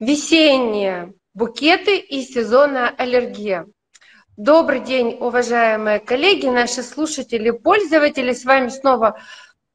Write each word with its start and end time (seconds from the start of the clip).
Весенние 0.00 1.12
букеты 1.34 1.98
и 1.98 2.22
сезонная 2.22 2.94
аллергия. 2.96 3.66
Добрый 4.36 4.78
день, 4.78 5.16
уважаемые 5.18 5.98
коллеги, 5.98 6.46
наши 6.46 6.84
слушатели, 6.84 7.50
пользователи. 7.50 8.32
С 8.32 8.44
вами 8.44 8.68
снова 8.68 9.18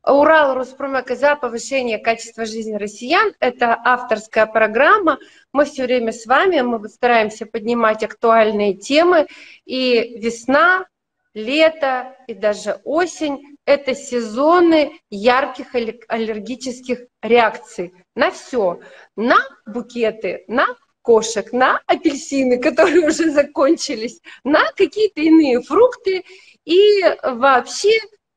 Урал 0.02 0.54
Роспромека 0.54 1.18
за 1.18 1.36
повышение 1.36 1.98
качества 1.98 2.46
жизни 2.46 2.76
россиян. 2.76 3.34
Это 3.42 3.78
авторская 3.84 4.46
программа. 4.46 5.20
Мы 5.52 5.66
все 5.66 5.84
время 5.84 6.14
с 6.14 6.26
вами, 6.26 6.62
мы 6.62 6.88
стараемся 6.88 7.46
поднимать 7.46 8.02
актуальные 8.02 8.76
темы. 8.76 9.28
И 9.66 10.18
весна, 10.20 10.88
лето 11.34 12.16
и 12.28 12.34
даже 12.34 12.80
осень– 12.86 13.58
это 13.66 13.94
сезоны 13.94 15.02
ярких 15.10 15.76
аллергических 16.08 17.08
реакций 17.22 17.94
на 18.16 18.32
все, 18.32 18.80
на 19.16 19.38
букеты, 19.66 20.44
на 20.48 20.68
кошек, 21.02 21.52
на 21.52 21.82
апельсины, 21.86 22.58
которые 22.62 23.08
уже 23.08 23.30
закончились, 23.30 24.20
на 24.44 24.64
какие-то 24.76 25.22
иные 25.22 25.62
фрукты 25.62 26.24
и 26.66 27.04
вообще 27.24 27.92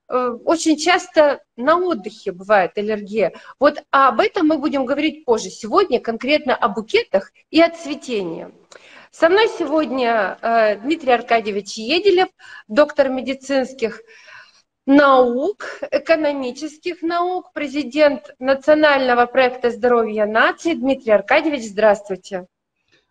э, 0.09 0.29
очень 0.45 0.77
часто 0.77 1.43
на 1.57 1.79
отдыхе 1.79 2.33
бывает 2.33 2.73
аллергия. 2.77 3.33
Вот 3.61 3.83
об 3.91 4.21
этом 4.21 4.49
мы 4.49 4.59
будем 4.59 4.85
говорить 4.85 5.25
позже. 5.25 5.51
Сегодня 5.51 6.01
конкретно 6.01 6.55
о 6.55 6.69
букетах 6.69 7.33
и 7.51 7.63
о 7.63 7.71
цветении. 7.71 8.49
Со 9.13 9.29
мной 9.29 9.49
сегодня 9.59 10.37
э, 10.43 10.77
Дмитрий 10.77 11.13
Аркадьевич 11.13 11.79
Еделев, 11.79 12.29
доктор 12.69 13.09
медицинских 13.09 14.03
наук, 14.87 15.65
экономических 15.91 17.03
наук, 17.03 17.53
президент 17.53 18.35
Национального 18.39 19.27
проекта 19.27 19.71
здоровья 19.71 20.27
нации. 20.27 20.75
Дмитрий 20.75 21.13
Аркадьевич, 21.13 21.69
здравствуйте. 21.69 22.47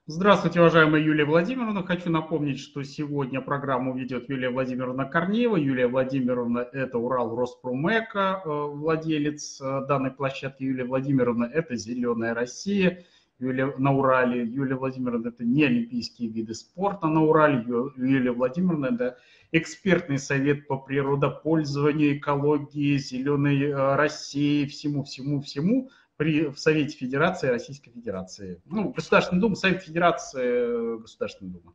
Здравствуйте, 0.07 0.59
уважаемая 0.59 1.01
Юлия 1.01 1.25
Владимировна. 1.25 1.83
Хочу 1.83 2.11
напомнить, 2.11 2.59
что 2.59 2.83
сегодня 2.83 3.41
программу 3.41 3.95
ведет 3.95 4.29
Юлия 4.29 4.51
Владимировна 4.51 5.05
Корнеева. 5.05 5.57
Юлия 5.57 5.87
Владимировна– 5.87 6.59
это 6.73 6.99
Урал 6.99 7.35
Роспромека, 7.35 8.41
э, 8.45 8.47
владелец 8.47 9.59
э, 9.59 9.85
данной 9.87 10.11
площадки. 10.11 10.63
Юлия 10.63 10.85
Владимировна– 10.85 11.45
это 11.53 11.75
«Зеленая 11.75 12.35
Россия». 12.35 13.03
Юлия, 13.39 13.73
на 13.77 13.93
Урале. 13.93 14.45
Юлия 14.45 14.75
Владимировна– 14.75 15.27
это 15.29 15.43
не 15.43 15.63
олимпийские 15.63 16.29
виды 16.29 16.53
спорта 16.53 17.07
на 17.07 17.23
Урале. 17.23 17.65
Юлия 17.97 18.31
Владимировна– 18.31 18.85
это 18.93 19.17
экспертный 19.57 20.19
совет 20.19 20.67
по 20.67 20.77
природопользованию, 20.77 22.17
экологии, 22.17 22.97
зеленой 22.97 23.63
э, 23.63 23.95
России, 23.95 24.65
всему-всему-всему 24.65 25.89
при, 26.17 26.47
в 26.47 26.59
Совете 26.59 26.97
Федерации 26.97 27.47
Российской 27.47 27.91
Федерации. 27.91 28.61
Ну, 28.65 28.89
Государственная 28.89 29.41
Дума, 29.41 29.55
Совет 29.55 29.81
Федерации, 29.83 30.99
Государственная 30.99 31.53
Дума. 31.53 31.73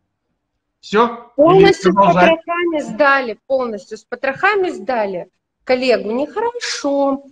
Все? 0.81 1.31
Полностью 1.37 1.93
с 1.93 1.95
потрохами 1.95 2.81
сдали, 2.81 3.39
полностью 3.47 3.99
с 3.99 4.05
потрохами 4.05 4.71
сдали 4.71 5.29
коллегу, 5.65 6.11
нехорошо. 6.11 7.25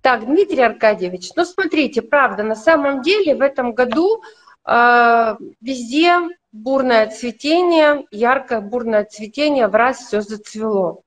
Так, 0.00 0.26
Дмитрий 0.26 0.62
Аркадьевич, 0.62 1.30
ну 1.36 1.44
смотрите, 1.44 2.02
правда, 2.02 2.42
на 2.42 2.56
самом 2.56 3.02
деле 3.02 3.34
в 3.34 3.40
этом 3.40 3.72
году 3.72 4.22
э, 4.64 5.36
везде 5.60 6.20
бурное 6.54 7.08
цветение, 7.08 8.06
яркое 8.12 8.60
бурное 8.60 9.04
цветение, 9.04 9.66
в 9.66 9.74
раз 9.74 9.98
все 9.98 10.20
зацвело. 10.20 11.02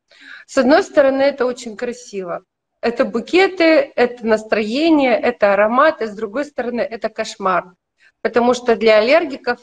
С 0.45 0.57
одной 0.57 0.83
стороны, 0.83 1.21
это 1.21 1.45
очень 1.45 1.77
красиво. 1.77 2.43
Это 2.81 3.05
букеты, 3.05 3.91
это 3.95 4.27
настроение, 4.27 5.17
это 5.17 5.53
ароматы. 5.53 6.07
С 6.07 6.15
другой 6.15 6.45
стороны, 6.45 6.81
это 6.81 7.09
кошмар. 7.09 7.73
Потому 8.21 8.53
что 8.53 8.75
для 8.75 8.97
аллергиков, 8.97 9.59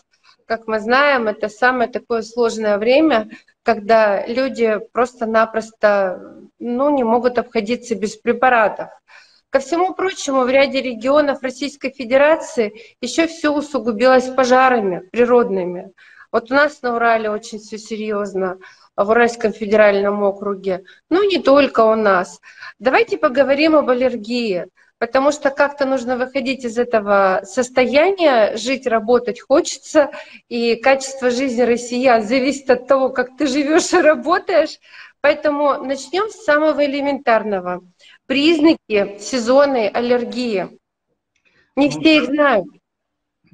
как 0.46 0.66
мы 0.66 0.80
знаем, 0.80 1.28
это 1.28 1.48
самое 1.48 1.90
такое 1.90 2.22
сложное 2.22 2.78
время, 2.78 3.28
когда 3.62 4.26
люди 4.26 4.80
просто-напросто 4.92 6.48
ну, 6.58 6.90
не 6.90 7.04
могут 7.04 7.38
обходиться 7.38 7.94
без 7.94 8.16
препаратов. 8.16 8.88
Ко 9.54 9.60
всему 9.60 9.94
прочему, 9.94 10.40
в 10.40 10.50
ряде 10.50 10.82
регионов 10.82 11.40
Российской 11.40 11.92
Федерации 11.92 12.96
еще 13.00 13.28
все 13.28 13.50
усугубилось 13.50 14.24
пожарами 14.24 15.08
природными. 15.12 15.92
Вот 16.32 16.50
у 16.50 16.54
нас 16.54 16.82
на 16.82 16.96
Урале 16.96 17.30
очень 17.30 17.60
все 17.60 17.78
серьезно, 17.78 18.58
в 18.96 19.08
Уральском 19.08 19.52
федеральном 19.52 20.24
округе. 20.24 20.82
Ну, 21.08 21.22
не 21.22 21.38
только 21.38 21.84
у 21.84 21.94
нас. 21.94 22.40
Давайте 22.80 23.16
поговорим 23.16 23.76
об 23.76 23.90
аллергии 23.90 24.66
потому 24.98 25.32
что 25.32 25.50
как-то 25.50 25.84
нужно 25.84 26.16
выходить 26.16 26.64
из 26.64 26.78
этого 26.78 27.42
состояния, 27.44 28.56
жить, 28.56 28.86
работать 28.86 29.40
хочется, 29.40 30.10
и 30.48 30.76
качество 30.76 31.30
жизни 31.30 31.60
россиян 31.60 32.22
зависит 32.22 32.70
от 32.70 32.86
того, 32.86 33.10
как 33.10 33.36
ты 33.36 33.46
живешь 33.46 33.92
и 33.92 33.98
работаешь. 33.98 34.78
Поэтому 35.20 35.82
начнем 35.82 36.28
с 36.28 36.44
самого 36.44 36.84
элементарного. 36.84 37.82
Признаки 38.26 39.18
сезонной 39.18 39.88
аллергии. 39.88 40.78
Не 41.76 41.88
ну, 41.88 41.90
все 41.90 42.16
их 42.18 42.24
знают. 42.26 42.66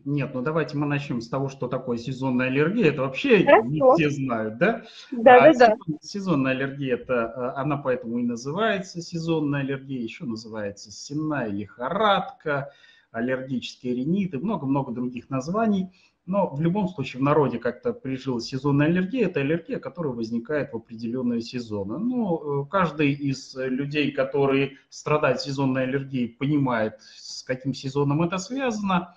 Нет, 0.04 0.30
ну 0.32 0.42
давайте 0.42 0.76
мы 0.76 0.86
начнем 0.86 1.20
с 1.20 1.28
того, 1.28 1.48
что 1.48 1.68
такое 1.68 1.98
сезонная 1.98 2.46
аллергия. 2.46 2.88
Это 2.88 3.02
вообще 3.02 3.44
Хорошо. 3.44 3.66
не 3.68 3.80
все 3.94 4.10
знают, 4.10 4.58
да? 4.58 4.82
Да, 5.10 5.36
а 5.36 5.52
да, 5.52 5.58
да. 5.68 5.76
Сезонная 6.00 6.52
аллергия, 6.52 6.94
это 6.94 7.26
а, 7.26 7.60
она 7.60 7.76
поэтому 7.76 8.18
и 8.18 8.22
называется 8.22 9.02
сезонная 9.02 9.60
аллергия, 9.60 10.00
еще 10.00 10.24
называется 10.24 10.90
сенная 10.90 11.48
лихорадка, 11.48 12.72
аллергические 13.10 13.94
риниты, 13.96 14.38
много-много 14.38 14.92
других 14.92 15.28
названий. 15.30 15.90
Но 16.30 16.46
в 16.46 16.60
любом 16.60 16.88
случае 16.88 17.18
в 17.18 17.24
народе 17.24 17.58
как-то 17.58 17.92
прижилась 17.92 18.44
сезонная 18.44 18.86
аллергия. 18.86 19.26
Это 19.26 19.40
аллергия, 19.40 19.80
которая 19.80 20.12
возникает 20.12 20.72
в 20.72 20.76
определенные 20.76 21.40
сезоны. 21.40 21.98
Ну, 21.98 22.62
э, 22.62 22.66
каждый 22.70 23.10
из 23.10 23.56
людей, 23.56 24.12
который 24.12 24.78
страдает 24.90 25.40
сезонной 25.40 25.82
аллергией, 25.82 26.28
понимает, 26.28 27.00
с 27.16 27.42
каким 27.42 27.74
сезоном 27.74 28.22
это 28.22 28.38
связано. 28.38 29.16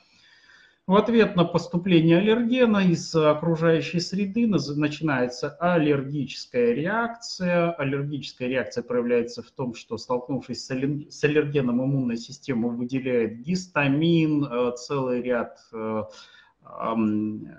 В 0.88 0.96
ответ 0.96 1.35
на 1.35 1.46
поступление 1.46 2.18
аллергена 2.18 2.79
из 2.79 3.16
окружающей 3.16 4.00
среды 4.00 4.47
начинается 4.47 5.50
аллергическая 5.59 6.74
реакция. 6.74 7.74
Аллергическая 7.74 8.47
реакция 8.47 8.84
проявляется 8.84 9.44
в 9.44 9.51
том, 9.51 9.75
что 9.75 9.97
столкнувшись 9.97 10.66
с 10.66 11.24
аллергеном, 11.24 11.80
иммунная 11.80 12.18
система 12.18 12.69
выделяет 12.69 13.44
гистамин, 13.44 14.45
э, 14.45 14.72
целый 14.78 15.22
ряд 15.22 15.59
э, 15.74 16.06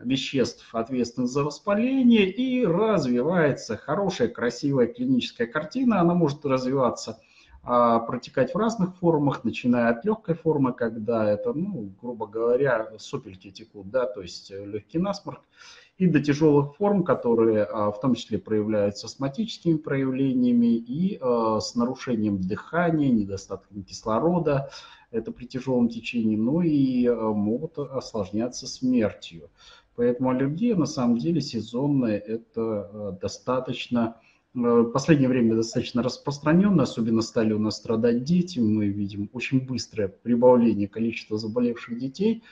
веществ, 0.03 0.75
ответственных 0.75 1.31
за 1.31 1.45
воспаление, 1.45 2.29
и 2.31 2.65
развивается 2.65 3.77
хорошая, 3.77 4.29
красивая 4.29 4.87
клиническая 4.87 5.47
картина. 5.47 6.01
Она 6.01 6.15
может 6.15 6.45
развиваться 6.45 7.21
а, 7.67 7.99
протекать 8.01 8.53
в 8.55 8.59
разных 8.59 8.95
формах, 8.97 9.43
начиная 9.43 9.91
от 9.91 10.05
легкой 10.05 10.35
формы, 10.35 10.75
когда 10.75 11.31
это, 11.31 11.55
ну, 11.55 11.91
грубо 12.01 12.27
говоря, 12.27 12.91
сопельки 12.99 13.51
текут, 13.51 13.89
да, 13.91 14.05
то 14.05 14.21
есть 14.21 14.51
э, 14.51 14.67
легкий 14.67 14.99
насморк, 14.99 15.41
и 15.97 16.07
до 16.07 16.21
тяжелых 16.21 16.77
форм, 16.77 17.05
которые 17.05 17.65
а, 17.65 17.91
в 17.91 18.01
том 18.01 18.15
числе 18.15 18.39
проявляются 18.39 19.07
астматическими 19.07 19.79
проявлениями 19.79 20.77
и 20.77 21.19
а, 21.21 21.61
с 21.61 21.75
нарушением 21.75 22.39
дыхания, 22.39 23.11
недостатком 23.11 23.83
кислорода, 23.83 24.71
это 25.15 25.33
при 25.33 25.47
тяжелом 25.47 25.89
течении, 25.89 26.37
ну 26.37 26.61
и 26.61 27.09
могут 27.09 27.79
осложняться 27.79 28.67
смертью. 28.67 29.51
Поэтому 29.97 30.31
аллергия 30.31 30.75
на 30.75 30.87
самом 30.87 31.19
деле 31.19 31.41
сезонная, 31.41 32.19
это 32.19 33.17
достаточно 33.21 34.17
Э, 34.55 34.59
в 34.59 34.91
последнее 34.93 35.29
время 35.29 35.57
достаточно 35.57 36.03
распространенно, 36.03 36.85
особенно 36.85 37.23
стали 37.23 37.53
у 37.53 37.59
нас 37.59 37.77
страдать 37.77 38.25
дети. 38.25 38.59
Мы 38.61 38.87
видим 38.87 39.29
очень 39.33 39.61
быстрое 39.61 40.09
прибавление 40.09 40.89
количества 40.89 41.39
заболевших 41.39 41.99
детей. 41.99 42.43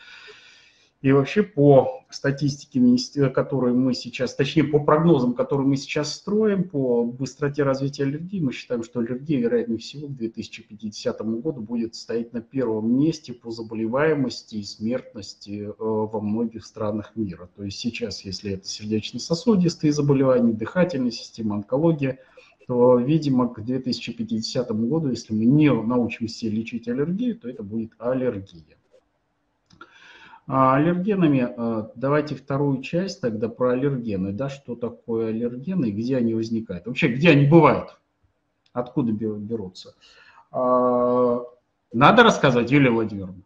И 1.02 1.10
вообще 1.10 1.42
по 1.42 2.04
статистике, 2.10 3.28
которую 3.30 3.74
мы 3.74 3.92
сейчас, 3.92 4.36
точнее 4.36 4.62
по 4.62 4.78
прогнозам, 4.78 5.34
которые 5.34 5.66
мы 5.66 5.76
сейчас 5.76 6.14
строим, 6.14 6.68
по 6.68 7.04
быстроте 7.04 7.64
развития 7.64 8.04
аллергии, 8.04 8.38
мы 8.38 8.52
считаем, 8.52 8.84
что 8.84 9.00
аллергия, 9.00 9.40
вероятнее 9.40 9.78
всего, 9.78 10.06
к 10.06 10.16
2050 10.16 11.20
году 11.40 11.60
будет 11.60 11.96
стоять 11.96 12.32
на 12.32 12.40
первом 12.40 12.96
месте 12.96 13.32
по 13.32 13.50
заболеваемости 13.50 14.56
и 14.56 14.62
смертности 14.62 15.64
э, 15.66 15.72
во 15.76 16.20
многих 16.20 16.64
странах 16.64 17.16
мира. 17.16 17.50
То 17.56 17.64
есть 17.64 17.80
сейчас, 17.80 18.24
если 18.24 18.52
это 18.52 18.68
сердечно-сосудистые 18.68 19.92
заболевания, 19.92 20.52
дыхательная 20.52 21.10
система, 21.10 21.56
онкология, 21.56 22.20
то, 22.68 22.96
видимо, 22.96 23.52
к 23.52 23.64
2050 23.64 24.70
году, 24.70 25.10
если 25.10 25.34
мы 25.34 25.46
не 25.46 25.72
научимся 25.72 26.46
лечить 26.46 26.86
аллергию, 26.86 27.36
то 27.36 27.48
это 27.48 27.64
будет 27.64 27.90
аллергия. 27.98 28.76
А 30.48 30.74
аллергенами, 30.74 31.48
а, 31.56 31.90
давайте 31.94 32.34
вторую 32.34 32.82
часть 32.82 33.20
тогда 33.20 33.48
про 33.48 33.70
аллергены. 33.72 34.32
Да, 34.32 34.48
что 34.48 34.74
такое 34.74 35.28
аллергены 35.28 35.86
и 35.86 35.92
где 35.92 36.16
они 36.16 36.34
возникают? 36.34 36.86
Вообще, 36.86 37.08
где 37.08 37.30
они 37.30 37.46
бывают? 37.46 37.96
Откуда 38.72 39.12
берутся? 39.12 39.94
А, 40.50 41.42
надо 41.92 42.22
рассказать, 42.24 42.70
Юлия 42.70 42.90
Владимировна? 42.90 43.42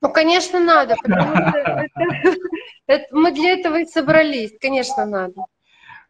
Ну, 0.00 0.12
конечно, 0.12 0.60
надо, 0.60 0.94
потому 1.02 1.36
что 1.36 3.06
мы 3.10 3.32
для 3.32 3.50
этого 3.50 3.80
и 3.80 3.86
собрались, 3.86 4.52
конечно, 4.60 5.04
надо. 5.04 5.44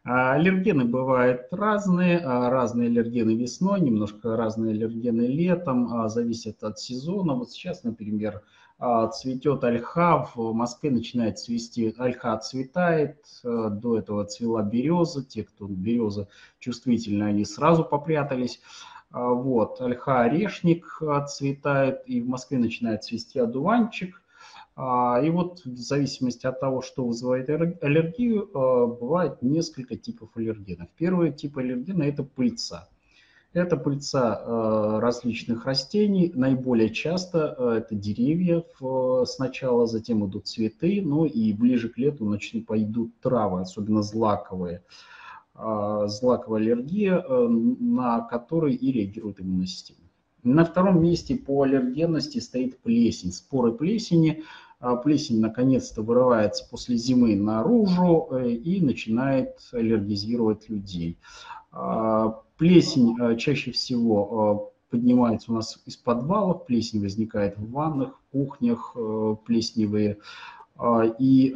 А, 0.05 0.33
аллергены 0.33 0.85
бывают 0.85 1.47
разные, 1.51 2.19
а, 2.19 2.49
разные 2.49 2.87
аллергены 2.87 3.35
весной, 3.35 3.81
немножко 3.81 4.37
разные 4.37 4.73
аллергены 4.73 5.23
летом, 5.23 6.09
зависят 6.09 6.63
от 6.63 6.79
сезона. 6.79 7.33
Вот 7.33 7.51
сейчас, 7.51 7.83
например, 7.83 8.41
цветет 8.79 9.63
ольха, 9.63 10.29
в 10.35 10.53
Москве 10.53 10.89
начинает 10.91 11.37
цвести, 11.37 11.93
ольха 11.97 12.37
цветает, 12.37 13.17
до 13.43 13.97
этого 13.97 14.23
цвела 14.25 14.63
береза, 14.63 15.23
те, 15.23 15.43
кто 15.43 15.67
береза 15.67 16.27
чувствительны, 16.59 17.23
они 17.23 17.43
сразу 17.43 17.83
попрятались. 17.83 18.61
Вот, 19.11 19.81
ольха 19.81 20.21
орешник 20.21 21.01
цветает, 21.27 22.03
и 22.05 22.21
в 22.21 22.29
Москве 22.29 22.57
начинает 22.57 23.03
цвести 23.03 23.39
одуванчик– 23.39 24.21
а, 24.81 25.19
и 25.21 25.29
вот 25.29 25.59
в 25.65 25.75
зависимости 25.75 26.47
от 26.47 26.61
того, 26.61 26.81
что 26.81 27.05
вызывает 27.05 27.49
аллергию, 27.49 28.49
а, 28.53 28.87
бывает 28.87 29.41
несколько 29.41 29.97
типов 29.97 30.29
аллергенов. 30.35 30.87
Первый 30.95 31.33
тип 31.33 31.57
аллергена– 31.57 32.03
это 32.03 32.23
пыльца. 32.23 32.87
Это 33.53 33.77
пыльца 33.77 34.35
а, 34.35 34.99
различных 34.99 35.65
растений, 35.65 36.31
наиболее 36.35 36.91
часто 36.91 37.55
это 37.77 37.95
деревья 37.95 38.63
сначала, 39.25 39.87
затем 39.87 40.25
идут 40.27 40.47
цветы, 40.47 41.01
ну 41.03 41.25
и 41.25 41.51
ближе 41.53 41.89
к 41.89 41.97
лету 41.97 42.25
начнут 42.25 42.67
пойдут 42.67 43.19
травы, 43.21 43.61
особенно 43.61 44.03
злаковые. 44.03 44.83
Злаковая 45.55 46.61
аллергия, 46.61 47.21
на 47.21 48.21
которые 48.21 48.77
и 48.77 48.91
реагирует 48.93 49.41
иммунная 49.41 49.65
система. 49.65 49.99
На 50.43 50.63
втором 50.63 51.01
месте 51.01 51.35
по 51.35 51.63
аллергенности 51.63 52.39
стоит 52.39 52.79
плесень. 52.79 53.33
Споры 53.33 53.73
плесени 53.73 54.43
а 54.79 54.95
плесень 54.95 55.41
наконец-то 55.41 56.01
вырывается 56.01 56.65
после 56.69 56.95
зимы 56.95 57.35
наружу 57.35 58.29
э, 58.31 58.51
и 58.51 58.79
начинает 58.79 59.57
аллергизировать 59.73 60.69
людей. 60.69 61.17
А, 62.59 62.63
плесень 62.63 63.15
э, 63.19 63.37
чаще 63.37 63.71
всего 63.71 64.71
э, 64.91 64.91
поднимается 64.91 65.51
у 65.51 65.55
нас 65.55 65.79
из 65.85 65.95
подвалов, 65.97 66.65
плесень 66.65 67.01
возникает 67.01 67.57
в 67.57 67.71
ваннах, 67.71 68.19
кухнях 68.31 68.95
плесневые. 69.45 70.17
А, 70.77 71.03
и 71.05 71.53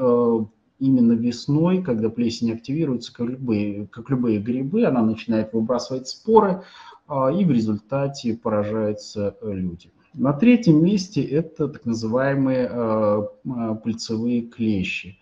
именно 0.80 1.14
весной, 1.14 1.82
когда 1.82 2.10
плесень 2.10 2.52
активируется, 2.52 3.14
как 3.14 3.30
любые, 3.30 3.88
как 3.88 4.10
любые 4.10 4.40
грибы, 4.40 4.86
она 4.86 5.02
начинает 5.02 5.54
выбрасывать 5.54 6.10
споры, 6.10 6.64
и 7.10 7.46
в 7.46 7.52
результате 7.52 8.36
поражаются 8.36 9.38
люди. 9.42 9.92
На 10.14 10.32
третьем 10.32 10.84
месте 10.84 11.24
это 11.24 11.68
так 11.68 11.86
называемые 11.86 12.70
э, 12.72 13.22
э, 13.46 13.76
пыльцевые 13.84 14.42
клещи. 14.42 15.18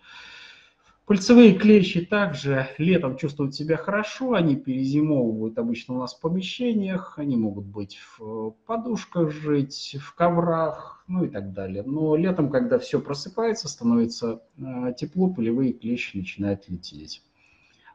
Пыльцевые 1.04 1.54
клещи 1.54 2.04
также 2.04 2.68
летом 2.78 3.16
чувствуют 3.16 3.56
себя 3.56 3.76
хорошо, 3.76 4.34
они 4.34 4.54
перезимовывают 4.54 5.58
обычно 5.58 5.94
у 5.94 5.98
нас 5.98 6.14
в 6.14 6.20
помещениях, 6.20 7.18
они 7.18 7.36
могут 7.36 7.64
быть 7.64 7.98
в 8.16 8.54
подушках 8.66 9.32
жить, 9.32 9.96
в 10.00 10.14
коврах, 10.14 11.04
ну 11.08 11.24
и 11.24 11.28
так 11.28 11.52
далее. 11.52 11.82
Но 11.82 12.14
летом, 12.14 12.50
когда 12.50 12.78
все 12.78 13.00
просыпается, 13.00 13.68
становится 13.68 14.42
э, 14.56 14.94
тепло, 14.96 15.28
пылевые 15.28 15.72
клещи 15.72 16.16
начинают 16.16 16.68
лететь. 16.68 17.24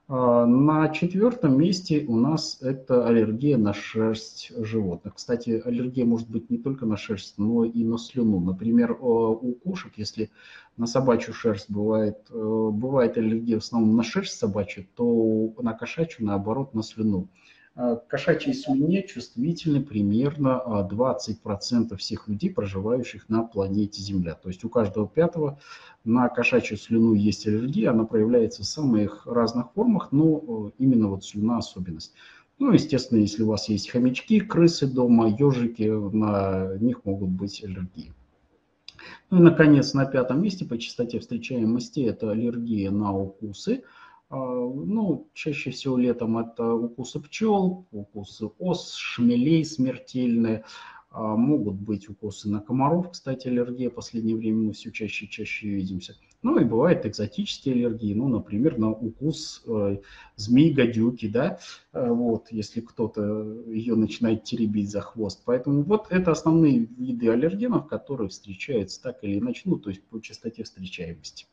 А, 0.10 0.46
на 0.46 0.88
четвертом 0.90 1.58
месте 1.58 2.06
у 2.08 2.16
нас 2.16 2.62
это 2.62 3.06
аллергия 3.06 3.58
на 3.58 3.74
шерсть 3.74 4.54
животных. 4.56 5.16
Кстати, 5.16 5.62
аллергия 5.66 6.06
может 6.06 6.30
быть 6.30 6.50
не 6.50 6.58
только 6.58 6.86
на 6.86 6.96
шерсть, 6.96 7.38
но 7.38 7.66
и 7.66 7.84
на 7.84 7.98
слюну. 7.98 8.40
Например, 8.40 8.98
у 9.00 9.54
кошек, 9.66 9.92
если 9.98 10.30
на 10.78 10.88
собачью 10.88 11.34
шерсть 11.34 11.70
бывает, 11.70 12.20
э, 12.30 12.70
бывает 12.72 13.18
аллергия 13.18 13.60
в 13.60 13.64
основном 13.64 13.98
на 13.98 14.04
шерсть 14.04 14.40
собачью, 14.40 14.88
то 14.96 15.54
на 15.62 15.74
кошачью, 15.74 16.26
наоборот, 16.26 16.74
на 16.74 16.84
слюну. 16.84 17.28
А, 17.80 17.96
кошачьей 17.96 18.56
слюне 18.56 19.04
чувствительны 19.04 19.84
примерно 19.84 20.64
20% 20.92 21.88
а, 21.92 21.96
всех 21.96 22.28
людей, 22.28 22.50
проживающих 22.50 23.30
на 23.30 23.44
планете 23.44 24.02
Земля. 24.02 24.34
То 24.34 24.50
есть 24.50 24.66
у 24.66 24.70
каждого 24.70 25.08
пятого 25.08 25.60
на 26.04 26.28
кошачью 26.28 26.78
слюну 26.78 27.14
есть 27.14 27.46
аллергия, 27.46 27.92
она 27.92 28.06
проявляется 28.06 28.64
в 28.64 28.66
самых 28.66 29.28
разных 29.28 29.74
формах, 29.74 30.12
но 30.12 30.72
э, 30.72 30.72
именно 30.80 31.10
вот 31.10 31.24
слюна 31.24 31.60
особенность. 31.60 32.16
Ну, 32.58 32.72
естественно, 32.72 33.20
если 33.20 33.44
у 33.44 33.50
вас 33.50 33.70
есть 33.70 33.92
хомячки, 33.92 34.40
крысы 34.40 34.88
дома, 34.88 35.30
ежики, 35.30 35.84
на 35.84 36.78
них 36.80 37.06
могут 37.06 37.30
быть 37.30 37.64
аллергии. 37.64 38.12
Ну 39.30 39.38
и, 39.38 39.42
наконец, 39.42 39.94
на 39.94 40.06
пятом 40.06 40.42
месте 40.42 40.66
по 40.66 40.80
частоте 40.80 41.20
встречаемости 41.20 42.00
это 42.00 42.32
аллергия 42.32 42.90
на 42.90 43.16
укусы– 43.16 43.84
ну, 44.30 45.30
чаще 45.34 45.72
всего 45.72 45.98
летом 45.98 46.38
это 46.38 46.74
укусы 46.74 47.20
пчел, 47.22 47.86
укусы 47.92 48.50
ос, 48.60 48.96
шмелей 48.96 49.64
смертельные. 49.64 50.64
А, 51.10 51.36
могут 51.36 51.76
быть 51.76 52.10
укусы 52.10 52.50
на 52.50 52.60
комаров, 52.60 53.12
кстати, 53.12 53.48
аллергия 53.48 53.90
в 53.90 53.94
последнее 53.96 54.36
время 54.36 54.68
мы 54.68 54.74
все 54.74 54.92
чаще 54.92 55.26
и 55.26 55.30
чаще 55.30 55.68
видимся. 55.68 56.16
Ну 56.44 56.60
и 56.60 56.64
бывают 56.64 57.06
экзотические 57.06 57.74
аллергии, 57.74 58.14
ну, 58.14 58.28
например, 58.28 58.78
на 58.78 58.92
укус 58.92 59.64
э, 59.66 59.98
змей-гадюки, 60.36 61.28
да, 61.28 61.60
э, 61.94 62.08
вот, 62.08 62.52
если 62.52 62.82
кто-то 62.82 63.64
ее 63.66 63.96
начинает 63.96 64.44
теребить 64.44 64.92
за 64.92 65.02
хвост. 65.02 65.42
Поэтому 65.46 65.82
вот 65.82 66.08
это 66.12 66.32
основные 66.32 66.86
виды 66.86 67.30
аллергенов, 67.30 67.88
которые 67.88 68.30
встречаются 68.30 69.02
так 69.02 69.24
или 69.24 69.40
иначе, 69.40 69.64
ну, 69.66 69.78
то 69.78 69.90
есть 69.90 70.04
по 70.04 70.20
частоте 70.20 70.64
встречаемости. 70.64 71.48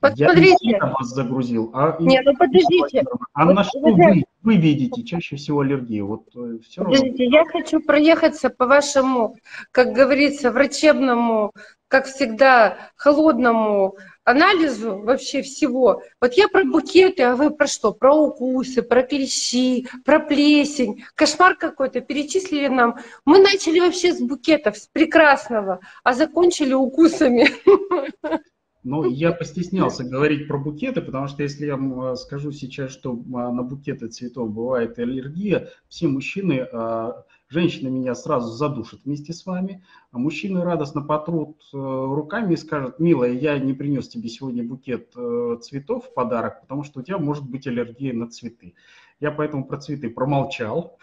Посмотрите. 0.00 0.56
Я 0.60 0.78
не 0.78 0.92
вас 0.92 1.08
загрузил, 1.08 1.70
а... 1.74 1.96
Нет, 1.98 2.24
ну 2.24 2.36
подождите. 2.36 3.04
А 3.32 3.46
вот, 3.46 3.54
на 3.54 3.64
что 3.64 3.80
вы, 3.80 4.24
вы 4.42 4.56
видите 4.56 5.02
чаще 5.02 5.36
всего 5.36 5.60
аллергию? 5.60 6.06
Вот 6.06 6.28
э, 6.36 6.58
все 6.64 6.84
подождите, 6.84 7.24
равно. 7.24 7.38
я 7.38 7.44
хочу 7.46 7.80
проехаться 7.80 8.48
по 8.48 8.66
вашему, 8.66 9.36
как 9.72 9.92
говорится, 9.92 10.52
врачебному, 10.52 11.52
как 11.88 12.06
всегда, 12.06 12.90
холодному 12.94 13.96
анализу 14.22 14.98
вообще 14.98 15.42
всего. 15.42 16.02
Вот 16.20 16.34
я 16.34 16.48
про 16.48 16.64
букеты, 16.64 17.24
а 17.24 17.34
вы 17.34 17.50
про 17.50 17.66
что? 17.66 17.92
Про 17.92 18.14
укусы, 18.14 18.82
про 18.82 19.02
клещи, 19.02 19.88
про 20.04 20.20
плесень. 20.20 21.04
Кошмар 21.16 21.56
какой-то 21.56 22.02
перечислили 22.02 22.68
нам. 22.68 22.98
Мы 23.24 23.40
начали 23.40 23.80
вообще 23.80 24.12
с 24.12 24.20
букетов, 24.20 24.76
с 24.76 24.86
прекрасного, 24.86 25.80
а 26.04 26.12
закончили 26.12 26.74
укусами. 26.74 27.48
Ну, 28.88 29.04
я 29.04 29.32
постеснялся 29.32 30.02
говорить 30.02 30.48
про 30.48 30.56
букеты, 30.56 31.02
потому 31.02 31.28
что 31.28 31.42
если 31.42 31.66
я 31.66 31.76
вам 31.76 32.16
скажу 32.16 32.52
сейчас, 32.52 32.90
что 32.90 33.22
а, 33.34 33.52
на 33.52 33.62
букеты 33.62 34.08
цветов 34.08 34.50
бывает 34.50 34.98
аллергия, 34.98 35.68
все 35.90 36.08
мужчины, 36.08 36.66
а, 36.72 37.26
женщины 37.50 37.90
меня 37.90 38.14
сразу 38.14 38.50
задушат 38.50 39.00
вместе 39.04 39.34
с 39.34 39.44
вами, 39.44 39.84
а 40.10 40.18
мужчины 40.18 40.64
радостно 40.64 41.02
потрут 41.02 41.60
э, 41.74 41.76
руками 41.76 42.54
и 42.54 42.56
скажут, 42.56 42.98
милая, 42.98 43.32
я 43.32 43.58
не 43.58 43.74
принес 43.74 44.08
тебе 44.08 44.30
сегодня 44.30 44.64
букет 44.64 45.12
э, 45.14 45.58
цветов 45.60 46.06
в 46.06 46.14
подарок, 46.14 46.62
потому 46.62 46.82
что 46.82 47.00
у 47.00 47.02
тебя 47.02 47.18
может 47.18 47.44
быть 47.46 47.66
аллергия 47.66 48.14
на 48.14 48.30
цветы. 48.30 48.74
Я 49.20 49.32
поэтому 49.32 49.66
про 49.66 49.76
цветы 49.76 50.08
промолчал, 50.08 50.98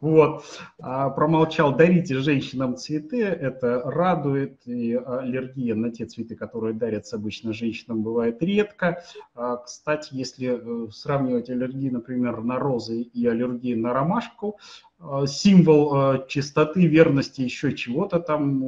вот. 0.00 0.44
А 0.80 1.08
промолчал, 1.10 1.74
дарите 1.74 2.16
женщинам 2.16 2.76
цветы, 2.76 3.22
это 3.22 3.82
радует, 3.84 4.60
и 4.66 4.94
аллергия 4.94 5.74
на 5.74 5.90
те 5.90 6.06
цветы, 6.06 6.36
которые 6.36 6.74
дарятся 6.74 7.16
обычно 7.16 7.52
женщинам, 7.52 8.02
бывает 8.02 8.42
редко. 8.42 9.02
А, 9.34 9.56
кстати, 9.56 10.10
если 10.12 10.86
э, 10.86 10.90
сравнивать 10.90 11.48
аллергии, 11.48 11.88
например, 11.88 12.42
на 12.42 12.58
розы 12.58 13.02
и 13.02 13.26
аллергии 13.26 13.74
на 13.74 13.92
ромашку, 13.92 14.58
а, 14.98 15.26
символ 15.26 15.94
а, 15.94 16.26
чистоты, 16.28 16.86
верности, 16.86 17.42
еще 17.42 17.74
чего-то 17.74 18.20
там, 18.20 18.60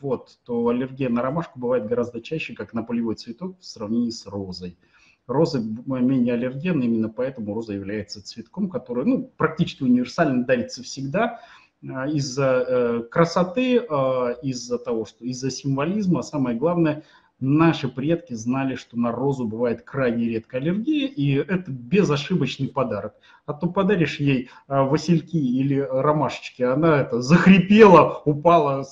вот, 0.00 0.38
то 0.44 0.68
аллергия 0.68 1.08
на 1.08 1.22
ромашку 1.22 1.58
бывает 1.58 1.86
гораздо 1.86 2.20
чаще, 2.20 2.54
как 2.54 2.72
на 2.72 2.82
полевой 2.82 3.14
цветок 3.14 3.58
в 3.60 3.64
сравнении 3.64 4.10
с 4.10 4.26
розой. 4.26 4.76
Розы 5.26 5.60
менее 5.86 6.34
аллергенны, 6.34 6.84
именно 6.84 7.08
поэтому 7.08 7.54
роза 7.54 7.72
является 7.72 8.22
цветком, 8.22 8.68
который 8.68 9.06
ну, 9.06 9.30
практически 9.36 9.82
универсально 9.82 10.44
дарится 10.44 10.82
всегда 10.82 11.40
а, 11.88 12.06
из-за 12.08 12.64
э, 12.66 13.02
красоты, 13.10 13.78
а, 13.88 14.32
из-за 14.42 14.78
того, 14.78 15.06
что 15.06 15.24
из-за 15.24 15.50
символизма, 15.50 16.22
самое 16.22 16.58
главное, 16.58 17.04
наши 17.40 17.88
предки 17.88 18.34
знали, 18.34 18.74
что 18.74 18.98
на 18.98 19.12
розу 19.12 19.46
бывает 19.46 19.82
крайне 19.82 20.28
редко 20.28 20.58
аллергия, 20.58 21.08
и 21.08 21.32
это 21.32 21.70
безошибочный 21.70 22.68
подарок. 22.68 23.14
А 23.46 23.54
то 23.54 23.66
подаришь 23.68 24.20
ей 24.20 24.50
васильки 24.68 25.36
или 25.36 25.78
ромашечки, 25.78 26.62
она 26.62 27.00
это 27.00 27.20
захрипела, 27.20 28.22
упала 28.24 28.84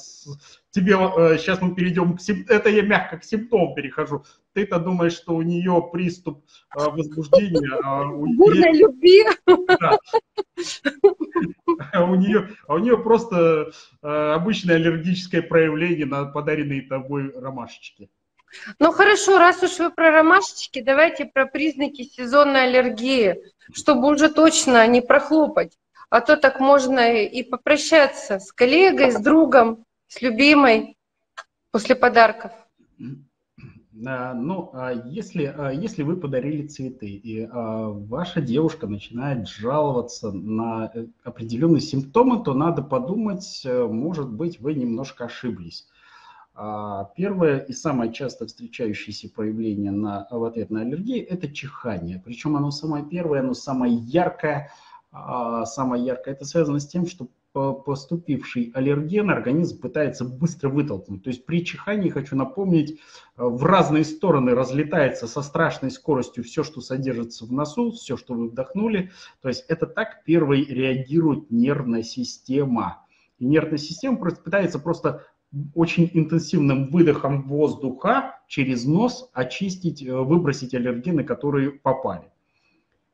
тебе 0.72 0.94
э, 0.94 1.38
сейчас 1.38 1.60
мы 1.60 1.74
перейдем 1.74 2.16
к 2.16 2.20
сим... 2.20 2.44
это 2.48 2.68
я 2.70 2.82
мягко 2.82 3.18
к 3.18 3.24
симптомам 3.24 3.74
перехожу. 3.74 4.24
Ты-то 4.54 4.78
думаешь, 4.78 5.12
что 5.12 5.34
у 5.34 5.42
нее 5.42 5.88
приступ 5.92 6.44
э, 6.76 6.88
возбуждения. 6.88 7.78
А 7.84 8.04
Бурной 8.06 8.72
любви. 8.72 9.24
А 11.92 12.04
у 12.04 12.14
нее, 12.14 12.50
а 12.66 12.74
у 12.74 12.78
нее 12.78 12.98
просто 12.98 13.70
э, 14.02 14.06
обычное 14.06 14.76
аллергическое 14.76 15.42
проявление 15.42 16.06
на 16.06 16.24
подаренные 16.24 16.82
тобой 16.82 17.32
ромашечки. 17.34 18.10
Ну 18.78 18.92
хорошо, 18.92 19.38
раз 19.38 19.62
уж 19.62 19.78
вы 19.78 19.90
про 19.90 20.10
ромашечки, 20.10 20.82
давайте 20.82 21.24
про 21.24 21.46
признаки 21.46 22.02
сезонной 22.04 22.64
аллергии, 22.64 23.42
чтобы 23.72 24.08
уже 24.08 24.28
точно 24.28 24.86
не 24.86 25.00
прохлопать. 25.00 25.78
А 26.10 26.20
то 26.20 26.36
так 26.36 26.60
можно 26.60 27.22
и 27.22 27.42
попрощаться 27.42 28.38
с 28.38 28.52
коллегой, 28.52 29.12
с 29.12 29.18
другом, 29.18 29.86
с 30.12 30.20
любимой 30.20 30.98
после 31.70 31.96
подарков. 31.96 32.52
А, 34.04 34.34
ну, 34.34 34.70
а 34.74 34.92
если, 34.92 35.44
а 35.44 35.70
если 35.70 36.02
вы 36.02 36.18
подарили 36.18 36.66
цветы, 36.66 37.06
и 37.08 37.46
ваша 37.46 38.42
девушка 38.42 38.86
начинает 38.86 39.48
жаловаться 39.48 40.30
на 40.32 40.90
э, 40.92 41.06
определенные 41.24 41.80
симптомы, 41.80 42.42
то 42.42 42.52
надо 42.52 42.82
подумать, 42.82 43.62
э, 43.64 43.86
может 43.86 44.30
быть, 44.30 44.60
вы 44.60 44.74
немножко 44.74 45.24
ошиблись. 45.24 45.88
Первое 47.16 47.60
и 47.60 47.72
самое 47.72 48.12
часто 48.12 48.46
встречающееся 48.46 49.30
проявление 49.30 49.90
на, 49.90 50.28
в 50.30 50.44
ответ 50.44 50.68
на 50.68 50.82
аллергию– 50.82 51.26
это 51.30 51.50
чихание. 51.50 52.20
Причем 52.22 52.56
оно 52.56 52.70
самое 52.70 53.06
первое, 53.06 53.40
оно 53.40 53.54
самое 53.54 53.94
яркое. 53.94 54.70
Самое 55.10 56.04
яркое– 56.04 56.34
это 56.36 56.44
связано 56.44 56.78
с 56.78 56.86
тем, 56.86 57.06
что 57.06 57.28
поступивший 57.52 58.70
аллерген 58.74 59.30
организм 59.30 59.80
пытается 59.80 60.24
быстро 60.24 60.68
вытолкнуть. 60.70 61.22
То 61.22 61.30
есть 61.30 61.44
при 61.44 61.64
чихании, 61.64 62.08
хочу 62.08 62.34
напомнить, 62.34 62.92
э, 62.92 62.96
в 63.36 63.62
разные 63.64 64.04
стороны 64.04 64.54
разлетается 64.54 65.26
со 65.26 65.42
страшной 65.42 65.90
скоростью 65.90 66.44
все, 66.44 66.62
что 66.62 66.80
содержится 66.80 67.44
в 67.44 67.52
носу, 67.52 67.92
все, 67.92 68.16
что 68.16 68.34
вы 68.34 68.48
вдохнули. 68.48 69.10
То 69.42 69.48
есть 69.48 69.64
это 69.68 69.86
так 69.86 70.24
первой 70.24 70.64
реагирует 70.64 71.50
нервная 71.50 72.02
система. 72.02 73.04
И 73.38 73.44
нервная 73.44 73.78
система 73.78 74.16
пытается 74.16 74.78
просто 74.78 75.26
очень 75.74 76.10
интенсивным 76.14 76.88
выдохом 76.88 77.42
воздуха 77.42 78.40
через 78.48 78.86
нос 78.86 79.28
очистить, 79.34 80.02
э, 80.02 80.14
выбросить 80.14 80.74
аллергены, 80.74 81.24
которые 81.24 81.72
попали. 81.72 82.31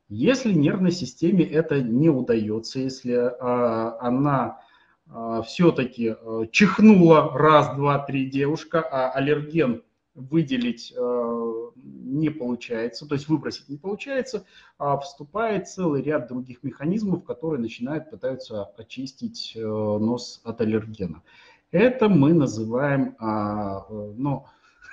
Если 0.09 0.55
нервной 0.55 0.93
системе 0.93 1.45
это 1.45 1.83
не 1.83 2.09
удается, 2.09 2.79
если 2.81 3.13
а, 3.13 3.99
она 4.01 4.61
а, 5.07 5.43
все-таки 5.43 6.15
а, 6.19 6.47
чихнула 6.51 7.37
раз, 7.37 7.77
два, 7.77 7.99
три 7.99 8.31
девушка, 8.31 8.81
а 8.81 9.11
аллерген 9.11 9.83
выделить 10.15 10.95
а, 10.97 11.71
не 11.77 12.31
получается, 12.31 13.07
то 13.07 13.15
есть 13.15 13.29
выбросить 13.29 13.69
не 13.69 13.77
получается, 13.77 14.47
а 14.79 14.99
вступает 14.99 15.69
целый 15.69 16.03
ряд 16.03 16.29
других 16.29 16.63
механизмов, 16.63 17.25
которые 17.25 17.61
начинают 17.61 18.11
пытаются 18.11 18.65
очистить 18.79 19.55
а, 19.57 19.99
нос 19.99 20.41
от 20.43 20.63
аллергена. 20.63 21.23
Это 21.71 22.09
мы 22.09 22.33
называем, 22.33 23.15
ну, 23.21 24.47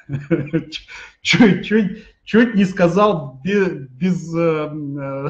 чуть, 1.21 1.65
чуть 2.23 2.55
не 2.55 2.65
сказал 2.65 3.39
без, 3.43 3.87
без 3.89 4.35
э, 4.35 4.71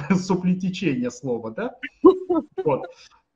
э, 0.10 0.16
суплетечения 0.16 1.10
слова, 1.10 1.52
да? 1.52 1.76
Вот. 2.64 2.88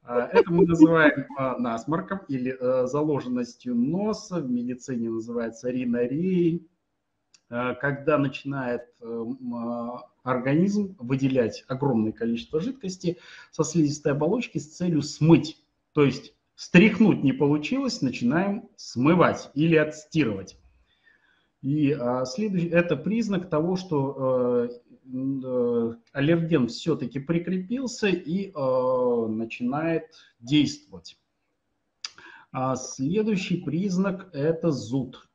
А, 0.03 0.27
это 0.34 0.51
мы 0.51 0.65
называем 0.65 1.25
э, 1.38 1.58
насморком 1.60 2.22
или 2.27 2.58
э, 2.60 2.88
заложенностью 2.88 3.75
носа, 3.75 4.41
в 4.41 4.50
медицине 4.50 5.10
называется 5.10 5.69
ринорией, 5.69 6.67
э, 7.50 7.75
когда 7.75 8.17
начинает 8.17 8.81
э, 9.01 9.25
организм 10.24 10.96
выделять 11.00 11.63
огромное 11.67 12.12
количество 12.12 12.60
жидкости 12.60 13.17
со 13.51 13.63
слизистой 13.63 14.13
оболочки 14.13 14.58
с 14.58 14.75
целью 14.75 15.01
смыть. 15.01 15.63
То 15.93 16.03
есть 16.03 16.34
стряхнуть 16.55 17.24
не 17.24 17.31
получилось, 17.31 18.01
начинаем 18.01 18.67
смывать 18.75 19.50
или 19.53 19.75
отстирывать. 19.75 20.58
И 21.61 21.91
а, 21.91 22.25
следующий, 22.25 22.69
это 22.69 22.95
признак 22.95 23.49
того, 23.49 23.75
что 23.75 24.69
э, 24.69 25.93
аллерген 26.13 26.67
все-таки 26.67 27.19
прикрепился 27.19 28.07
и 28.07 28.51
э, 28.51 29.27
начинает 29.27 30.05
действовать. 30.39 31.17
А 32.51 32.75
следующий 32.75 33.57
признак– 33.57 34.29
это 34.33 34.71
зуд. 34.71 35.27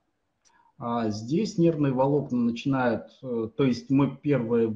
А 0.78 1.10
здесь 1.10 1.58
нервные 1.58 1.92
волокна 1.92 2.38
начинают, 2.38 3.06
э, 3.22 3.48
то 3.56 3.64
есть 3.64 3.90
мы 3.90 4.16
первое, 4.16 4.74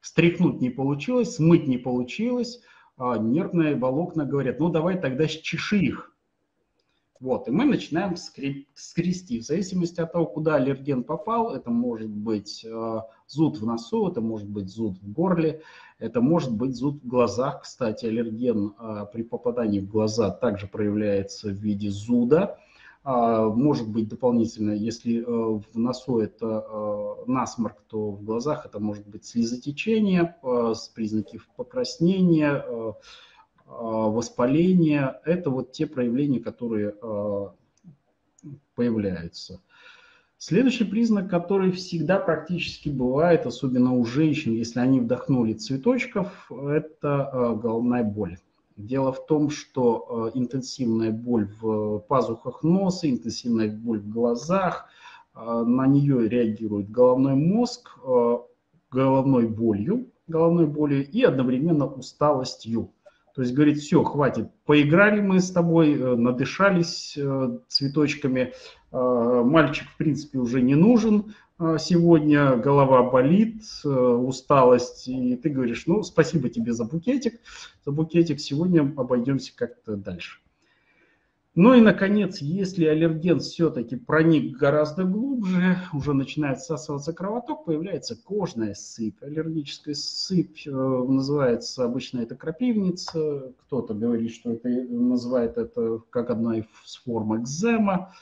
стряхнуть 0.00 0.60
не 0.60 0.70
получилось, 0.70 1.36
смыть 1.36 1.66
не 1.66 1.76
получилось, 1.76 2.60
а 2.96 3.18
нервные 3.18 3.74
волокна 3.74 4.24
говорят, 4.24 4.60
ну 4.60 4.70
давай 4.70 5.00
тогда 5.00 5.26
счеши 5.26 5.78
их. 5.78 6.13
Вот, 7.20 7.46
и 7.46 7.50
мы 7.52 7.64
начинаем 7.64 8.16
скрести. 8.16 9.38
В 9.38 9.44
зависимости 9.44 10.00
от 10.00 10.12
того, 10.12 10.26
куда 10.26 10.56
аллерген 10.56 11.04
попал, 11.04 11.54
это 11.54 11.70
может 11.70 12.10
быть 12.10 12.64
э, 12.64 13.00
зуд 13.28 13.58
в 13.58 13.64
носу, 13.64 14.08
это 14.08 14.20
может 14.20 14.48
быть 14.48 14.68
зуд 14.68 14.98
в 14.98 15.12
горле, 15.12 15.62
это 15.98 16.20
может 16.20 16.52
быть 16.52 16.74
зуд 16.74 17.02
в 17.02 17.06
глазах. 17.06 17.62
Кстати, 17.62 18.06
аллерген 18.06 18.74
э, 18.78 19.06
при 19.12 19.22
попадании 19.22 19.78
в 19.80 19.88
глаза 19.88 20.30
также 20.30 20.66
проявляется 20.66 21.48
в 21.48 21.54
виде 21.54 21.88
зуда. 21.88 22.58
Э, 23.04 23.48
может 23.54 23.88
быть 23.88 24.08
дополнительно, 24.08 24.72
если 24.72 25.20
э, 25.20 25.24
в 25.24 25.78
носу 25.78 26.18
это 26.18 26.66
э, 26.68 27.14
насморк, 27.26 27.80
то 27.86 28.10
в 28.10 28.24
глазах 28.24 28.66
это 28.66 28.80
может 28.80 29.06
быть 29.06 29.24
слезотечение 29.24 30.36
э, 30.42 30.72
с 30.74 30.88
признаки 30.88 31.40
покраснения, 31.56 32.64
э, 32.66 32.92
воспаление– 33.66 35.20
это 35.24 35.50
вот 35.50 35.72
те 35.72 35.86
проявления, 35.86 36.40
которые 36.40 36.94
а, 37.02 37.54
появляются. 38.74 39.60
Следующий 40.36 40.84
признак, 40.84 41.30
который 41.30 41.72
всегда 41.72 42.18
практически 42.18 42.90
бывает, 42.90 43.46
особенно 43.46 43.94
у 43.94 44.04
женщин, 44.04 44.52
если 44.52 44.80
они 44.80 45.00
вдохнули 45.00 45.54
цветочков, 45.54 46.50
это 46.50 47.28
а, 47.28 47.54
головная 47.54 48.04
боль. 48.04 48.38
Дело 48.76 49.12
в 49.12 49.24
том, 49.26 49.50
что 49.50 50.32
интенсивная 50.34 51.12
боль 51.12 51.48
в 51.60 52.00
пазухах 52.00 52.64
носа, 52.64 53.08
интенсивная 53.08 53.70
боль 53.70 54.00
в 54.00 54.10
глазах, 54.10 54.88
на 55.32 55.86
нее 55.86 56.28
реагирует 56.28 56.90
головной 56.90 57.34
мозг 57.36 57.96
головной 58.94 59.48
болью, 59.48 60.06
головной 60.28 60.66
болью 60.66 61.06
и 61.06 61.22
одновременно 61.22 61.86
усталостью. 61.86 62.90
То 63.34 63.42
есть 63.42 63.52
говорит, 63.52 63.78
все, 63.78 64.04
хватит, 64.04 64.48
поиграли 64.64 65.20
мы 65.20 65.40
с 65.40 65.50
тобой, 65.50 65.94
э, 65.94 66.14
надышались 66.14 67.14
э, 67.16 67.58
цветочками, 67.66 68.52
э, 68.92 69.42
мальчик, 69.44 69.88
в 69.88 69.96
принципе, 69.96 70.38
уже 70.38 70.62
не 70.62 70.74
нужен 70.74 71.34
сегодня, 71.78 72.56
голова 72.56 73.08
болит, 73.08 73.62
усталость, 73.84 75.06
и 75.06 75.36
ты 75.36 75.50
говоришь, 75.50 75.84
ну, 75.86 76.02
спасибо 76.02 76.48
тебе 76.48 76.72
за 76.72 76.84
букетик, 76.84 77.34
за 77.86 77.92
букетик, 77.92 78.40
сегодня 78.40 78.80
обойдемся 78.96 79.52
как-то 79.56 79.94
дальше. 79.94 80.40
Ну 81.56 81.72
и, 81.74 81.80
наконец, 81.80 82.38
если 82.38 82.84
аллерген 82.84 83.38
все-таки 83.38 83.94
проник 83.94 84.56
гораздо 84.56 85.04
глубже, 85.04 85.78
уже 85.92 86.12
начинает 86.12 86.58
всасываться 86.58 87.12
кровоток, 87.12 87.64
появляется 87.64 88.20
кожная 88.20 88.74
сыпь. 88.74 89.22
Аллергическая 89.22 89.94
сыпь 89.94 90.66
э, 90.66 90.70
называется 90.72 91.84
обычно 91.84 92.20
это 92.20 92.34
крапивница, 92.34 93.52
кто-то 93.60 93.94
говорит, 93.94 94.32
что 94.32 94.54
это 94.54 94.68
называет 94.68 95.56
это 95.56 96.00
как 96.10 96.30
одна 96.30 96.58
из 96.58 96.64
форм 97.04 97.40
экзема, 97.40 98.12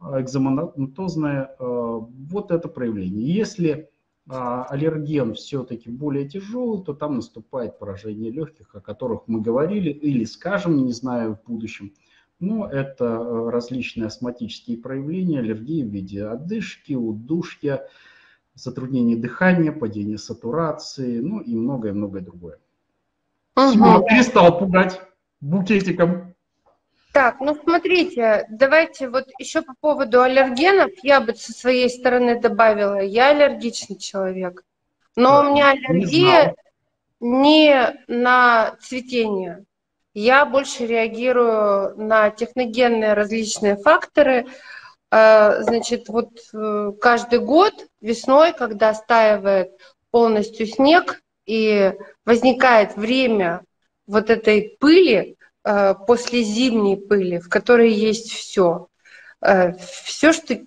экзематозная. 0.00 1.54
Э, 1.58 1.98
вот 2.00 2.50
это 2.50 2.68
проявление. 2.68 3.34
Если 3.34 3.90
а, 4.30 4.64
аллерген 4.64 5.34
все-таки 5.34 5.90
более 5.90 6.26
тяжелый, 6.26 6.82
то 6.82 6.94
там 6.94 7.16
наступает 7.16 7.78
поражение 7.78 8.30
легких, 8.30 8.74
о 8.74 8.80
которых 8.80 9.24
мы 9.26 9.42
говорили, 9.42 9.90
или 9.90 10.24
скажем, 10.24 10.86
не 10.86 10.92
знаю, 10.92 11.34
в 11.36 11.50
будущем– 11.50 11.92
но 12.40 12.66
это 12.66 13.04
э, 13.04 13.50
различные 13.50 14.06
астматические 14.06 14.78
проявления 14.78 15.40
аллергии 15.40 15.82
в 15.82 15.88
виде 15.88 16.24
одышки, 16.24 16.94
удушья, 16.94 17.88
затруднения 18.54 19.16
дыхания, 19.16 19.72
падения 19.72 20.18
сатурации, 20.18 21.20
ну 21.20 21.40
и 21.40 21.54
многое-многое 21.54 22.22
другое. 22.22 22.58
Угу. 23.56 24.06
перестал 24.06 24.58
пугать 24.58 25.00
букетиком. 25.40 26.34
Так, 27.12 27.40
ну 27.40 27.56
смотрите, 27.56 28.46
давайте 28.50 29.08
вот 29.08 29.24
еще 29.40 29.62
по 29.62 29.74
поводу 29.80 30.22
аллергенов, 30.22 30.90
я 31.02 31.20
бы 31.20 31.34
со 31.34 31.52
своей 31.52 31.88
стороны 31.88 32.40
добавила, 32.40 33.00
я 33.00 33.30
аллергичный 33.30 33.96
человек, 33.96 34.64
но 35.16 35.30
да, 35.30 35.40
у 35.40 35.50
меня 35.50 35.70
аллергия 35.70 36.54
не, 37.18 37.72
не 37.72 38.04
на 38.06 38.76
цветение, 38.80 39.64
я 40.18 40.44
больше 40.44 40.86
реагирую 40.86 41.96
на 41.96 42.30
техногенные 42.30 43.14
различные 43.14 43.76
факторы. 43.76 44.46
Э, 45.10 45.62
значит, 45.62 46.08
вот 46.08 46.30
э, 46.52 46.92
каждый 47.00 47.38
год 47.38 47.86
весной, 48.00 48.52
когда 48.52 48.94
стаивает 48.94 49.70
полностью 50.10 50.66
снег 50.66 51.22
и 51.46 51.92
возникает 52.24 52.96
время 52.96 53.62
вот 54.06 54.28
этой 54.30 54.76
пыли, 54.80 55.36
э, 55.64 55.94
после 56.06 56.42
зимней 56.42 56.96
пыли, 56.96 57.38
в 57.38 57.48
которой 57.48 57.92
есть 57.92 58.32
все. 58.32 58.88
Все, 59.40 60.32
что 60.32 60.58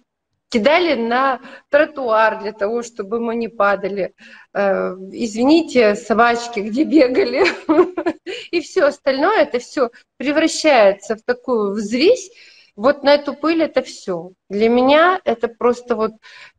кидали 0.51 0.95
на 0.95 1.39
тротуар 1.69 2.41
для 2.41 2.51
того, 2.51 2.83
чтобы 2.83 3.19
мы 3.19 3.35
не 3.35 3.47
падали. 3.47 4.13
Э, 4.53 4.93
извините, 5.11 5.95
собачки, 5.95 6.59
где 6.59 6.83
бегали. 6.83 7.43
И 8.51 8.59
все 8.59 8.83
остальное, 8.83 9.43
это 9.43 9.59
все 9.59 9.89
превращается 10.17 11.15
в 11.15 11.21
такую 11.23 11.73
взвесь. 11.73 12.29
Вот 12.75 13.03
на 13.03 13.13
эту 13.13 13.33
пыль 13.33 13.63
это 13.63 13.81
все. 13.81 14.31
Для 14.49 14.69
меня 14.69 15.21
это 15.23 15.47
просто 15.47 15.95
вот 15.95 16.11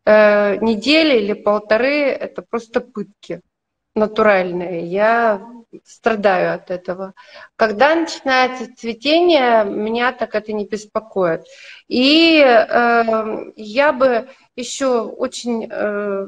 э, 0.06 0.56
неделя 0.56 1.16
или 1.16 1.34
полторы, 1.34 2.06
это 2.06 2.42
просто 2.42 2.80
пытки 2.80 3.42
натуральные. 3.94 4.86
Я 4.86 5.46
страдаю 5.84 6.54
от 6.54 6.70
этого. 6.70 7.14
Когда 7.56 7.94
начинается 7.94 8.74
цветение, 8.74 9.64
меня 9.64 10.12
так 10.12 10.34
это 10.34 10.52
не 10.52 10.66
беспокоит. 10.66 11.42
И 11.88 12.38
э, 12.38 13.52
я 13.56 13.92
бы 13.92 14.28
еще 14.56 15.02
очень 15.02 15.68
э, 15.70 16.26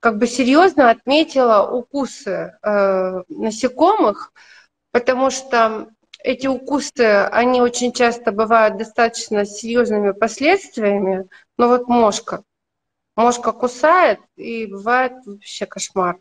как 0.00 0.18
бы 0.18 0.26
серьезно 0.26 0.90
отметила 0.90 1.70
укусы 1.70 2.58
э, 2.62 3.22
насекомых, 3.28 4.32
потому 4.90 5.30
что 5.30 5.88
эти 6.24 6.46
укусы, 6.46 7.28
они 7.30 7.60
очень 7.60 7.92
часто 7.92 8.32
бывают 8.32 8.76
достаточно 8.78 9.44
серьезными 9.44 10.12
последствиями. 10.12 11.28
Но 11.58 11.68
вот 11.68 11.88
мошка, 11.88 12.42
мошка 13.16 13.52
кусает, 13.52 14.20
и 14.36 14.66
бывает 14.66 15.12
вообще 15.26 15.66
кошмар. 15.66 16.18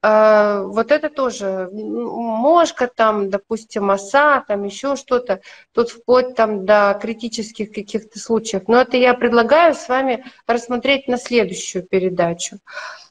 А, 0.00 0.62
вот 0.62 0.92
это 0.92 1.10
тоже 1.10 1.68
мошка 1.72 2.86
там, 2.86 3.30
допустим, 3.30 3.90
оса, 3.90 4.44
там 4.46 4.62
еще 4.62 4.94
что-то, 4.94 5.40
тут 5.72 5.90
вплоть 5.90 6.36
там 6.36 6.64
до 6.64 6.96
критических 7.02 7.72
каких-то 7.72 8.18
случаев. 8.20 8.68
Но 8.68 8.80
это 8.80 8.96
я 8.96 9.14
предлагаю 9.14 9.74
с 9.74 9.88
вами 9.88 10.24
рассмотреть 10.46 11.08
на 11.08 11.18
следующую 11.18 11.84
передачу. 11.84 12.58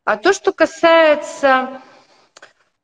А 0.05 0.15
то, 0.15 0.31
что 0.31 0.53
касается 0.53 1.81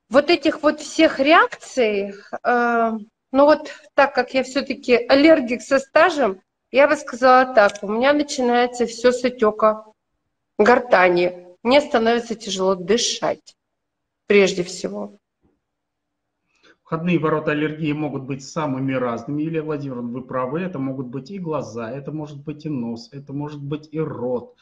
вот 0.10 0.30
этих 0.30 0.62
вот 0.64 0.82
всех 0.82 1.20
реакций, 1.20 2.14
э, 2.44 2.92
ну 3.32 3.46
вот 3.46 3.72
так 3.94 4.14
как 4.14 4.34
я 4.34 4.44
все-таки 4.44 4.96
аллергик 4.96 5.62
со 5.62 5.80
стажем, 5.80 6.42
я 6.72 6.90
бы 6.90 6.98
сказала 6.98 7.54
так, 7.54 7.82
у 7.82 7.88
меня 7.88 8.12
начинается 8.12 8.86
все 8.86 9.14
с 9.14 9.24
отека 9.24 9.86
гортани, 10.58 11.48
мне 11.64 11.80
становится 11.80 12.36
тяжело 12.36 12.76
дышать 12.76 13.56
прежде 14.27 14.63
всего? 14.63 15.20
Входные 16.84 17.18
ворота 17.18 17.51
аллергии 17.51 17.94
могут 17.94 18.24
быть 18.24 18.44
самыми 18.44 18.94
разными. 18.94 19.42
Юлия 19.42 19.62
Владимировна, 19.62 20.12
вы 20.12 20.22
правы, 20.22 20.60
это 20.62 20.80
могут 20.80 21.08
быть 21.08 21.32
и 21.32 21.39
глаза, 21.39 21.89
это 21.89 22.12
может 22.12 22.44
быть 22.44 22.65
и 22.65 22.70
нос, 22.70 23.10
это 23.12 23.34
может 23.34 23.63
быть 23.63 23.89
и 23.92 24.00
рот. 24.00 24.56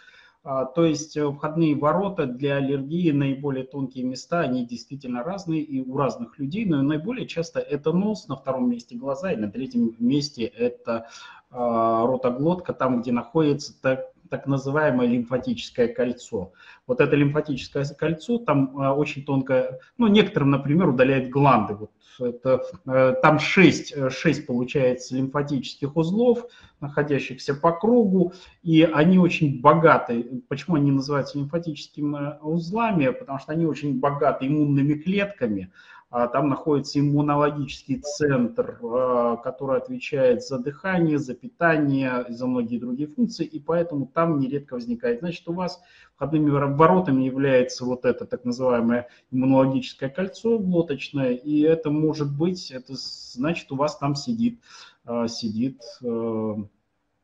А, 0.43 0.65
то 0.65 0.85
есть 0.85 1.15
э, 1.17 1.29
входные 1.29 1.75
ворота 1.75 2.25
для 2.25 2.55
аллергии, 2.55 3.11
наиболее 3.11 3.63
тонкие 3.63 4.05
места, 4.05 4.39
они 4.39 4.65
действительно 4.65 5.23
разные 5.23 5.61
и 5.61 5.81
у 5.81 5.95
разных 5.95 6.39
людей, 6.39 6.65
но 6.65 6.81
наиболее 6.81 7.27
часто 7.27 7.59
это 7.59 7.91
нос, 7.91 8.27
на 8.27 8.35
втором 8.35 8.69
месте 8.69 8.95
глаза, 8.95 9.31
и 9.31 9.35
на 9.35 9.51
третьем 9.51 9.95
месте 9.99 10.45
это 10.45 11.07
а, 11.51 12.07
ротоглотка, 12.07 12.73
там, 12.73 13.01
где 13.01 13.11
находится 13.11 13.79
так, 13.81 14.11
так 14.31 14.47
называемое 14.47 15.07
лимфатическое 15.07 15.89
кольцо. 15.89 16.53
Вот 16.87 17.01
это 17.01 17.15
лимфатическое 17.15 17.85
кольцо, 17.85 18.37
там 18.39 18.77
а, 18.79 18.95
очень 18.95 19.25
тонкое, 19.25 19.79
ну, 19.97 20.07
некоторым, 20.07 20.51
например, 20.51 20.87
удаляет 20.87 21.29
гланды. 21.29 21.75
Вот 21.75 21.91
это, 22.19 22.63
э, 22.87 23.15
там 23.21 23.39
6, 23.39 24.11
6 24.11 24.39
э, 24.39 24.43
получается 24.43 25.15
лимфатических 25.15 25.95
узлов, 25.95 26.45
находящихся 26.79 27.53
по 27.53 27.73
кругу, 27.73 28.33
и 28.63 28.83
они 28.83 29.19
очень 29.19 29.59
богаты. 29.59 30.41
Почему 30.47 30.77
они 30.77 30.91
называются 30.91 31.37
лимфатическими 31.37 32.39
узлами? 32.41 33.09
Потому 33.09 33.39
что 33.39 33.51
они 33.51 33.65
очень 33.65 33.99
богаты 33.99 34.47
иммунными 34.47 34.93
клетками, 34.93 35.71
там 36.11 36.49
находится 36.49 36.99
иммунологический 36.99 38.01
центр, 38.01 38.77
а, 38.83 39.37
который 39.37 39.77
отвечает 39.77 40.43
за 40.43 40.59
дыхание, 40.59 41.17
за 41.17 41.35
питание, 41.35 42.25
за 42.27 42.47
многие 42.47 42.79
другие 42.79 43.07
функции, 43.07 43.45
и 43.45 43.61
поэтому 43.61 44.07
там 44.07 44.37
нередко 44.39 44.73
возникает. 44.73 45.19
Значит, 45.19 45.47
у 45.47 45.53
вас 45.53 45.81
входными 46.15 46.49
воротами 46.49 47.23
является 47.23 47.85
вот 47.85 48.03
это 48.03 48.25
так 48.25 48.43
называемое 48.43 49.07
иммунологическое 49.31 50.09
кольцо 50.09 50.59
глоточное, 50.59 51.31
и 51.31 51.61
это 51.61 51.91
может 51.91 52.37
быть, 52.37 52.71
это 52.71 52.93
значит, 52.97 53.71
у 53.71 53.77
вас 53.77 53.97
там 53.97 54.15
сидит, 54.15 54.59
а, 55.05 55.29
сидит 55.29 55.81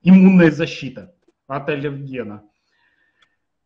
иммунная 0.02 0.52
защита 0.52 1.14
от 1.48 1.68
аллергена. 1.68 2.44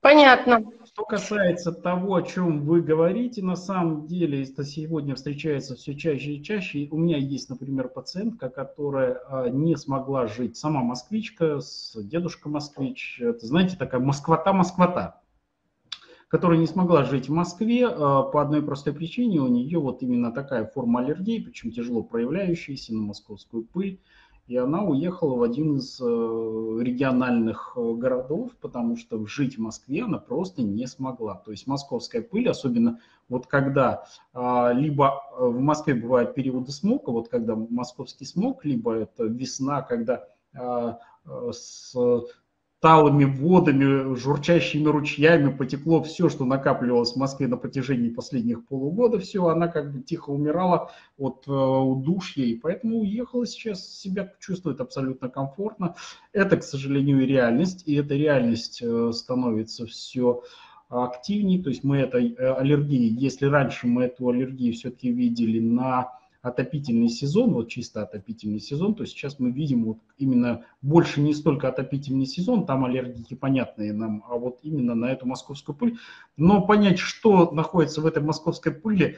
Понятно. 0.01 0.63
Что 0.83 1.05
касается 1.05 1.71
того, 1.71 2.15
о 2.15 2.23
чем 2.23 2.65
вы 2.65 2.81
говорите, 2.81 3.43
на 3.43 3.55
самом 3.55 4.07
деле 4.07 4.43
это 4.43 4.63
сегодня 4.63 5.13
встречается 5.15 5.75
все 5.75 5.95
чаще 5.95 6.33
и 6.33 6.43
чаще. 6.43 6.87
У 6.89 6.97
меня 6.97 7.17
есть, 7.17 7.49
например, 7.49 7.87
пациентка, 7.87 8.49
которая 8.49 9.21
а, 9.29 9.49
не 9.49 9.77
смогла 9.77 10.25
жить, 10.25 10.57
сама 10.57 10.81
москвичка, 10.81 11.59
с 11.59 11.95
дедушка 11.95 12.49
москвич, 12.49 13.21
это, 13.21 13.45
знаете, 13.45 13.77
такая 13.77 14.01
москвата-москвата, 14.01 15.21
которая 16.27 16.57
не 16.57 16.67
смогла 16.67 17.03
жить 17.03 17.29
в 17.29 17.33
Москве 17.33 17.87
а, 17.87 18.23
по 18.23 18.41
одной 18.41 18.63
простой 18.63 18.93
причине, 18.93 19.39
у 19.39 19.47
нее 19.47 19.77
вот 19.79 20.01
именно 20.01 20.31
такая 20.31 20.65
форма 20.65 21.01
аллергии, 21.01 21.39
причем 21.39 21.71
тяжело 21.71 22.01
проявляющаяся 22.01 22.93
на 22.95 23.03
московскую 23.03 23.65
пыль, 23.65 24.01
и 24.51 24.57
она 24.57 24.83
уехала 24.83 25.35
в 25.37 25.43
один 25.43 25.77
из 25.77 25.97
э, 26.01 26.03
региональных 26.03 27.71
э, 27.77 27.93
городов, 27.93 28.51
потому 28.59 28.97
что 28.97 29.25
жить 29.25 29.57
в 29.57 29.61
Москве 29.61 30.03
она 30.03 30.17
просто 30.17 30.61
не 30.61 30.87
смогла. 30.87 31.35
То 31.35 31.51
есть 31.51 31.67
московская 31.67 32.21
пыль, 32.21 32.49
особенно 32.49 32.99
вот 33.29 33.47
когда 33.47 34.03
а, 34.33 34.73
либо 34.73 35.23
э, 35.39 35.45
в 35.45 35.61
Москве 35.61 35.93
бывают 35.93 36.35
периоды 36.35 36.73
смока, 36.73 37.13
вот 37.13 37.29
когда 37.29 37.55
московский 37.55 38.25
смог, 38.25 38.65
либо 38.65 38.93
это 38.93 39.23
весна, 39.23 39.83
когда 39.83 40.27
а, 40.53 40.99
талыми 42.81 43.25
водами, 43.25 44.15
журчащими 44.15 44.87
ручьями 44.87 45.55
потекло 45.55 46.01
все, 46.01 46.29
что 46.29 46.45
накапливалось 46.45 47.13
в 47.13 47.15
Москве 47.17 47.47
на 47.47 47.55
протяжении 47.55 48.09
последних 48.09 48.65
полугода, 48.65 49.19
все, 49.19 49.45
она 49.45 49.67
как 49.67 49.93
бы 49.93 50.01
тихо 50.01 50.31
умирала 50.31 50.91
от 51.19 51.43
э, 51.47 51.51
удушья, 51.51 52.43
и 52.43 52.55
поэтому 52.55 53.01
уехала 53.01 53.45
сейчас, 53.45 53.87
себя 53.87 54.33
чувствует 54.39 54.81
абсолютно 54.81 55.29
комфортно. 55.29 55.95
Это, 56.33 56.57
к 56.57 56.63
сожалению, 56.63 57.25
реальность, 57.25 57.83
и 57.85 57.93
эта 57.93 58.15
реальность 58.15 58.81
э, 58.81 59.11
становится 59.13 59.85
все 59.85 60.41
активнее, 60.89 61.61
то 61.61 61.69
есть 61.69 61.83
мы 61.83 61.97
этой 61.97 62.33
э, 62.33 62.53
аллергии, 62.53 63.15
если 63.15 63.45
раньше 63.45 63.85
мы 63.85 64.05
эту 64.05 64.27
аллергию 64.27 64.73
все-таки 64.73 65.11
видели 65.11 65.59
на 65.59 66.19
отопительный 66.41 67.09
сезон, 67.09 67.53
вот 67.53 67.69
чисто 67.69 68.01
отопительный 68.01 68.59
сезон, 68.59 68.95
то 68.95 69.05
сейчас 69.05 69.39
мы 69.39 69.51
видим 69.51 69.85
вот 69.85 69.99
именно 70.17 70.65
больше 70.81 71.21
не 71.21 71.33
столько 71.33 71.67
отопительный 71.67 72.25
сезон, 72.25 72.65
там 72.65 72.83
аллергики 72.83 73.35
понятные 73.35 73.93
нам, 73.93 74.23
а 74.27 74.35
вот 74.35 74.59
именно 74.63 74.95
на 74.95 75.11
эту 75.11 75.27
московскую 75.27 75.75
пыль. 75.75 75.97
Но 76.37 76.65
понять, 76.65 76.97
что 76.97 77.51
находится 77.51 78.01
в 78.01 78.07
этой 78.07 78.23
московской 78.23 78.71
пыли, 78.71 79.17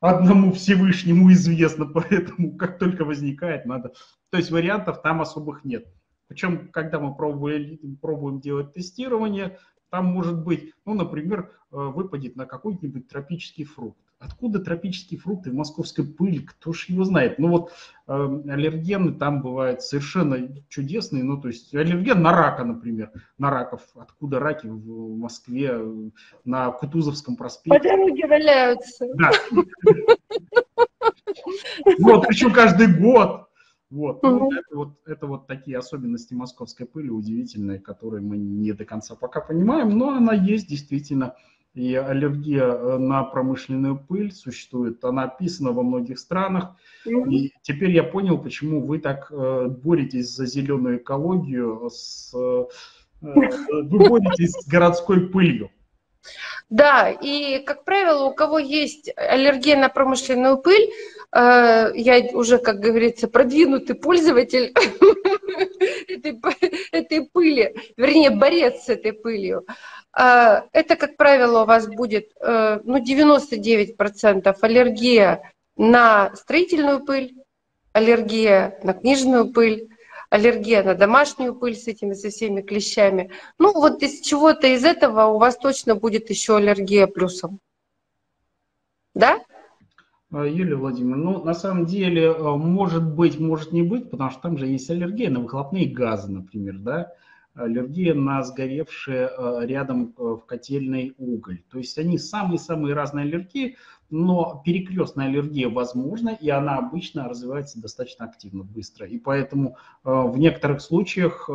одному 0.00 0.52
Всевышнему 0.52 1.30
известно, 1.32 1.86
поэтому 1.94 2.56
как 2.56 2.78
только 2.78 3.04
возникает, 3.04 3.64
надо... 3.64 3.92
То 4.30 4.38
есть 4.38 4.50
вариантов 4.50 5.02
там 5.02 5.22
особых 5.22 5.64
нет. 5.64 5.86
Причем, 6.26 6.68
когда 6.68 6.98
мы 6.98 7.14
пробуем, 7.14 7.96
пробуем 8.00 8.40
делать 8.40 8.72
тестирование, 8.72 9.58
там 9.90 10.06
может 10.06 10.42
быть, 10.42 10.72
ну, 10.86 10.94
например, 10.94 11.52
э, 11.70 11.76
выпадет 11.76 12.34
на 12.34 12.46
какой-нибудь 12.46 13.08
тропический 13.08 13.64
фрукт. 13.64 14.00
Откуда 14.24 14.60
тропические 14.60 15.18
фрукты 15.18 15.50
в 15.50 15.54
московской 15.54 16.04
пыли, 16.04 16.38
кто 16.38 16.72
ж 16.72 16.86
его 16.86 17.02
знает. 17.02 17.40
Ну 17.40 17.48
вот 17.48 17.72
э, 18.06 18.12
аллергены 18.12 19.14
там 19.14 19.42
бывают 19.42 19.82
совершенно 19.82 20.48
чудесные, 20.68 21.24
ну 21.24 21.40
то 21.40 21.48
есть 21.48 21.74
аллерген 21.74 22.22
на 22.22 22.30
рака, 22.32 22.64
например, 22.64 23.10
на 23.38 23.50
раков. 23.50 23.82
Откуда 23.96 24.38
раки 24.38 24.66
в 24.66 25.16
Москве 25.16 25.76
на 26.44 26.70
Кутузовском 26.70 27.36
проспекте? 27.36 27.76
По 27.76 27.84
дороге 27.84 28.26
валяются. 28.28 29.06
Да. 29.14 29.32
Вот, 31.98 32.26
причем 32.28 32.52
каждый 32.52 32.94
год. 32.96 33.48
Вот, 33.90 34.22
ну, 34.22 34.50
это, 34.50 34.76
вот, 34.76 35.00
это 35.04 35.26
вот 35.26 35.46
такие 35.46 35.76
особенности 35.76 36.32
московской 36.32 36.86
пыли 36.86 37.10
удивительные, 37.10 37.78
которые 37.78 38.22
мы 38.22 38.38
не 38.38 38.72
до 38.72 38.86
конца 38.86 39.16
пока 39.16 39.42
понимаем, 39.42 39.90
но 39.90 40.16
она 40.16 40.32
есть 40.32 40.66
действительно 40.68 41.34
и 41.74 41.94
аллергия 41.94 42.64
э, 42.64 42.98
на 42.98 43.22
промышленную 43.24 43.96
пыль 43.96 44.32
существует. 44.32 45.02
Она 45.04 45.24
описана 45.24 45.72
во 45.72 45.82
многих 45.82 46.18
странах. 46.18 46.76
И 47.06 47.52
теперь 47.62 47.90
я 47.92 48.02
понял, 48.02 48.38
почему 48.38 48.84
вы 48.84 48.98
так 48.98 49.30
э, 49.30 49.68
боретесь 49.68 50.28
за 50.34 50.46
зеленую 50.46 50.98
экологию, 50.98 51.88
с, 51.90 52.32
э, 52.34 52.64
вы 53.20 54.08
боретесь 54.08 54.52
с 54.52 54.68
городской 54.68 55.28
пылью. 55.28 55.70
Да, 56.68 57.10
и, 57.10 57.58
как 57.64 57.84
правило, 57.84 58.24
у 58.24 58.34
кого 58.34 58.58
есть 58.58 59.10
аллергия 59.16 59.76
на 59.76 59.88
промышленную 59.88 60.58
пыль, 60.58 60.90
я 61.34 62.28
уже, 62.34 62.58
как 62.58 62.78
говорится, 62.78 63.26
продвинутый 63.26 63.96
пользователь 63.96 64.72
этой, 66.08 66.38
этой 66.92 67.26
пыли, 67.26 67.74
вернее, 67.96 68.30
борец 68.30 68.84
с 68.84 68.88
этой 68.90 69.12
пылью. 69.12 69.66
А, 70.12 70.64
это, 70.72 70.96
как 70.96 71.16
правило, 71.16 71.62
у 71.62 71.66
вас 71.66 71.86
будет 71.86 72.32
э, 72.40 72.80
ну, 72.84 73.02
99% 73.02 74.56
аллергия 74.60 75.52
на 75.76 76.34
строительную 76.36 77.04
пыль, 77.04 77.34
аллергия 77.92 78.78
на 78.82 78.92
книжную 78.92 79.52
пыль, 79.52 79.88
аллергия 80.28 80.82
на 80.82 80.94
домашнюю 80.94 81.54
пыль 81.54 81.76
с 81.76 81.88
этими 81.88 82.12
со 82.12 82.28
всеми 82.28 82.60
клещами. 82.60 83.30
Ну 83.58 83.72
вот 83.72 84.02
из 84.02 84.20
чего-то 84.20 84.66
из 84.66 84.84
этого 84.84 85.26
у 85.26 85.38
вас 85.38 85.56
точно 85.56 85.94
будет 85.94 86.28
еще 86.28 86.56
аллергия 86.56 87.06
плюсом. 87.06 87.58
Да? 89.14 89.40
А, 90.30 90.46
Юлия 90.46 90.76
Владимировна, 90.76 91.24
ну, 91.24 91.44
на 91.44 91.54
самом 91.54 91.86
деле, 91.86 92.24
э, 92.24 92.56
может 92.56 93.04
быть, 93.14 93.38
может 93.38 93.72
не 93.72 93.82
быть, 93.82 94.10
потому 94.10 94.30
что 94.30 94.40
там 94.40 94.58
же 94.58 94.66
есть 94.66 94.90
аллергия 94.90 95.30
на 95.30 95.40
выхлопные 95.40 95.86
газы, 95.86 96.30
например, 96.30 96.78
да, 96.78 97.12
аллергия 97.54 98.14
на 98.14 98.42
сгоревшие 98.42 99.28
э, 99.28 99.66
рядом 99.66 100.14
э, 100.16 100.22
в 100.22 100.40
котельной 100.46 101.14
уголь. 101.18 101.62
То 101.70 101.78
есть 101.78 101.98
они 101.98 102.18
самые-самые 102.18 102.94
разные 102.94 103.24
аллергии, 103.24 103.76
но 104.10 104.62
перекрестная 104.64 105.26
аллергия 105.26 105.68
возможна, 105.68 106.30
и 106.30 106.48
она 106.50 106.76
обычно 106.76 107.28
развивается 107.28 107.80
достаточно 107.80 108.26
активно, 108.26 108.62
быстро. 108.62 109.06
И 109.06 109.18
поэтому 109.18 109.78
в 110.04 110.36
некоторых 110.36 110.82
случаях 110.82 111.48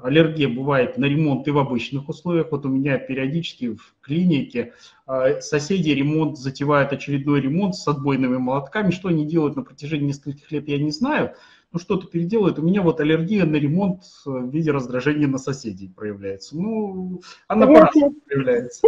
аллергия 0.00 0.48
бывает 0.48 0.96
на 0.96 1.06
ремонт 1.06 1.48
и 1.48 1.50
в 1.50 1.58
обычных 1.58 2.08
условиях. 2.08 2.52
Вот 2.52 2.64
у 2.66 2.68
меня 2.68 2.98
периодически 2.98 3.74
в 3.74 3.96
клинике 4.00 4.74
соседи 5.40 5.90
ремонт 5.90 6.38
затевают 6.38 6.92
очередной 6.92 7.40
ремонт 7.40 7.74
с 7.74 7.88
отбойными 7.88 8.36
молотками. 8.36 8.92
Что 8.92 9.08
они 9.08 9.26
делают 9.26 9.56
на 9.56 9.62
протяжении 9.62 10.06
нескольких 10.06 10.52
лет, 10.52 10.68
я 10.68 10.78
не 10.78 10.92
знаю. 10.92 11.34
Ну, 11.72 11.78
что-то 11.78 12.06
переделают. 12.06 12.58
У 12.58 12.62
меня 12.62 12.82
вот 12.82 13.00
аллергия 13.00 13.44
на 13.44 13.56
ремонт 13.56 14.02
в 14.24 14.50
виде 14.50 14.70
раздражения 14.70 15.26
на 15.26 15.38
соседей 15.38 15.88
проявляется. 15.88 16.56
Ну, 16.56 17.22
она 17.48 17.66
по-разному 17.66 18.14
проявляется. 18.26 18.86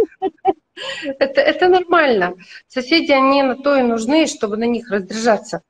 Это, 1.03 1.41
это 1.41 1.69
нормально. 1.69 2.35
Соседи, 2.67 3.11
они 3.11 3.41
на 3.43 3.55
то 3.55 3.77
и 3.77 3.81
нужны, 3.81 4.27
чтобы 4.27 4.57
на 4.57 4.65
них 4.65 4.91
раздражаться. 4.91 5.61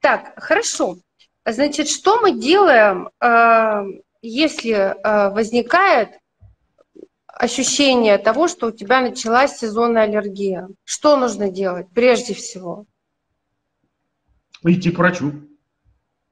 Так, 0.00 0.32
хорошо. 0.36 0.98
Значит, 1.44 1.88
что 1.88 2.20
мы 2.20 2.38
делаем 2.38 3.10
а, 3.20 3.84
если 4.22 4.72
э, 4.72 5.30
возникает 5.30 6.18
ощущение 7.26 8.18
того, 8.18 8.48
что 8.48 8.68
у 8.68 8.72
тебя 8.72 9.00
началась 9.00 9.58
сезонная 9.58 10.04
аллергия, 10.04 10.68
что 10.84 11.16
нужно 11.16 11.50
делать 11.50 11.86
прежде 11.94 12.34
всего? 12.34 12.86
Идти 14.64 14.90
к 14.90 14.98
врачу. 14.98 15.47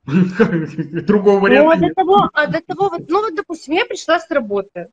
Другого 1.06 1.40
варианта 1.40 1.78
ну, 1.78 1.86
а 1.86 1.88
до 1.88 1.94
того, 1.94 2.30
а 2.32 2.46
до 2.46 2.60
того 2.60 2.88
вот, 2.90 3.08
ну 3.08 3.22
вот, 3.22 3.34
допустим, 3.34 3.74
я 3.74 3.84
пришла 3.84 4.20
с 4.20 4.30
работы, 4.30 4.88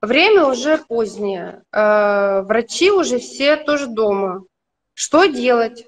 время 0.00 0.46
уже 0.46 0.78
позднее, 0.78 1.62
э, 1.72 2.42
врачи 2.42 2.90
уже 2.90 3.18
все 3.18 3.56
тоже 3.56 3.86
дома. 3.86 4.44
Что 4.94 5.26
делать? 5.26 5.86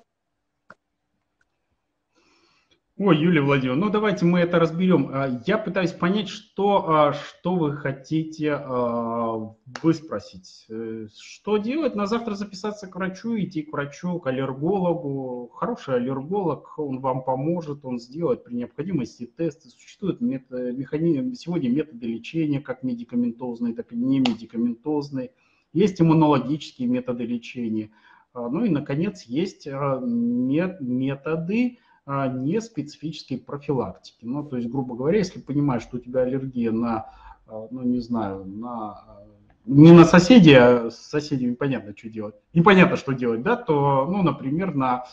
Ой, 3.01 3.17
Юлия 3.17 3.43
Владимировна, 3.43 3.87
ну 3.87 3.93
давайте 3.93 4.25
мы 4.25 4.41
это 4.41 4.59
разберем. 4.59 5.09
А, 5.13 5.41
я 5.47 5.57
пытаюсь 5.57 5.93
понять, 5.93 6.29
что, 6.29 6.91
а, 6.91 7.13
что 7.13 7.55
вы 7.55 7.77
хотите 7.77 8.55
а, 8.55 9.55
выспросить. 9.81 10.67
Э, 10.69 11.07
что 11.17 11.59
делать? 11.59 11.95
На 11.95 12.07
завтра 12.07 12.35
записаться 12.35 12.89
к 12.89 12.97
врачу, 12.97 13.39
идти 13.39 13.63
к 13.63 13.73
врачу, 13.73 14.19
к 14.19 14.27
аллергологу. 14.27 15.49
Хороший 15.55 15.95
аллерголог, 15.95 16.77
он 16.77 16.99
вам 16.99 17.23
поможет, 17.23 17.85
он 17.85 18.01
сделает 18.01 18.43
при 18.43 18.55
необходимости 18.55 19.27
тесты. 19.27 19.69
Существуют 19.69 20.21
механизмы, 20.21 21.37
сегодня 21.37 21.69
методы 21.69 22.05
лечения, 22.05 22.59
как 22.59 22.83
медикаментозные, 22.83 23.75
так 23.75 23.93
и 23.93 23.97
не 23.97 24.19
медикаментозные. 24.19 25.31
Есть 25.73 26.01
иммунологические 26.01 26.89
методы 26.89 27.27
лечения. 27.27 27.93
Ну 28.35 28.65
и, 28.65 28.71
наконец, 28.71 29.23
есть 29.23 29.69
методы, 29.69 31.79
не 32.09 32.61
специфической 32.61 33.37
профилактики. 33.37 34.25
Ну, 34.25 34.43
то 34.43 34.57
есть, 34.57 34.69
грубо 34.69 34.97
говоря, 34.97 35.19
если 35.19 35.41
понимаешь, 35.41 35.83
что 35.83 35.99
у 35.99 36.01
тебя 36.01 36.23
аллергия 36.23 36.73
на, 36.73 37.11
а, 37.47 37.69
ну, 37.71 37.83
не 37.83 38.01
знаю, 38.01 38.45
на 38.47 38.93
а, 38.93 39.27
не 39.67 39.93
на 39.93 40.05
соседей, 40.07 40.55
а 40.55 40.91
с 40.91 40.97
соседями 40.97 41.55
понятно, 41.55 41.95
что 41.95 42.09
делать. 42.09 42.35
Непонятно, 42.55 42.97
что 42.97 43.13
делать, 43.13 43.43
да, 43.43 43.57
то, 43.57 44.07
ну, 44.11 44.23
например, 44.23 44.75
на, 44.75 45.05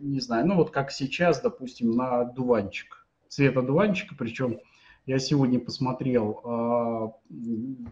не 0.00 0.20
знаю, 0.20 0.46
ну, 0.46 0.54
вот 0.54 0.70
как 0.70 0.90
сейчас, 0.90 1.42
допустим, 1.42 1.90
на 1.90 2.24
дуванчик, 2.24 3.06
цвета 3.28 3.60
дуванчика, 3.60 4.14
причем 4.18 4.60
я 5.06 5.18
сегодня 5.18 5.58
посмотрел, 5.58 6.40
а, 6.44 7.12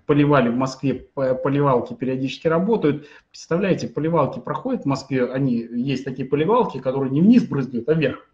поливали 0.06 0.48
в 0.50 0.56
Москве, 0.56 0.94
поливалки 1.14 1.94
периодически 1.94 2.48
работают. 2.48 3.06
Представляете, 3.30 3.88
поливалки 3.88 4.38
проходят 4.38 4.82
в 4.82 4.86
Москве, 4.86 5.24
они 5.30 5.56
есть 5.56 6.04
такие 6.04 6.28
поливалки, 6.28 6.78
которые 6.78 7.10
не 7.10 7.20
вниз 7.20 7.46
брызгают, 7.46 7.88
а 7.88 7.94
вверх. 7.94 8.28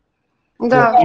Да. 0.58 1.02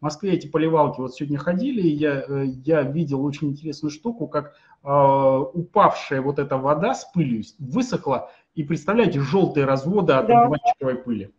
В 0.00 0.04
Москве 0.04 0.32
эти 0.32 0.48
поливалки 0.48 1.00
вот 1.00 1.14
сегодня 1.14 1.38
ходили, 1.38 1.80
и 1.80 1.94
я, 1.94 2.24
э, 2.26 2.46
я 2.64 2.82
видел 2.82 3.24
очень 3.24 3.50
интересную 3.50 3.92
штуку, 3.92 4.26
как 4.26 4.56
э, 4.82 4.88
упавшая 4.88 6.20
вот 6.20 6.40
эта 6.40 6.56
вода 6.56 6.94
с 6.94 7.04
пылью 7.12 7.44
высохла, 7.60 8.28
и 8.56 8.64
представляете, 8.64 9.20
желтые 9.20 9.64
разводы 9.64 10.14
от 10.14 10.26
да. 10.26 10.50
пыли. 11.04 11.30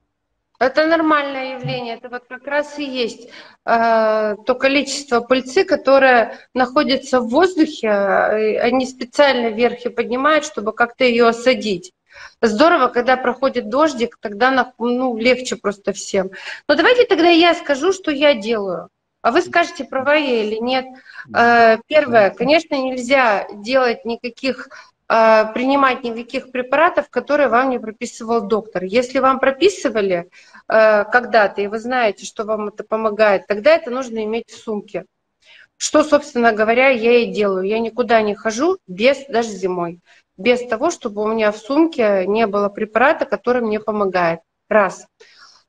Это 0.63 0.87
нормальное 0.87 1.55
явление, 1.55 1.95
это 1.95 2.07
вот 2.07 2.23
как 2.29 2.47
раз 2.47 2.79
и 2.79 2.85
есть 2.85 3.27
э, 3.65 4.35
то 4.45 4.55
количество 4.55 5.19
пыльцы, 5.19 5.65
которое 5.65 6.37
находится 6.53 7.19
в 7.19 7.27
воздухе, 7.27 7.87
э, 7.87 8.59
они 8.59 8.85
специально 8.85 9.49
вверх 9.49 9.85
и 9.85 9.89
поднимают, 9.89 10.45
чтобы 10.45 10.71
как-то 10.71 11.03
ее 11.03 11.27
осадить. 11.27 11.91
Здорово, 12.41 12.87
когда 12.87 13.17
проходит 13.17 13.69
дождик, 13.69 14.17
тогда 14.21 14.73
ну, 14.77 15.17
легче 15.17 15.57
просто 15.57 15.91
всем. 15.91 16.31
Но 16.69 16.75
давайте 16.75 17.05
тогда 17.07 17.27
я 17.27 17.55
скажу, 17.55 17.91
что 17.91 18.11
я 18.11 18.33
делаю. 18.33 18.87
А 19.21 19.31
вы 19.31 19.41
скажете, 19.41 19.83
права 19.83 20.15
я 20.15 20.43
или 20.43 20.59
нет. 20.61 20.85
Э, 21.35 21.77
первое, 21.87 22.29
конечно, 22.29 22.75
нельзя 22.75 23.47
делать 23.53 24.05
никаких 24.05 24.69
принимать 25.53 26.03
никаких 26.03 26.51
препаратов, 26.51 27.09
которые 27.09 27.47
вам 27.49 27.69
не 27.69 27.79
прописывал 27.79 28.41
доктор. 28.47 28.83
Если 28.83 29.19
вам 29.19 29.39
прописывали 29.39 30.29
э, 30.67 31.03
когда-то, 31.03 31.61
и 31.61 31.67
вы 31.67 31.79
знаете, 31.79 32.25
что 32.25 32.45
вам 32.45 32.69
это 32.69 32.83
помогает, 32.83 33.45
тогда 33.47 33.75
это 33.75 33.91
нужно 33.91 34.23
иметь 34.23 34.49
в 34.49 34.57
сумке. 34.57 35.05
Что, 35.77 36.03
собственно 36.03 36.53
говоря, 36.53 36.89
я 36.89 37.17
и 37.19 37.31
делаю. 37.31 37.67
Я 37.67 37.79
никуда 37.79 38.21
не 38.21 38.35
хожу 38.35 38.77
без, 38.87 39.25
даже 39.27 39.49
зимой, 39.49 39.99
без 40.37 40.65
того, 40.65 40.89
чтобы 40.89 41.21
у 41.21 41.27
меня 41.27 41.51
в 41.51 41.57
сумке 41.57 42.25
не 42.25 42.47
было 42.47 42.69
препарата, 42.69 43.25
который 43.25 43.61
мне 43.61 43.79
помогает. 43.79 44.39
Раз. 44.69 45.05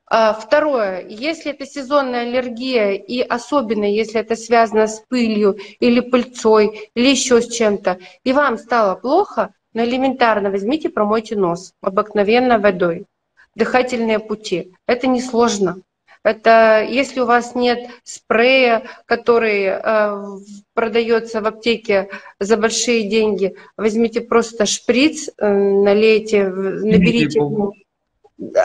Второе, 0.09 1.05
если 1.07 1.51
это 1.51 1.65
сезонная 1.65 2.21
аллергия, 2.21 2.91
и 2.91 3.21
особенно 3.21 3.85
если 3.85 4.19
это 4.19 4.35
связано 4.35 4.87
с 4.87 4.99
пылью 5.07 5.57
или 5.79 5.99
пыльцой, 5.99 6.91
или 6.93 7.09
еще 7.09 7.41
с 7.41 7.47
чем-то, 7.47 7.97
и 8.23 8.33
вам 8.33 8.57
стало 8.57 8.95
плохо, 8.95 9.53
но 9.75 9.81
ну, 9.81 9.89
элементарно 9.89 10.51
возьмите, 10.51 10.89
промойте 10.89 11.35
нос 11.35 11.73
обыкновенно 11.81 12.59
водой. 12.59 13.05
Дыхательные 13.55 14.19
пути. 14.19 14.73
Это 14.87 15.07
несложно. 15.07 15.81
Это 16.23 16.83
если 16.89 17.19
у 17.19 17.25
вас 17.25 17.55
нет 17.55 17.89
спрея, 18.03 18.83
который 19.05 19.65
э, 19.65 20.39
продается 20.73 21.41
в 21.41 21.45
аптеке 21.45 22.09
за 22.39 22.57
большие 22.57 23.09
деньги, 23.09 23.55
возьмите 23.77 24.21
просто 24.21 24.65
шприц, 24.65 25.29
э, 25.37 25.47
налейте, 25.47 26.47
наберите. 26.47 27.41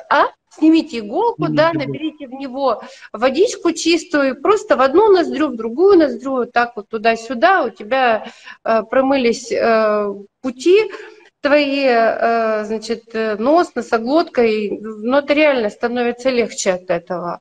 А? 0.09 0.26
Снимите 0.51 0.99
иголку, 0.99 1.47
Снимите 1.47 1.57
да, 1.57 1.73
наберите 1.73 2.27
в 2.27 2.33
него 2.33 2.83
водичку 3.13 3.73
чистую, 3.73 4.41
просто 4.41 4.77
в 4.77 4.81
одну 4.81 5.13
ноздрю, 5.13 5.49
в 5.49 5.57
другую 5.57 5.99
ноздрю, 5.99 6.45
так 6.47 6.73
вот 6.75 6.89
туда-сюда, 6.89 7.65
у 7.65 7.71
тебя 7.71 8.27
э, 8.65 8.83
промылись 8.83 9.53
э, 9.53 10.13
пути, 10.43 10.91
твои, 11.40 11.87
э, 11.87 12.64
значит, 12.64 13.14
э, 13.14 13.37
нос, 13.37 13.74
носоглотка, 13.74 14.42
и, 14.42 14.79
ну, 14.81 15.18
это 15.18 15.33
реально 15.33 15.70
становится 15.70 16.31
легче 16.31 16.72
от 16.72 16.90
этого. 16.90 17.40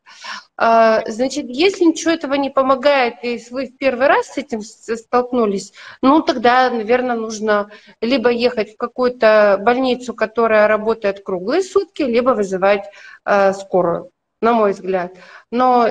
А, 0.57 1.03
значит, 1.07 1.45
если 1.49 1.83
ничего 1.85 2.11
этого 2.11 2.33
не 2.35 2.49
помогает, 2.49 3.15
и 3.23 3.41
вы 3.51 3.67
в 3.67 3.77
первый 3.77 4.07
раз 4.07 4.27
с 4.27 4.37
этим 4.37 4.61
столкнулись, 4.61 5.73
ну, 6.01 6.21
тогда, 6.21 6.69
наверное, 6.69 7.15
нужно 7.15 7.69
либо 8.01 8.29
ехать 8.29 8.73
в 8.73 8.77
какую-то 8.77 9.59
больницу, 9.61 10.13
которая 10.13 10.67
работает 10.67 11.23
круглые 11.23 11.61
сутки, 11.61 12.03
либо 12.03 12.31
вызывать 12.31 12.85
э, 13.25 13.53
скорую, 13.53 14.11
на 14.41 14.53
мой 14.53 14.71
взгляд. 14.71 15.13
Но 15.51 15.87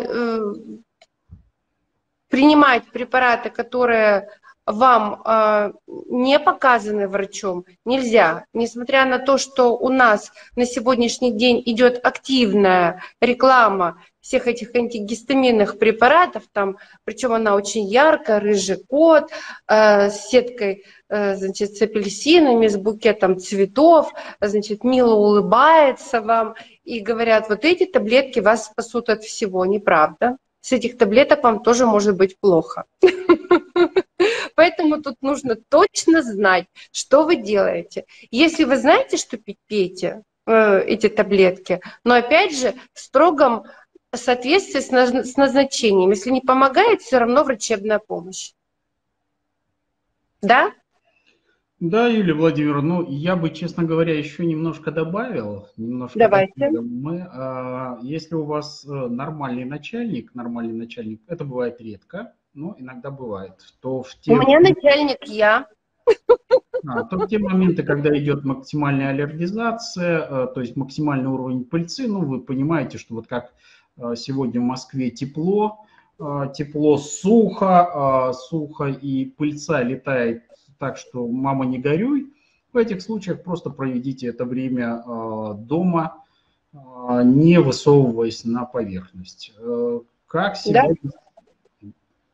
принимать 2.29 2.85
препараты, 2.93 3.51
которые 3.51 4.29
вам 4.69 5.23
э, 5.25 5.73
не 5.87 6.39
показаны 6.39 7.09
врачом, 7.09 7.65
нельзя. 7.85 8.45
Несмотря 8.53 9.07
на 9.07 9.19
то, 9.19 9.39
что 9.39 9.77
у 9.77 9.89
нас 9.89 10.31
на 10.57 10.67
сегодняшний 10.67 11.33
день 11.33 11.63
идет 11.65 12.05
активная 12.05 13.03
реклама 13.21 14.03
всех 14.21 14.47
этих 14.47 14.75
антигистаминных 14.75 15.79
препаратов, 15.79 16.43
там, 16.53 16.77
причем 17.05 17.33
она 17.33 17.55
очень 17.55 17.87
яркая, 17.87 18.41
рыжий 18.41 18.77
кот, 18.77 19.31
э, 19.69 20.11
с 20.11 20.29
сеткой 20.29 20.85
э, 21.09 21.37
значит, 21.37 21.77
с 21.77 21.83
апельсинами, 21.83 22.69
с 22.69 22.77
букетом 22.77 23.39
цветов, 23.39 24.13
значит, 24.39 24.85
мило 24.85 25.15
улыбается 25.15 26.21
вам 26.21 26.57
и 26.85 27.01
говорят, 27.01 27.49
вот 27.49 27.65
эти 27.65 27.87
таблетки 27.87 28.41
вас 28.41 28.67
спасут 28.67 29.09
от 29.09 29.25
всего, 29.25 29.65
неправда. 29.65 30.37
С 30.61 30.73
этих 30.73 30.99
таблеток 30.99 31.43
вам 31.43 31.63
тоже 31.63 31.87
может 31.87 32.19
быть 32.19 32.39
плохо. 32.39 32.85
Поэтому 34.59 35.01
тут 35.01 35.23
нужно 35.23 35.55
точно 35.55 36.21
знать, 36.21 36.67
что 36.91 37.23
вы 37.23 37.37
делаете. 37.37 38.07
Если 38.33 38.65
вы 38.65 38.77
знаете, 38.77 39.17
что 39.17 39.37
пить, 39.37 39.61
пейте 39.69 40.25
э, 40.47 40.81
эти 40.81 41.09
таблетки, 41.09 41.81
но 42.03 42.15
опять 42.17 42.59
же 42.59 42.75
в 42.93 42.99
строгом 42.99 43.67
соответствии 44.13 44.81
с 44.81 45.37
назначением. 45.37 46.11
Если 46.11 46.31
не 46.31 46.41
помогает, 46.41 47.03
все 47.03 47.19
равно 47.19 47.45
врачебная 47.45 48.01
помощь. 48.01 48.51
Да? 50.43 50.73
Да, 51.79 52.09
Юлия 52.09 52.35
Владимировна, 52.35 52.97
ну 52.97 53.09
я 53.09 53.37
бы, 53.37 53.51
честно 53.51 53.85
говоря, 53.85 54.19
еще 54.19 54.45
немножко 54.45 54.91
добавил. 54.91 55.69
Немножко 55.77 56.19
Давайте. 56.19 56.71
Мы, 56.81 57.21
а, 57.31 58.01
если 58.03 58.35
у 58.35 58.43
вас 58.43 58.85
э, 58.85 58.89
нормальный 58.89 59.65
начальник, 59.65 60.35
нормальный 60.35 60.75
начальник, 60.75 61.23
это 61.29 61.45
бывает 61.45 61.81
редко, 61.81 62.35
но 62.59 62.75
иногда 62.77 63.11
бывает, 63.11 63.55
то 63.81 64.03
в 64.03 64.15
те... 64.17 64.33
У 64.33 64.37
меня 64.37 64.59
начальник 64.59 65.25
я. 65.27 65.69
А, 66.87 67.05
то 67.05 67.19
в 67.19 67.29
те 67.29 67.39
моменты, 67.39 67.83
когда 67.83 68.17
идет 68.19 68.45
максимальная 68.45 69.11
аллергизация, 69.11 70.21
э, 70.21 70.47
то 70.53 70.61
есть 70.61 70.75
максимальный 70.75 71.29
уровень 71.29 71.65
пыльцы, 71.65 72.09
ну 72.09 72.25
вы 72.25 72.41
понимаете, 72.41 72.99
что 72.99 73.15
вот 73.15 73.27
как 73.29 73.53
э, 73.97 74.15
сегодня 74.17 74.61
в 74.61 74.65
Москве 74.65 75.11
тепло, 75.11 75.85
тепло, 76.57 76.99
сухо, 76.99 78.33
сухо 78.35 78.87
и 78.87 79.27
пыльца 79.27 79.83
летает 79.85 80.43
так, 80.81 80.97
что 80.97 81.29
мама 81.29 81.65
не 81.65 81.79
горюй. 81.79 82.33
В 82.73 82.77
этих 82.77 83.03
случаях 83.03 83.45
просто 83.45 83.71
проведите 83.71 84.27
это 84.27 84.45
время 84.45 85.05
дома, 85.55 86.25
не 87.23 87.61
высовываясь 87.61 88.45
на 88.45 88.65
поверхность. 88.65 89.53
Э, 89.61 90.01
как 90.27 90.57
сегодня... 90.57 90.97
Да? 91.05 91.11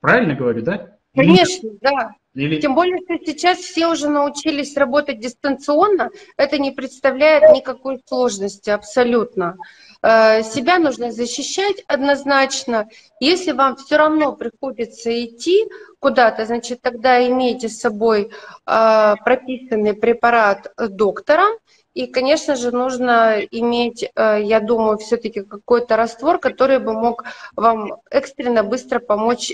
Правильно 0.05 0.35
говорю, 0.35 0.61
да? 0.61 0.99
Конечно, 1.15 1.71
да. 1.81 2.11
Или... 2.35 2.61
Тем 2.61 2.75
более, 2.75 2.99
что 2.99 3.17
сейчас 3.25 3.57
все 3.57 3.87
уже 3.87 4.11
научились 4.11 4.77
работать 4.77 5.19
дистанционно, 5.19 6.11
это 6.37 6.59
не 6.59 6.73
представляет 6.73 7.57
никакой 7.57 8.03
сложности 8.07 8.69
абсолютно. 8.69 9.57
Э, 10.03 10.43
себя 10.43 10.79
нужно 10.79 11.11
защищать 11.11 11.83
однозначно. 11.87 12.87
Если 13.19 13.53
вам 13.53 13.77
все 13.77 13.97
равно 13.97 14.37
приходится 14.37 15.11
идти 15.25 15.65
куда-то, 16.01 16.45
значит, 16.45 16.83
тогда 16.83 17.27
имейте 17.27 17.71
с 17.71 17.79
собой 17.79 18.29
э, 18.67 19.15
прописанный 19.25 19.95
препарат 19.95 20.71
доктора. 20.77 21.47
И, 21.95 22.07
конечно 22.07 22.57
же, 22.57 22.73
нужно 22.73 23.41
иметь, 23.51 24.05
э, 24.05 24.43
я 24.43 24.61
думаю, 24.61 24.99
все-таки 24.99 25.43
какой-то 25.43 25.97
раствор, 25.97 26.39
который 26.39 26.79
бы 26.79 26.93
мог 26.93 27.25
вам 27.57 27.95
экстренно 28.11 28.63
быстро 28.65 28.99
помочь 28.99 29.53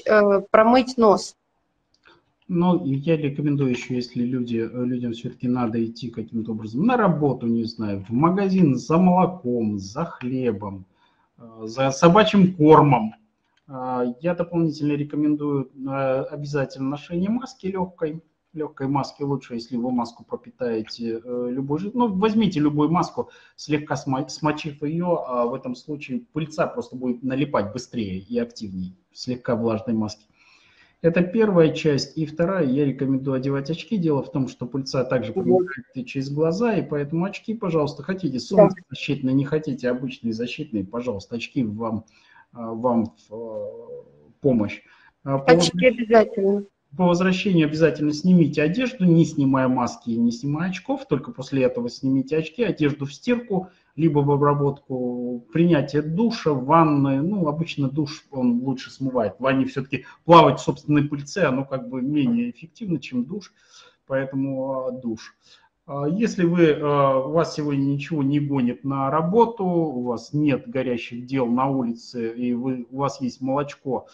промыть 0.50 0.96
нос. 0.96 1.36
Но 2.52 2.82
я 2.84 3.16
рекомендую 3.16 3.70
еще, 3.70 3.94
если 3.94 4.24
люди, 4.24 4.68
людям 4.74 5.12
все-таки 5.12 5.46
надо 5.46 5.84
идти 5.84 6.10
каким-то 6.10 6.50
образом 6.50 6.84
на 6.84 6.96
работу, 6.96 7.46
не 7.46 7.62
знаю, 7.62 8.04
в 8.08 8.10
магазин 8.10 8.74
за 8.74 8.98
молоком, 8.98 9.78
за 9.78 10.04
хлебом, 10.04 10.84
э, 11.38 11.42
за 11.66 11.92
собачьим 11.92 12.56
кормом, 12.56 13.14
э, 13.68 14.14
я 14.20 14.34
дополнительно 14.34 14.94
рекомендую 14.94 15.70
э, 15.76 16.22
обязательно 16.24 16.88
ношение 16.88 17.30
маски 17.30 17.68
легкой. 17.68 18.20
Легкой 18.52 18.88
маски 18.88 19.22
лучше, 19.22 19.54
если 19.54 19.76
вы 19.76 19.92
маску 19.92 20.24
пропитаете 20.24 21.20
любой 21.24 21.78
же. 21.78 21.90
Ну, 21.94 22.12
возьмите 22.12 22.58
любую 22.58 22.90
маску, 22.90 23.30
слегка 23.54 23.96
смочив 23.96 24.82
ее, 24.82 25.22
а 25.26 25.46
в 25.46 25.54
этом 25.54 25.76
случае 25.76 26.22
пыльца 26.32 26.66
просто 26.66 26.96
будет 26.96 27.22
налипать 27.22 27.72
быстрее 27.72 28.18
и 28.18 28.38
активнее 28.38 28.94
слегка 29.12 29.54
влажной 29.54 29.94
маски. 29.94 30.24
Это 31.02 31.22
первая 31.22 31.72
часть. 31.72 32.18
И 32.18 32.26
вторая, 32.26 32.66
я 32.66 32.84
рекомендую 32.84 33.36
одевать 33.36 33.70
очки. 33.70 33.96
Дело 33.96 34.22
в 34.22 34.30
том, 34.30 34.48
что 34.48 34.66
пыльца 34.66 35.04
также 35.04 35.32
проникает 35.32 36.06
через 36.06 36.30
глаза, 36.30 36.74
и 36.74 36.86
поэтому 36.86 37.24
очки, 37.24 37.54
пожалуйста, 37.54 38.02
хотите 38.02 38.38
солнцезащитные, 38.38 39.34
не 39.34 39.44
хотите 39.44 39.88
обычные 39.88 40.34
защитные, 40.34 40.84
пожалуйста, 40.84 41.36
очки 41.36 41.64
вам, 41.64 42.04
а, 42.52 42.72
вам 42.72 43.14
в 43.28 43.34
а, 43.34 44.04
помощь. 44.40 44.82
А, 45.24 45.36
очки 45.36 45.86
обязательно. 45.86 46.66
По 46.96 47.06
возвращению 47.06 47.68
обязательно 47.68 48.12
снимите 48.12 48.62
одежду, 48.62 49.04
не 49.04 49.24
снимая 49.24 49.68
маски 49.68 50.10
и 50.10 50.16
не 50.16 50.32
снимая 50.32 50.70
очков, 50.70 51.06
только 51.06 51.30
после 51.30 51.62
этого 51.62 51.88
снимите 51.88 52.36
очки, 52.36 52.64
одежду 52.64 53.06
в 53.06 53.14
стирку, 53.14 53.68
либо 53.94 54.18
в 54.20 54.30
обработку, 54.30 55.46
принятие 55.52 56.02
душа, 56.02 56.52
ванны, 56.52 57.22
ну, 57.22 57.46
обычно 57.46 57.88
душ 57.88 58.24
он 58.32 58.60
лучше 58.62 58.90
смывает. 58.90 59.36
В 59.38 59.42
ванне 59.42 59.66
все-таки 59.66 60.04
плавать 60.24 60.58
в 60.58 60.64
собственной 60.64 61.04
пыльце, 61.04 61.44
оно 61.44 61.64
как 61.64 61.88
бы 61.88 62.02
менее 62.02 62.50
эффективно, 62.50 62.98
чем 62.98 63.24
душ, 63.24 63.52
поэтому 64.06 64.86
а, 64.88 64.90
душ. 64.90 65.36
А, 65.86 66.08
если 66.08 66.44
вы, 66.44 66.72
а, 66.72 67.18
у 67.18 67.30
вас 67.32 67.54
сегодня 67.54 67.84
ничего 67.84 68.24
не 68.24 68.40
гонит 68.40 68.82
на 68.82 69.10
работу, 69.10 69.64
у 69.64 70.02
вас 70.02 70.32
нет 70.32 70.68
горящих 70.68 71.24
дел 71.24 71.46
на 71.46 71.68
улице, 71.68 72.32
и 72.32 72.52
вы, 72.52 72.86
у 72.90 72.98
вас 72.98 73.20
есть 73.20 73.40
молочко, 73.40 74.08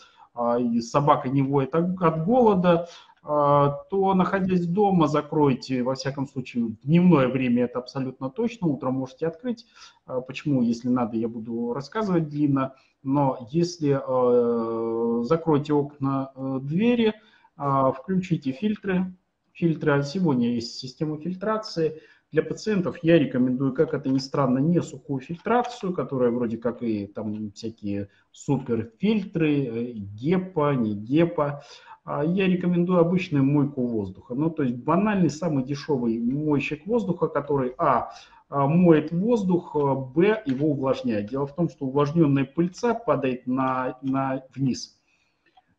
и 0.60 0.80
собака 0.80 1.28
не 1.28 1.42
воет 1.42 1.74
от, 1.74 2.24
голода, 2.24 2.88
а, 3.28 3.70
то, 3.90 4.14
находясь 4.14 4.66
дома, 4.66 5.08
закройте, 5.08 5.82
во 5.82 5.94
всяком 5.96 6.28
случае, 6.28 6.64
в 6.64 6.80
дневное 6.82 7.26
время 7.26 7.64
это 7.64 7.80
абсолютно 7.80 8.30
точно, 8.30 8.68
утром 8.68 8.94
можете 8.94 9.26
открыть. 9.26 9.66
А, 10.06 10.20
почему, 10.20 10.62
если 10.62 10.88
надо, 10.88 11.16
я 11.16 11.26
буду 11.26 11.72
рассказывать 11.72 12.28
длинно, 12.28 12.74
но 13.02 13.48
если 13.50 14.00
а, 14.00 15.22
закройте 15.24 15.72
окна, 15.72 16.30
двери, 16.60 17.14
включите 17.56 18.52
фильтры, 18.52 19.12
фильтры, 19.52 20.02
сегодня 20.02 20.54
есть 20.54 20.78
система 20.78 21.18
фильтрации, 21.18 22.02
для 22.32 22.42
пациентов 22.42 22.98
я 23.02 23.18
рекомендую, 23.18 23.72
как 23.72 23.94
это 23.94 24.08
ни 24.08 24.18
странно, 24.18 24.58
не 24.58 24.82
сухую 24.82 25.20
фильтрацию, 25.20 25.92
которая 25.92 26.30
вроде 26.30 26.58
как 26.58 26.82
и 26.82 27.06
там 27.06 27.52
всякие 27.52 28.08
суперфильтры, 28.32 29.64
э, 29.64 29.92
гепа, 29.92 30.74
не 30.74 30.94
гепа, 30.94 31.62
а 32.04 32.24
я 32.24 32.46
рекомендую 32.46 33.00
обычную 33.00 33.44
мойку 33.44 33.86
воздуха. 33.86 34.34
Ну, 34.34 34.50
то 34.50 34.62
есть 34.62 34.76
банальный, 34.76 35.30
самый 35.30 35.64
дешевый 35.64 36.18
мойщик 36.18 36.86
воздуха, 36.86 37.28
который, 37.28 37.74
а, 37.78 38.12
а 38.48 38.66
моет 38.66 39.10
воздух, 39.12 39.74
а, 39.74 39.94
б, 39.94 40.42
его 40.46 40.68
увлажняет. 40.68 41.30
Дело 41.30 41.46
в 41.46 41.54
том, 41.54 41.68
что 41.68 41.86
увлажненная 41.86 42.44
пыльца 42.44 42.94
падает 42.94 43.46
на, 43.46 43.98
на 44.02 44.44
вниз. 44.54 44.95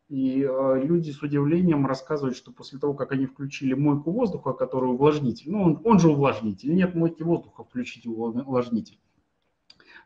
И 0.09 0.41
э, 0.41 0.81
люди 0.83 1.11
с 1.11 1.21
удивлением 1.21 1.85
рассказывают, 1.85 2.37
что 2.37 2.51
после 2.51 2.79
того, 2.79 2.93
как 2.93 3.11
они 3.11 3.25
включили 3.25 3.73
мойку 3.73 4.11
воздуха, 4.11 4.53
который 4.53 4.89
увлажнитель, 4.89 5.51
ну 5.51 5.63
он, 5.63 5.81
он 5.83 5.99
же 5.99 6.09
увлажнитель, 6.09 6.73
нет 6.73 6.95
мойки 6.95 7.23
воздуха, 7.23 7.65
включите 7.65 8.07
увлажнитель. 8.09 8.97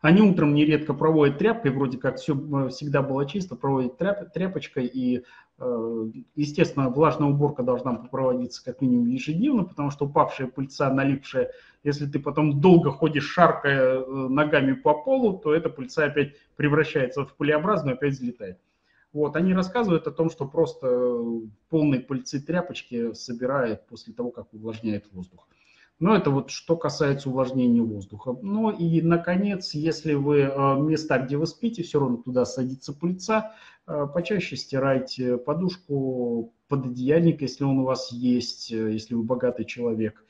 Они 0.00 0.20
утром 0.20 0.54
нередко 0.54 0.94
проводят 0.94 1.38
тряпкой, 1.38 1.70
вроде 1.70 1.98
как 1.98 2.16
все 2.16 2.34
э, 2.34 2.68
всегда 2.70 3.02
было 3.02 3.24
чисто, 3.26 3.54
проводят 3.54 3.96
тряп, 3.96 4.32
тряпочкой, 4.32 4.86
и, 4.86 5.22
э, 5.60 6.10
естественно, 6.34 6.90
влажная 6.90 7.28
уборка 7.28 7.62
должна 7.62 7.94
проводиться 7.94 8.64
как 8.64 8.80
минимум 8.80 9.06
ежедневно, 9.06 9.62
потому 9.62 9.92
что 9.92 10.06
упавшая 10.06 10.48
пыльца, 10.48 10.92
налипшая, 10.92 11.52
если 11.84 12.06
ты 12.06 12.18
потом 12.18 12.60
долго 12.60 12.90
ходишь, 12.90 13.30
шаркая 13.30 14.00
э, 14.00 14.04
ногами 14.28 14.72
по 14.72 14.94
полу, 14.94 15.38
то 15.38 15.54
эта 15.54 15.70
пыльца 15.70 16.06
опять 16.06 16.32
превращается 16.56 17.24
в 17.24 17.36
пылеобразную, 17.36 17.94
опять 17.94 18.14
взлетает. 18.14 18.58
Вот, 19.12 19.36
они 19.36 19.52
рассказывают 19.52 20.06
о 20.06 20.10
том, 20.10 20.30
что 20.30 20.46
просто 20.46 21.18
полные 21.68 22.00
пыльцы 22.00 22.40
тряпочки 22.40 23.12
собирает 23.12 23.86
после 23.86 24.14
того, 24.14 24.30
как 24.30 24.52
увлажняет 24.54 25.12
воздух. 25.12 25.48
Но 25.98 26.16
это 26.16 26.30
вот 26.30 26.50
что 26.50 26.76
касается 26.76 27.28
увлажнения 27.28 27.82
воздуха. 27.82 28.36
Ну 28.42 28.70
и, 28.70 29.02
наконец, 29.02 29.74
если 29.74 30.14
вы 30.14 30.50
места, 30.80 31.18
где 31.18 31.36
вы 31.36 31.46
спите, 31.46 31.82
все 31.82 32.00
равно 32.00 32.16
туда 32.16 32.44
садится 32.44 32.92
пыльца, 32.92 33.54
почаще 33.86 34.56
стирайте 34.56 35.36
подушку, 35.38 36.52
пододеяльник, 36.68 37.42
если 37.42 37.64
он 37.64 37.80
у 37.80 37.84
вас 37.84 38.12
есть, 38.12 38.70
если 38.70 39.14
вы 39.14 39.22
богатый 39.22 39.64
человек. 39.64 40.24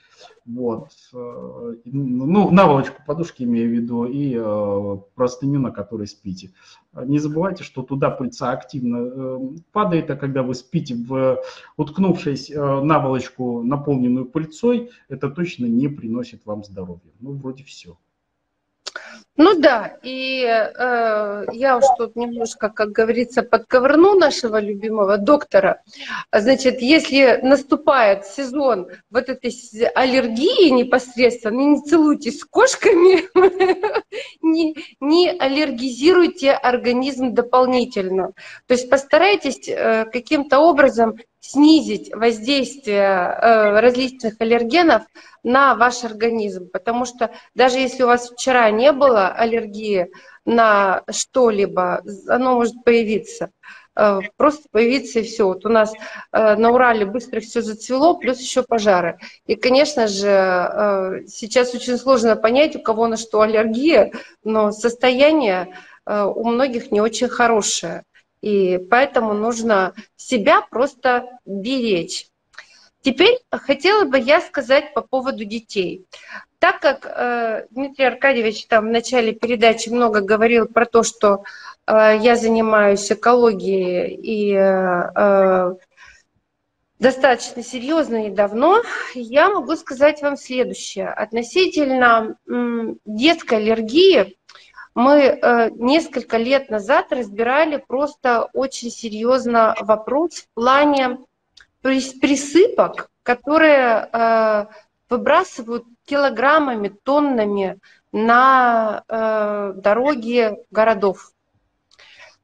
Вот. 0.44 0.90
Э, 1.12 1.74
ну, 1.84 2.50
наволочку 2.50 3.02
подушки 3.06 3.42
имею 3.44 3.68
в 3.68 3.72
виду 3.72 4.04
и 4.04 4.34
э, 4.36 4.96
простыню, 5.14 5.60
на 5.60 5.70
которой 5.70 6.06
спите. 6.06 6.52
Не 6.92 7.18
забывайте, 7.18 7.64
что 7.64 7.82
туда 7.82 8.10
пыльца 8.10 8.50
активно 8.50 8.96
э, 8.96 9.38
падает, 9.72 10.10
а 10.10 10.16
когда 10.16 10.42
вы 10.42 10.54
спите, 10.54 10.94
в, 10.94 11.42
уткнувшись 11.76 12.50
наволочку, 12.50 13.62
наполненную 13.62 14.26
пыльцой, 14.26 14.90
это 15.08 15.30
точно 15.30 15.66
не 15.66 15.88
приносит 15.88 16.44
вам 16.44 16.64
здоровья. 16.64 17.12
Ну, 17.20 17.32
вроде 17.32 17.64
все. 17.64 17.96
Ну 19.36 19.58
да, 19.58 19.96
и 20.02 20.44
э, 20.44 21.44
я 21.52 21.78
уж 21.78 21.84
тут 21.96 22.16
немножко, 22.16 22.68
как 22.68 22.92
говорится, 22.92 23.42
подковырну 23.42 24.14
нашего 24.18 24.60
любимого 24.60 25.16
доктора. 25.16 25.80
Значит, 26.30 26.82
если 26.82 27.40
наступает 27.42 28.26
сезон 28.26 28.88
вот 29.10 29.30
этой 29.30 29.50
аллергии 29.94 30.68
непосредственно, 30.68 31.60
не 31.60 31.80
целуйтесь 31.80 32.40
с 32.40 32.44
кошками, 32.44 33.24
не, 34.42 34.76
не 35.00 35.30
аллергизируйте 35.30 36.52
организм 36.52 37.32
дополнительно. 37.32 38.32
То 38.66 38.74
есть 38.74 38.90
постарайтесь 38.90 39.66
э, 39.66 40.04
каким-то 40.12 40.58
образом 40.58 41.16
снизить 41.42 42.14
воздействие 42.14 43.02
э, 43.02 43.80
различных 43.80 44.36
аллергенов 44.38 45.02
на 45.42 45.74
ваш 45.74 46.04
организм, 46.04 46.70
потому 46.72 47.04
что 47.04 47.32
даже 47.56 47.78
если 47.78 48.04
у 48.04 48.06
вас 48.06 48.30
вчера 48.30 48.70
не 48.70 48.92
было 48.92 49.26
аллергии 49.28 50.08
на 50.44 51.02
что-либо, 51.10 52.02
оно 52.28 52.54
может 52.54 52.84
появиться 52.84 53.50
э, 53.96 54.20
просто 54.36 54.68
появиться 54.70 55.18
и 55.18 55.24
все. 55.24 55.46
Вот 55.46 55.66
у 55.66 55.68
нас 55.68 55.92
э, 56.30 56.54
на 56.54 56.70
Урале 56.70 57.06
быстро 57.06 57.40
все 57.40 57.60
зацвело, 57.60 58.14
плюс 58.14 58.38
еще 58.38 58.62
пожары. 58.62 59.18
И, 59.46 59.56
конечно 59.56 60.06
же, 60.06 61.24
сейчас 61.26 61.74
очень 61.74 61.98
сложно 61.98 62.36
понять, 62.36 62.76
у 62.76 62.80
кого 62.80 63.08
на 63.08 63.16
что 63.16 63.40
аллергия, 63.40 64.12
но 64.44 64.70
состояние 64.70 65.74
у 66.06 66.44
многих 66.44 66.92
не 66.92 67.00
очень 67.00 67.28
хорошее. 67.28 68.04
И 68.42 68.78
поэтому 68.90 69.32
нужно 69.32 69.94
себя 70.16 70.60
просто 70.60 71.26
беречь. 71.46 72.26
Теперь 73.00 73.38
хотела 73.50 74.04
бы 74.04 74.18
я 74.18 74.40
сказать 74.40 74.92
по 74.94 75.00
поводу 75.00 75.44
детей. 75.44 76.06
Так 76.58 76.80
как 76.80 77.06
э, 77.06 77.66
Дмитрий 77.70 78.04
Аркадьевич 78.04 78.66
там 78.66 78.86
в 78.86 78.90
начале 78.90 79.32
передачи 79.32 79.88
много 79.88 80.20
говорил 80.20 80.66
про 80.66 80.86
то, 80.86 81.02
что 81.02 81.42
э, 81.86 82.18
я 82.20 82.36
занимаюсь 82.36 83.10
экологией 83.10 84.14
и 84.14 84.54
э, 84.54 85.10
э 85.16 85.74
достаточно 87.00 87.64
серьезно 87.64 88.28
и 88.28 88.30
давно, 88.30 88.80
я 89.14 89.48
могу 89.48 89.74
сказать 89.74 90.22
вам 90.22 90.36
следующее. 90.36 91.08
Относительно 91.08 92.36
детской 93.04 93.58
аллергии 93.58 94.36
мы 94.94 95.20
э, 95.20 95.70
несколько 95.70 96.36
лет 96.36 96.70
назад 96.70 97.12
разбирали 97.12 97.76
просто 97.76 98.48
очень 98.52 98.90
серьезно 98.90 99.74
вопрос 99.80 100.42
в 100.42 100.48
плане 100.54 101.18
присыпок, 101.80 103.10
которые 103.22 104.08
э, 104.12 104.66
выбрасывают 105.08 105.84
килограммами, 106.04 106.88
тоннами 106.88 107.78
на 108.12 109.02
э, 109.08 109.72
дороги 109.76 110.56
городов. 110.70 111.32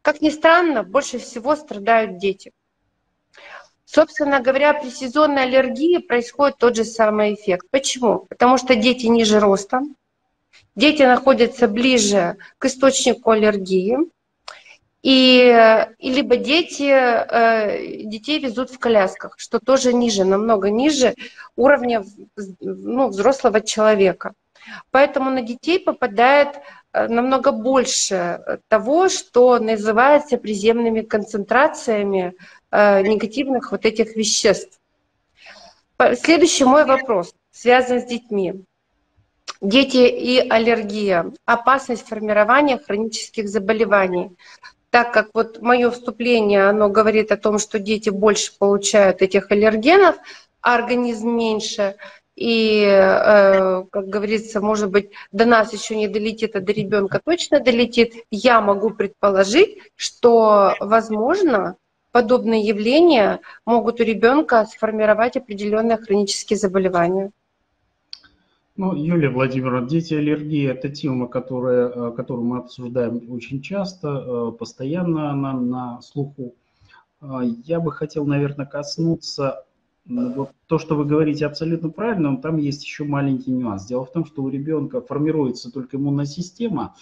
Как 0.01 0.23
ни 0.23 0.31
странно, 0.31 0.83
больше 0.83 1.19
всего 1.19 1.55
страдают 1.55 2.17
дети. 2.19 2.53
Собственно 3.85 4.41
говоря, 4.41 4.75
при 4.75 4.91
сезонной 4.91 5.45
аллергии 5.45 5.99
происходит 5.99 6.59
тот 6.59 6.77
же 6.77 6.85
самый 6.85 7.35
эффект. 7.35 7.67
Почему? 7.71 8.27
Потому 8.29 8.59
что 8.59 8.75
дети 8.75 9.07
ниже 9.07 9.41
ростом, 9.41 9.97
дети 10.79 11.03
находятся 11.03 11.69
ближе 11.69 12.37
к 12.59 12.67
источнику 12.67 13.33
аллергии, 13.33 13.99
и, 15.03 15.87
и 15.99 16.13
либо 16.13 16.37
дети, 16.37 16.91
э, 16.91 18.05
детей 18.05 18.39
везут 18.41 18.71
в 18.71 18.79
колясках, 18.79 19.35
что 19.39 19.59
тоже 19.61 19.93
ниже, 19.93 20.25
намного 20.25 20.71
ниже 20.71 21.15
уровня 21.57 22.05
ну, 22.61 23.09
взрослого 23.09 23.61
человека. 23.61 24.35
Поэтому 24.91 25.31
на 25.31 25.43
детей 25.43 25.79
попадает 25.79 26.57
э, 26.93 27.09
намного 27.09 27.53
больше 27.53 28.61
того, 28.69 29.09
что 29.09 29.59
называется 29.59 30.37
приземными 30.37 31.03
концентрациями 31.03 32.35
э, 32.71 33.03
негативных 33.03 33.73
вот 33.73 33.85
этих 33.85 34.17
веществ. 34.17 34.79
Следующий 36.15 36.65
мой 36.65 36.85
вопрос 36.85 37.35
связан 37.51 38.01
с 38.01 38.05
детьми. 38.05 38.65
Дети 39.61 40.07
и 40.09 40.39
аллергия. 40.49 41.33
Опасность 41.45 42.07
формирования 42.07 42.79
хронических 42.79 43.49
заболеваний. 43.49 44.31
Так 44.91 45.13
как 45.13 45.29
вот 45.35 45.61
мое 45.61 45.91
вступление, 45.91 46.69
оно 46.69 46.89
говорит 46.89 47.31
о 47.33 47.37
том, 47.37 47.59
что 47.59 47.79
дети 47.79 48.09
больше 48.11 48.57
получают 48.57 49.21
этих 49.21 49.51
аллергенов, 49.51 50.17
а 50.63 50.77
организм 50.77 51.31
меньше. 51.31 51.97
И, 52.37 52.85
э, 52.85 53.83
как 53.91 54.09
говорится, 54.09 54.61
может 54.61 54.91
быть, 54.91 55.11
до 55.33 55.45
нас 55.45 55.73
еще 55.73 55.97
не 55.97 56.07
долетит, 56.07 56.55
а 56.55 56.61
до 56.61 56.73
ребенка 56.73 57.21
точно 57.23 57.59
долетит. 57.59 58.15
Я 58.31 58.61
могу 58.61 58.91
предположить, 58.91 59.79
что, 59.97 60.75
возможно, 60.79 61.77
подобные 62.13 62.63
явления 62.63 63.41
могут 63.67 64.01
у 64.01 64.05
ребенка 64.05 64.65
сформировать 64.67 65.37
определенные 65.37 65.97
хронические 65.97 66.59
заболевания. 66.59 67.33
Ну, 68.79 68.95
Юлия 68.95 69.29
Владимировна, 69.29 69.89
дети 69.89 70.15
аллергии– 70.15 70.65
это 70.71 70.89
тема, 70.89 71.27
которая, 71.27 71.89
э, 71.89 72.13
которую 72.13 72.47
мы 72.47 72.59
обсуждаем 72.59 73.29
очень 73.29 73.61
часто, 73.61 74.09
э, 74.09 74.53
постоянно 74.57 75.33
она 75.33 75.53
на 75.53 76.01
слуху. 76.01 76.55
Э, 77.21 77.41
я 77.65 77.81
бы 77.81 77.91
хотел, 77.91 78.25
наверное, 78.25 78.67
коснуться 78.67 79.65
вот 80.07 80.53
то, 80.69 80.79
что 80.79 80.95
вы 80.95 81.07
говорите 81.07 81.45
абсолютно 81.45 81.91
правильно, 81.91 82.31
но 82.31 82.37
там 82.37 82.57
есть 82.57 82.85
еще 82.85 83.03
маленький 83.03 83.51
нюанс. 83.51 83.85
Дело 83.85 84.05
в 84.05 84.13
том, 84.13 84.25
что 84.25 84.45
у 84.45 84.49
ребенка 84.49 85.01
формируется 85.01 85.73
только 85.73 85.97
иммунная 85.97 86.27
система, 86.27 86.95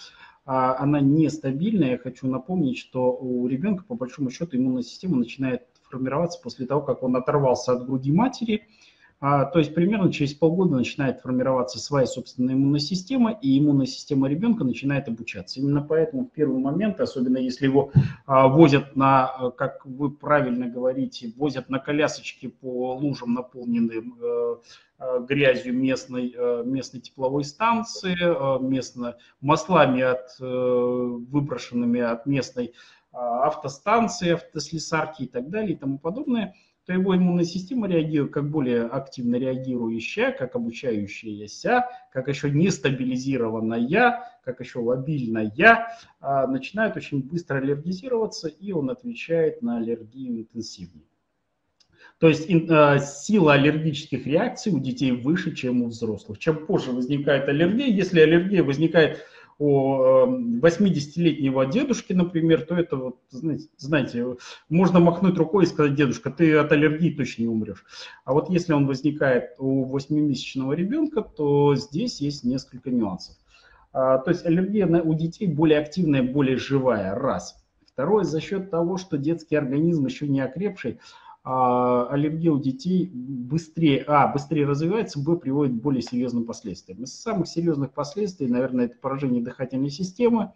а 0.47 0.75
она 0.79 0.99
нестабильная. 0.99 1.91
Я 1.91 1.97
хочу 1.99 2.27
напомнить, 2.27 2.79
что 2.79 3.15
у 3.15 3.47
ребенка, 3.47 3.83
по 3.87 3.93
большому 3.93 4.31
счету, 4.31 4.57
иммунная 4.57 4.81
система 4.81 5.17
начинает 5.17 5.61
формироваться 5.83 6.41
после 6.41 6.65
того, 6.65 6.81
как 6.81 7.03
он 7.03 7.15
оторвался 7.15 7.73
от 7.73 7.85
груди 7.85 8.11
матери– 8.11 8.63
а, 8.71 8.85
то 9.19 9.53
есть 9.55 9.73
примерно 9.73 10.13
через 10.13 10.35
полгода 10.35 10.75
начинает 10.75 11.21
формироваться 11.21 11.79
своя 11.79 12.05
собственная 12.05 12.53
иммунная 12.53 12.79
система, 12.79 13.31
и 13.31 13.57
иммунная 13.57 13.87
система 13.87 14.29
ребенка 14.29 14.63
начинает 14.63 15.07
обучаться. 15.07 15.59
Именно 15.59 15.81
поэтому 15.81 16.25
в 16.25 16.31
первый 16.31 16.59
момент, 16.59 16.99
особенно 17.01 17.37
если 17.37 17.65
его 17.65 17.91
а, 18.27 18.47
возят 18.47 18.95
на, 18.95 19.51
как 19.57 19.83
вы 19.85 20.11
правильно 20.11 20.67
говорите, 20.67 21.33
возят 21.35 21.67
на 21.69 21.79
колясочке 21.79 22.49
по 22.49 22.95
лужам, 22.95 23.33
наполненным 23.33 24.17
э, 24.21 24.55
э, 24.99 25.25
грязью 25.27 25.75
местной, 25.75 26.33
э, 26.37 26.63
местной 26.63 26.99
тепловой 26.99 27.43
станции, 27.43 28.15
местно, 28.63 29.17
маслами 29.41 30.03
от, 30.03 30.37
выброшенными 30.39 32.01
от 32.01 32.27
местной 32.27 32.73
а, 33.11 33.47
автостанции, 33.47 34.33
автослесарки 34.33 35.23
и 35.23 35.27
так 35.27 35.49
далее 35.49 35.73
и 35.73 35.75
тому 35.75 35.97
подобное– 35.97 36.53
то 36.87 36.93
его 36.93 37.17
иммунная 37.17 37.43
система 37.43 37.87
реагирует 37.89 38.31
как 38.31 38.49
более 38.49 38.83
активно 38.83 39.35
реагирующая, 39.35 40.31
как 40.31 40.55
обучающаяся, 40.55 41.85
как 42.13 42.29
еще 42.29 42.49
нестабилизированная, 42.49 44.23
как 44.45 44.61
еще 44.61 44.79
лобильная, 44.79 45.51
а, 46.21 46.47
начинает 46.47 46.95
очень 46.95 47.21
быстро 47.21 47.57
аллергизироваться, 47.57 48.47
и 48.47 48.71
он 48.71 48.89
отвечает 48.89 49.61
на 49.61 49.77
аллергию 49.77 50.39
интенсивнее. 50.39 51.03
То 52.19 52.29
есть 52.29 52.49
э, 52.49 52.99
сила 52.99 53.53
аллергических 53.53 54.25
реакций 54.25 54.71
у 54.71 54.79
детей 54.79 55.11
выше, 55.11 55.53
чем 55.53 55.83
у 55.83 55.87
взрослых. 55.87 56.39
Чем 56.39 56.65
позже 56.65 56.91
возникает 56.91 57.49
аллергия, 57.49 57.87
если 57.87 58.21
аллергия 58.21 58.63
возникает 58.63 59.25
у 59.59 60.59
80-летнего 60.61 61.63
эм, 61.63 61.71
дедушки, 61.71 62.13
например, 62.13 62.61
то 62.61 62.75
это 62.75 62.95
вот, 62.95 63.19
знаете, 63.31 64.37
можно 64.69 64.99
махнуть 64.99 65.37
рукой 65.37 65.63
и 65.63 65.67
сказать, 65.67 65.95
дедушка, 65.95 66.29
ты 66.29 66.55
от 66.57 66.71
аллергии 66.71 67.09
точно 67.11 67.43
не 67.43 67.47
умрешь. 67.47 67.83
А 68.23 68.33
вот 68.33 68.49
если 68.49 68.73
он 68.73 68.85
возникает 68.85 69.55
у 69.57 69.85
8-месячного 69.95 70.73
ребенка, 70.73 71.21
то 71.21 71.75
здесь 71.75 72.21
есть 72.21 72.43
несколько 72.43 72.91
нюансов. 72.91 73.35
А, 73.93 74.19
то 74.19 74.29
есть 74.29 74.45
аллергия 74.45 74.85
у 74.85 75.13
детей 75.15 75.47
более 75.47 75.79
активная, 75.79 76.21
более 76.21 76.57
живая, 76.57 77.15
раз. 77.15 77.63
Второе, 77.85 78.25
за 78.25 78.39
счет 78.41 78.69
того, 78.69 78.97
что 78.97 79.17
детский 79.17 79.55
организм 79.55 80.05
еще 80.05 80.27
не 80.27 80.39
окрепший, 80.39 80.99
аллергия 81.47 82.51
у 82.51 82.59
детей 82.59 83.09
быстрее, 83.13 84.03
а, 84.07 84.27
быстрее 84.27 84.65
развивается, 84.65 85.19
б, 85.19 85.37
приводит 85.37 85.73
к 85.73 85.81
более 85.81 86.01
серьезным 86.01 86.45
последствиям. 86.45 87.03
Из 87.03 87.13
самых 87.13 87.47
серьезных 87.47 87.93
последствий, 87.93 88.47
наверное, 88.47 88.85
это 88.85 88.97
поражение 88.99 89.41
дыхательной 89.41 89.89
системы, 89.89 90.51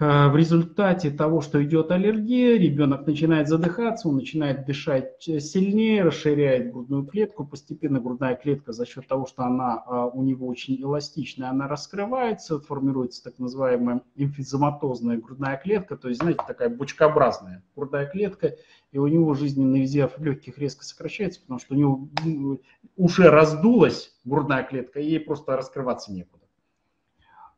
Э, 0.00 0.28
в 0.28 0.36
результате 0.36 1.10
того, 1.10 1.40
что 1.40 1.62
идет 1.62 1.92
аллергия, 1.92 2.58
ребенок 2.58 3.06
начинает 3.06 3.48
задыхаться, 3.48 4.08
он 4.08 4.16
начинает 4.16 4.66
дышать 4.66 5.22
сильнее, 5.22 6.02
расширяет 6.02 6.72
грудную 6.72 7.06
клетку. 7.06 7.46
Постепенно 7.46 8.00
грудная 8.00 8.34
клетка 8.34 8.72
за 8.72 8.86
счет 8.86 9.06
того, 9.06 9.26
что 9.26 9.44
она 9.44 9.84
э, 9.86 10.10
у 10.12 10.22
него 10.24 10.48
очень 10.48 10.82
эластичная, 10.82 11.50
она 11.50 11.68
раскрывается, 11.68 12.58
формируется 12.58 13.22
так 13.22 13.38
называемая 13.38 14.02
эмфизематозная 14.16 15.18
грудная 15.18 15.56
клетка, 15.56 15.96
то 15.96 16.08
есть, 16.08 16.20
знаете, 16.20 16.40
такая 16.46 16.70
бочкообразная 16.70 17.62
грудная 17.76 18.06
клетка, 18.06 18.56
и 18.94 18.98
у 18.98 19.08
него 19.08 19.34
жизненный 19.34 19.80
резерв 19.80 20.20
легких 20.20 20.56
резко 20.56 20.84
сокращается, 20.84 21.40
потому 21.40 21.58
что 21.58 21.74
у 21.74 21.76
него 21.76 22.08
уже 22.96 23.28
раздулась 23.28 24.16
грудная 24.24 24.62
клетка, 24.62 25.00
и 25.00 25.06
ей 25.06 25.18
просто 25.18 25.56
раскрываться 25.56 26.12
некуда. 26.12 26.44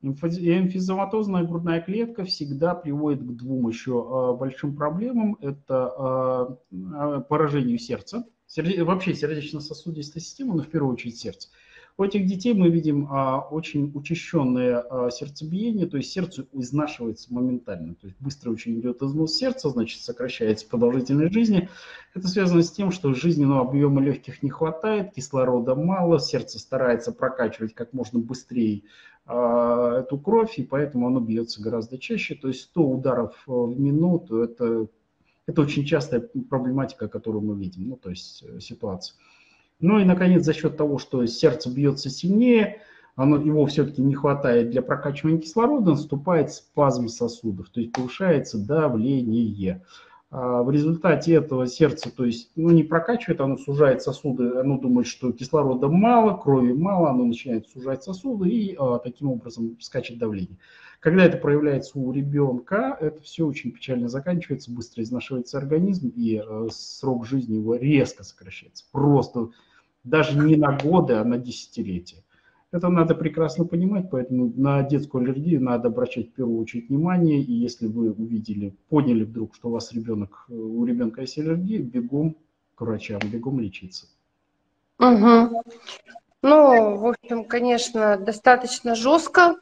Эмфизематозная 0.01 1.45
грудная 1.45 1.83
клетка 1.83 2.25
всегда 2.25 2.75
приводит 2.75 3.23
к 3.23 3.37
двум 3.37 3.69
еще 3.69 4.03
а, 4.09 4.33
большим 4.33 4.77
проблемам. 4.77 5.37
Это 5.43 5.87
а, 5.89 6.59
а, 6.73 7.21
поражению 7.21 7.79
сердца, 7.79 8.25
вообще 8.57 9.15
сердечно-сосудистой 9.15 10.23
системы, 10.23 10.55
но 10.55 10.63
в 10.63 10.69
первую 10.69 10.95
очередь 10.95 11.19
сердце. 11.19 11.51
У 11.99 12.05
этих 12.05 12.27
детей 12.27 12.53
мы 12.53 12.69
видим 12.69 13.09
а, 13.11 13.41
очень 13.41 13.91
учащенное 13.95 14.81
а, 14.81 15.11
сердцебиение, 15.11 15.87
то 15.87 15.97
есть 15.97 16.13
сердце 16.13 16.47
изнашивается 16.53 17.33
моментально. 17.33 17.95
То 17.95 18.09
есть 18.09 18.21
быстро 18.21 18.51
очень 18.51 18.79
идет 18.79 19.01
износ 19.01 19.37
сердца, 19.37 19.71
значит 19.71 20.03
сокращается 20.03 20.69
продолжительность 20.69 21.33
жизни. 21.33 21.71
Это 22.15 22.29
связано 22.29 22.63
с 22.63 22.71
тем, 22.71 22.91
что 22.91 23.15
жизненного 23.15 23.63
объема 23.63 24.03
легких 24.03 24.43
не 24.43 24.51
хватает, 24.51 25.15
кислорода 25.15 25.75
мало, 25.75 26.21
сердце 26.21 26.59
старается 26.59 27.13
прокачивать 27.13 27.73
как 27.73 27.95
можно 27.95 28.19
быстрее 28.19 28.83
а, 29.25 30.01
эту 30.01 30.19
кровь, 30.19 30.59
и 30.59 30.65
поэтому 30.65 31.07
оно 31.07 31.21
бьется 31.21 31.63
гораздо 31.63 31.97
чаще. 31.97 32.35
То 32.35 32.49
есть 32.49 32.61
100 32.65 32.83
ударов 32.83 33.35
э, 33.49 33.51
в 33.51 33.81
минуту– 33.81 34.43
это, 34.43 34.87
это 35.47 35.63
очень 35.63 35.87
частая 35.87 36.21
проблематика, 36.21 37.09
которую 37.09 37.43
мы 37.43 37.57
видим, 37.57 37.89
ну 37.89 37.97
то 37.97 38.11
есть 38.11 38.45
э, 38.47 38.61
ситуация. 38.61 39.17
Ну 39.81 39.99
и, 39.99 40.05
наконец, 40.05 40.45
за 40.45 40.55
счет 40.55 40.77
того, 40.77 40.99
что 40.99 41.25
сердце 41.27 41.71
бьется 41.71 42.09
сильнее, 42.09 42.81
оно, 43.15 43.37
его 43.37 43.65
все-таки 43.67 44.03
не 44.03 44.15
хватает 44.15 44.71
для 44.71 44.83
прокачивания 44.83 45.41
кислорода, 45.41 45.93
наступает 45.93 46.53
спазм 46.53 47.09
сосудов, 47.09 47.71
то 47.71 47.81
есть 47.81 47.93
повышается 47.93 48.59
давление. 48.59 49.83
А 50.31 50.63
в 50.63 50.71
результате 50.71 51.35
этого 51.35 51.67
сердце, 51.67 52.11
то 52.15 52.25
есть, 52.25 52.51
ну, 52.57 52.71
не 52.71 52.83
прокачивает, 52.83 53.41
оно 53.41 53.57
сужает 53.57 54.03
сосуды, 54.03 54.59
оно 54.59 54.77
думает, 54.79 55.07
что 55.07 55.33
кислорода 55.33 55.89
мало, 55.89 56.37
крови 56.37 56.73
мало, 56.73 57.11
оно 57.11 57.25
начинает 57.25 57.69
сужать 57.69 58.03
сосуды 58.03 58.49
и 58.49 58.77
а, 58.79 58.99
таким 58.99 59.31
образом 59.31 59.79
скачет 59.81 60.19
давление. 60.19 60.59
Когда 61.01 61.25
это 61.25 61.39
проявляется 61.39 61.99
у 61.99 62.11
ребенка, 62.13 62.97
это 63.01 63.23
все 63.23 63.47
очень 63.47 63.71
печально 63.71 64.09
заканчивается, 64.09 64.73
быстро 64.73 65.05
изнашивается 65.05 65.59
организм, 65.59 66.09
и 66.09 66.37
а, 66.37 66.67
срок 66.71 67.25
жизни 67.25 67.57
его 67.57 67.77
резко 67.77 68.25
сокращается. 68.25 68.85
Просто 68.91 69.51
даже 70.07 70.39
не 70.39 70.57
на 70.57 70.77
годы, 70.77 71.15
а 71.15 71.25
на 71.25 71.37
десятилетия. 71.37 72.23
Это 72.73 72.89
надо 72.89 73.15
прекрасно 73.15 73.65
понимать, 73.65 74.11
поэтому 74.11 74.53
на 74.57 74.83
детскую 74.83 75.23
аллергию 75.23 75.63
надо 75.63 75.89
обращать 75.89 76.31
в 76.31 76.33
первую 76.33 76.61
очередь 76.61 76.89
внимание. 76.89 77.41
И 77.41 77.53
если 77.53 77.87
вы 77.87 78.11
увидели, 78.11 78.75
поняли 78.89 79.25
вдруг, 79.25 79.55
что 79.55 79.69
у 79.69 79.73
вас 79.73 79.93
ребенок, 79.93 80.47
у 80.49 80.85
ребенка 80.85 81.23
есть 81.23 81.39
аллергия, 81.39 81.81
бегом 81.81 82.37
к 82.75 82.81
врачам, 82.81 83.21
бегом 83.33 83.61
лечиться. 83.61 84.07
Угу. 84.99 85.63
Ну, 86.43 86.97
в 86.97 87.07
общем, 87.07 87.45
конечно, 87.45 88.17
достаточно 88.17 88.95
жестко, 88.95 89.57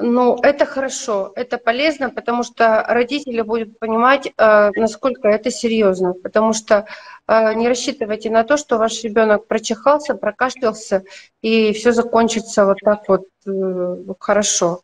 ну, 0.00 0.38
это 0.42 0.64
хорошо, 0.64 1.32
это 1.34 1.58
полезно, 1.58 2.08
потому 2.08 2.44
что 2.44 2.84
родители 2.86 3.40
будут 3.40 3.80
понимать, 3.80 4.28
э, 4.28 4.70
насколько 4.76 5.26
это 5.26 5.50
серьезно, 5.50 6.14
потому 6.14 6.52
что 6.52 6.86
э, 7.26 7.54
не 7.54 7.66
рассчитывайте 7.66 8.30
на 8.30 8.44
то, 8.44 8.56
что 8.56 8.78
ваш 8.78 9.02
ребенок 9.02 9.48
прочихался, 9.48 10.14
прокашлялся, 10.14 11.02
и 11.42 11.72
все 11.72 11.90
закончится 11.90 12.64
вот 12.64 12.78
так 12.80 13.08
вот 13.08 13.24
э, 13.44 13.96
хорошо. 14.20 14.82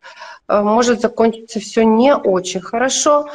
Может 0.49 0.99
закончиться 0.99 1.61
все 1.61 1.85
не 1.85 2.13
очень 2.13 2.59
хорошо, 2.59 3.29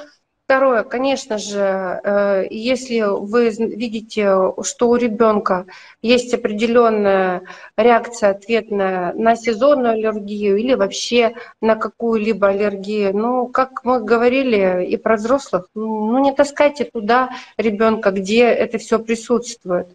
Второе, 0.51 0.82
конечно 0.82 1.38
же, 1.38 1.61
э, 1.61 2.46
если 2.51 3.03
вы 3.03 3.51
видите, 3.51 4.53
что 4.62 4.88
у 4.88 4.96
ребенка 4.96 5.66
есть 6.03 6.34
определенная 6.34 7.42
реакция 7.76 8.30
ответная 8.30 9.12
на 9.12 9.36
сезонную 9.36 9.92
аллергию 9.92 10.57
или 10.57 10.74
вообще 10.74 11.36
на 11.61 11.76
какую-либо 11.76 12.48
аллергию, 12.48 13.16
ну, 13.16 13.46
как 13.46 13.84
мы 13.84 14.03
говорили 14.03 14.84
и 14.86 14.96
про 14.96 15.14
взрослых, 15.14 15.68
ну, 15.76 16.18
не 16.18 16.32
таскайте 16.32 16.82
туда 16.82 17.30
ребенка, 17.57 18.11
где 18.11 18.46
это 18.46 18.78
все 18.78 18.98
присутствует. 18.98 19.86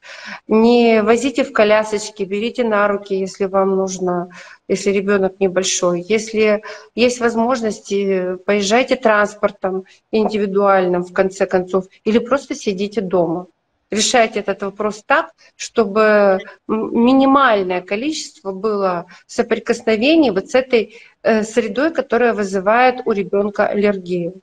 Не 0.48 1.04
возите 1.04 1.44
в 1.44 1.52
колясочке, 1.52 2.24
берите 2.24 2.64
на 2.64 2.88
руки, 2.88 3.14
если 3.14 3.44
вам 3.44 3.76
нужно 3.76 4.30
если 4.68 4.92
ребенок 4.92 5.40
небольшой. 5.40 6.02
Если 6.02 6.64
есть 6.96 7.20
возможности, 7.20 8.38
поезжайте 8.46 8.96
транспортом 8.96 9.86
индивидуальным, 10.12 11.04
в 11.04 11.14
конце 11.14 11.46
концов, 11.46 11.86
или 12.04 12.20
просто 12.20 12.56
сидите 12.56 13.02
дома. 13.02 13.48
Решайте 13.92 14.40
этот 14.40 14.64
вопрос 14.64 15.04
так, 15.06 15.32
чтобы 15.56 16.40
минимальное 16.68 17.82
количество 17.82 18.52
было 18.52 19.06
соприкосновений 19.28 20.32
вот 20.32 20.50
с 20.50 20.56
этой 20.56 20.96
э, 21.22 21.44
средой, 21.44 21.94
которая 21.94 22.34
вызывает 22.34 23.02
у 23.06 23.12
ребенка 23.12 23.68
аллергию. 23.68 24.42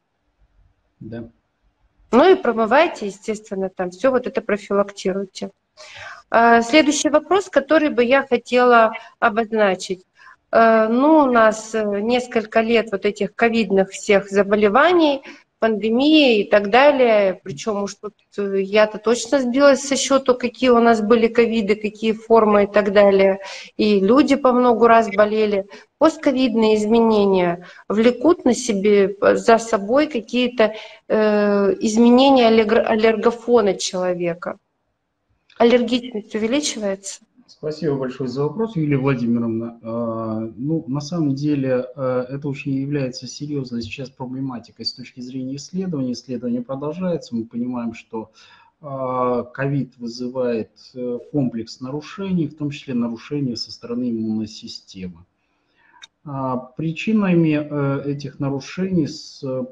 Да. 1.00 1.24
Ну 2.12 2.30
и 2.30 2.36
промывайте, 2.36 3.06
естественно, 3.06 3.68
там 3.68 3.90
все 3.90 4.10
вот 4.10 4.26
это 4.26 4.40
профилактируйте. 4.42 5.50
А, 6.30 6.62
следующий 6.62 7.08
вопрос, 7.08 7.48
который 7.50 7.90
бы 7.90 8.04
я 8.04 8.26
хотела 8.26 8.92
обозначить. 9.18 10.04
Э, 10.53 10.88
ну, 10.88 11.20
у 11.20 11.26
нас 11.26 11.74
э, 11.74 12.00
несколько 12.00 12.61
лет 12.61 12.88
вот 12.92 13.07
этих 13.07 13.34
ковидных 13.34 13.90
всех 13.90 14.28
заболеваний, 14.28 15.22
пандемии 15.62 16.40
и 16.40 16.50
так 16.50 16.70
далее. 16.70 17.40
Причем 17.42 17.84
уж 17.84 17.94
тут 17.94 18.14
э, 18.36 18.61
я-то 18.61 18.98
точно 18.98 19.40
сбилась 19.40 19.80
со 19.80 19.96
счету, 19.96 20.34
какие 20.34 20.70
у 20.70 20.80
нас 20.80 21.00
были 21.00 21.28
ковиды, 21.28 21.76
какие 21.76 22.12
формы 22.12 22.64
и 22.64 22.66
так 22.66 22.92
далее. 22.92 23.38
И 23.76 24.00
люди 24.00 24.34
по 24.34 24.53
много 24.53 24.88
раз 24.88 25.09
болели. 25.09 25.66
Постковидные 25.98 26.76
изменения 26.76 27.66
влекут 27.88 28.44
на 28.44 28.55
себе 28.55 29.16
за 29.20 29.59
собой 29.59 30.09
какие-то 30.09 30.74
э, 31.09 31.74
изменения 31.80 32.48
аллергофона 32.48 33.74
человека. 33.74 34.59
Аллергичность 35.59 36.34
увеличивается? 36.34 37.20
Спасибо 37.62 37.94
большое 37.94 38.28
за 38.28 38.42
вопрос, 38.42 38.74
Юлия 38.74 38.96
Владимировна. 38.96 39.78
А, 39.84 40.50
ну, 40.56 40.84
на 40.88 41.00
самом 41.00 41.36
деле, 41.36 41.86
а, 41.94 42.24
это 42.28 42.48
очень 42.48 42.72
является 42.72 43.28
серьезной 43.28 43.82
сейчас 43.82 44.10
проблематикой 44.10 44.84
с 44.84 44.92
точки 44.92 45.20
зрения 45.20 45.54
исследований. 45.54 46.10
Исследование 46.10 46.62
продолжается. 46.62 47.36
Мы 47.36 47.44
понимаем, 47.44 47.94
что 47.94 48.32
а, 48.80 49.44
ковид 49.44 49.96
вызывает 49.96 50.72
э, 50.94 51.20
комплекс 51.30 51.80
нарушений, 51.80 52.48
в 52.48 52.56
том 52.56 52.70
числе 52.70 52.94
нарушения 52.94 53.54
со 53.54 53.70
стороны 53.70 54.10
иммунной 54.10 54.48
системы. 54.48 55.24
Причинами 56.24 57.60
э, 57.60 58.10
этих 58.10 58.40
нарушений 58.40 59.06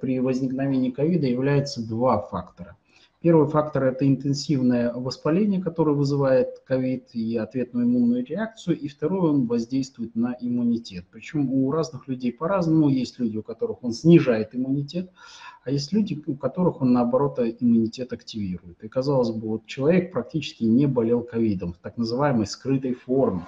при 0.01 0.20
возникновении 0.20 0.93
ковида 0.93 1.26
являются 1.26 1.84
два 1.84 2.20
фактора. 2.20 2.76
Первый 3.23 3.49
фактор– 3.49 3.85
это 3.85 4.09
интенсивное 4.09 4.95
воспаление, 4.95 5.61
которое 5.61 5.95
вызывает 5.95 6.61
ковид 6.61 7.11
и 7.12 7.37
ответную 7.37 7.85
иммунную 7.85 8.25
реакцию. 8.25 8.79
И 8.79 8.89
второй– 8.89 9.31
он 9.33 9.47
воздействует 9.47 10.16
на 10.16 10.35
иммунитет. 10.41 11.05
Причем 11.11 11.53
у 11.53 11.71
разных 11.71 12.09
людей 12.09 12.33
по-разному. 12.33 12.89
Есть 12.89 13.18
люди, 13.18 13.37
у 13.37 13.43
которых 13.43 13.85
он 13.85 13.93
снижает 13.93 14.55
иммунитет, 14.55 15.11
а 15.64 15.71
есть 15.71 15.93
люди, 15.93 16.23
у 16.27 16.35
которых 16.35 16.81
он, 16.81 16.95
наоборот, 16.95 17.39
иммунитет 17.39 18.14
активирует. 18.14 18.83
И, 18.83 18.89
казалось 18.89 19.33
бы, 19.33 19.49
вот 19.49 19.66
человек 19.66 20.12
практически 20.12 20.64
не 20.64 20.87
болел 20.87 21.23
ковидом 21.23 21.75
в 21.75 21.77
так 21.77 21.99
называемой 21.99 22.47
скрытой 22.47 22.95
форме 22.95 23.45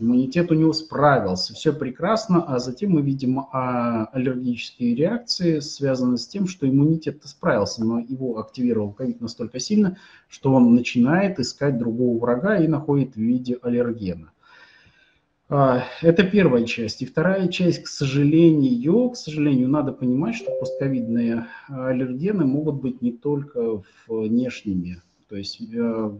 иммунитет 0.00 0.50
у 0.50 0.54
него 0.54 0.72
справился, 0.72 1.54
все 1.54 1.72
прекрасно, 1.72 2.42
а 2.42 2.58
затем 2.58 2.92
мы 2.92 3.02
видим 3.02 3.40
а, 3.40 4.06
аллергические 4.06 4.94
реакции, 4.94 5.60
связанные 5.60 6.18
с 6.18 6.26
тем, 6.26 6.46
что 6.46 6.68
иммунитет 6.68 7.22
справился, 7.24 7.84
но 7.84 7.98
его 7.98 8.38
активировал 8.38 8.92
ковид 8.92 9.20
настолько 9.20 9.60
сильно, 9.60 9.96
что 10.28 10.52
он 10.52 10.74
начинает 10.74 11.38
искать 11.38 11.78
другого 11.78 12.18
врага 12.18 12.58
и 12.58 12.68
находит 12.68 13.14
в 13.14 13.20
виде 13.20 13.58
аллергена. 13.62 14.32
А, 15.52 15.82
это 16.00 16.22
первая 16.22 16.64
часть. 16.64 17.02
И 17.02 17.06
вторая 17.06 17.48
часть, 17.48 17.82
к 17.82 17.88
сожалению, 17.88 19.10
к 19.10 19.16
сожалению, 19.16 19.68
надо 19.68 19.92
понимать, 19.92 20.36
что 20.36 20.52
постковидные 20.60 21.46
аллергены 21.68 22.44
могут 22.44 22.76
быть 22.76 23.02
не 23.02 23.10
только 23.10 23.82
внешними, 24.06 25.02
То 25.30 25.36
есть 25.36 25.62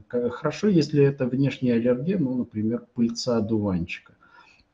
хорошо, 0.09 0.69
если 0.69 1.03
это 1.03 1.27
внешний 1.27 1.73
аллерген, 1.73 2.23
ну, 2.23 2.37
например, 2.37 2.87
пыльца 2.95 3.39
одуванчика. 3.39 4.15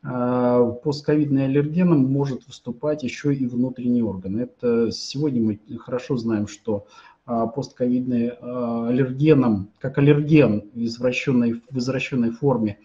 А, 0.02 0.62
постковидным 0.62 1.44
аллергеном 1.44 2.04
может 2.04 2.46
выступать 2.46 3.02
еще 3.02 3.34
и 3.34 3.46
внутренний 3.46 4.02
орган. 4.02 4.38
Это 4.38 4.90
сегодня 4.92 5.40
мы 5.40 5.78
хорошо 5.78 6.18
знаем, 6.18 6.48
что 6.48 6.86
а, 7.24 7.46
постковидный 7.46 8.28
а, 8.28 8.88
аллергеном, 8.88 9.70
как 9.78 9.96
аллерген 9.96 10.68
в 10.74 10.84
извращенной, 10.84 11.62
в 11.70 11.78
извращенной 11.78 12.30
форме, 12.30 12.78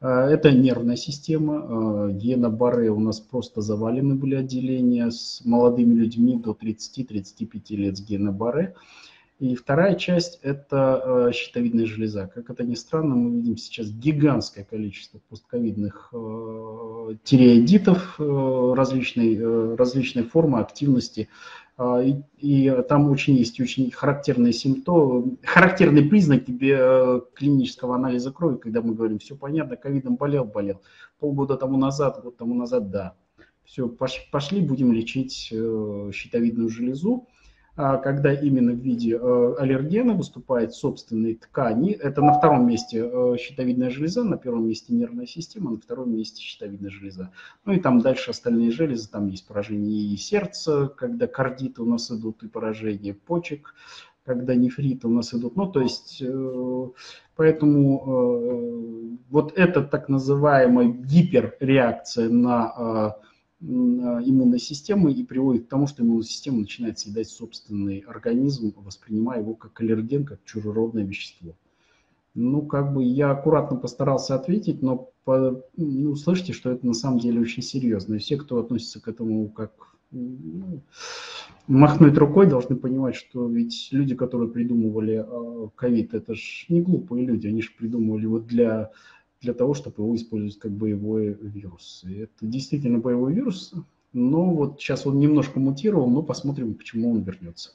это 0.00 0.52
нервная 0.52 0.94
система. 0.94 2.12
Гена 2.12 2.50
Барре 2.50 2.88
у 2.88 3.00
нас 3.00 3.18
просто 3.18 3.62
завалены 3.62 4.14
были 4.14 4.36
отделения 4.36 5.10
с 5.10 5.40
молодыми 5.44 5.94
людьми 5.94 6.36
до 6.36 6.52
30-35 6.52 7.74
лет 7.74 7.96
с 7.96 8.00
гена 8.00 8.30
Барре. 8.30 8.76
И 9.38 9.54
вторая 9.54 9.94
часть– 9.94 10.40
это 10.42 11.28
э, 11.28 11.32
щитовидная 11.32 11.86
железа. 11.86 12.28
Как 12.34 12.50
это 12.50 12.64
ни 12.64 12.74
странно, 12.74 13.14
мы 13.14 13.36
видим 13.36 13.56
сейчас 13.56 13.88
гигантское 13.88 14.64
количество 14.64 15.20
постковидных 15.28 16.08
э, 16.12 17.14
тиреоидитов 17.22 18.16
э, 18.18 18.72
различной, 18.76 19.76
различной 19.76 20.24
формы 20.24 20.58
активности. 20.58 21.28
И, 21.80 22.20
и 22.38 22.76
там 22.88 23.08
очень 23.08 23.36
есть 23.36 23.60
очень 23.60 23.92
характерные 23.92 24.52
симптомы, 24.52 25.36
характерные 25.44 26.02
признаки 26.02 26.50
клинического 27.36 27.94
анализа 27.94 28.32
крови, 28.32 28.56
когда 28.56 28.82
мы 28.82 28.94
говорим, 28.94 29.20
все 29.20 29.36
понятно, 29.36 29.76
ковидом 29.76 30.16
болел, 30.16 30.44
болел. 30.44 30.82
Полгода 31.20 31.56
тому 31.56 31.78
назад, 31.78 32.20
год 32.20 32.36
тому 32.36 32.56
назад, 32.56 32.90
да. 32.90 33.14
Все, 33.64 33.88
пошли, 33.88 34.60
будем 34.60 34.92
лечить 34.92 35.52
щитовидную 36.12 36.68
железу. 36.68 37.28
А 37.80 37.96
когда 37.96 38.32
именно 38.32 38.72
в 38.72 38.80
виде 38.80 39.16
э, 39.16 39.54
аллергена 39.56 40.12
выступает 40.12 40.74
собственные 40.74 41.36
ткани. 41.36 41.92
Это 41.92 42.20
на 42.22 42.32
втором 42.32 42.66
месте 42.66 43.08
э, 43.08 43.36
щитовидная 43.38 43.88
железа, 43.88 44.24
на 44.24 44.36
первом 44.36 44.66
месте 44.66 44.92
нервная 44.92 45.26
система, 45.26 45.70
на 45.70 45.76
втором 45.76 46.12
месте 46.12 46.42
щитовидная 46.42 46.90
железа. 46.90 47.30
Ну 47.64 47.74
и 47.74 47.78
там 47.78 48.00
дальше 48.00 48.32
остальные 48.32 48.72
железы, 48.72 49.08
там 49.08 49.28
есть 49.28 49.46
поражение 49.46 50.12
и 50.12 50.16
сердца, 50.16 50.88
когда 50.88 51.28
кардиты 51.28 51.80
у 51.82 51.84
нас 51.84 52.10
идут, 52.10 52.42
и 52.42 52.48
поражение 52.48 53.14
почек, 53.14 53.72
когда 54.24 54.56
нефриты 54.56 55.06
у 55.06 55.10
нас 55.10 55.32
идут. 55.32 55.54
Ну, 55.54 55.70
то 55.70 55.80
есть, 55.80 56.20
э, 56.20 56.88
поэтому 57.36 59.14
вот 59.30 59.56
эта 59.56 59.84
так 59.84 60.08
называемая 60.08 60.88
гиперреакция 60.88 62.28
на 62.28 63.14
иммунной 63.60 64.60
системы 64.60 65.12
и 65.12 65.24
приводит 65.24 65.66
к 65.66 65.68
тому, 65.68 65.86
что 65.86 66.02
иммунная 66.02 66.24
система 66.24 66.60
начинает 66.60 66.98
съедать 66.98 67.28
собственный 67.28 68.00
организм, 68.00 68.72
воспринимая 68.76 69.40
его 69.40 69.54
как 69.54 69.80
аллерген, 69.80 70.24
как 70.24 70.44
чужеродное 70.44 71.04
вещество. 71.04 71.54
Ну, 72.34 72.62
как 72.62 72.94
бы 72.94 73.02
я 73.02 73.32
аккуратно 73.32 73.76
постарался 73.76 74.36
ответить, 74.36 74.80
но 74.80 75.10
по, 75.24 75.64
ну, 75.76 76.14
слышите, 76.14 76.52
что 76.52 76.70
это 76.70 76.86
на 76.86 76.94
самом 76.94 77.18
деле 77.18 77.40
очень 77.40 77.62
серьезно. 77.62 78.14
И 78.14 78.18
все, 78.18 78.36
кто 78.36 78.58
относится 78.58 79.00
к 79.00 79.08
этому 79.08 79.48
как 79.48 79.72
ну, 80.10 80.80
махнуть 81.66 82.16
рукой, 82.16 82.46
должны 82.46 82.76
понимать, 82.76 83.16
что 83.16 83.48
ведь 83.48 83.88
люди, 83.90 84.14
которые 84.14 84.50
придумывали 84.50 85.24
а, 85.26 85.68
ковид, 85.74 86.14
это 86.14 86.34
же 86.34 86.64
не 86.68 86.80
глупые 86.80 87.26
люди, 87.26 87.46
они 87.46 87.60
же 87.60 87.70
придумывали 87.76 88.26
вот 88.26 88.46
для 88.46 88.90
для 89.40 89.54
того, 89.54 89.74
чтобы 89.74 90.02
его 90.02 90.16
использовать 90.16 90.58
как 90.58 90.72
боевой 90.72 91.34
вирус. 91.40 92.04
И 92.06 92.20
это 92.20 92.32
действительно 92.40 92.98
боевой 92.98 93.32
вирус, 93.32 93.72
но 94.12 94.44
вот 94.44 94.80
сейчас 94.80 95.06
он 95.06 95.18
немножко 95.18 95.60
мутировал, 95.60 96.08
но 96.08 96.22
посмотрим, 96.22 96.74
почему 96.74 97.12
он 97.12 97.22
вернется. 97.22 97.72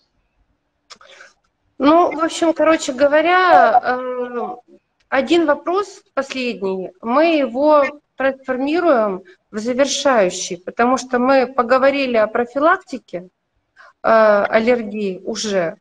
Ну, 1.78 2.12
в 2.12 2.24
общем, 2.24 2.54
короче 2.54 2.94
говоря, 2.94 3.82
э, 3.84 4.56
один 5.10 5.46
вопрос 5.46 6.04
последний, 6.14 6.92
мы 7.02 7.38
его 7.38 7.84
трансформируем 8.16 9.24
в 9.52 9.58
завершающий, 9.58 10.58
потому 10.58 10.98
что 10.98 11.20
мы 11.20 11.48
поговорили 11.48 12.18
о 12.18 12.28
профилактике 12.28 13.30
э, 14.02 14.08
аллергии 14.08 15.22
уже, 15.24 15.78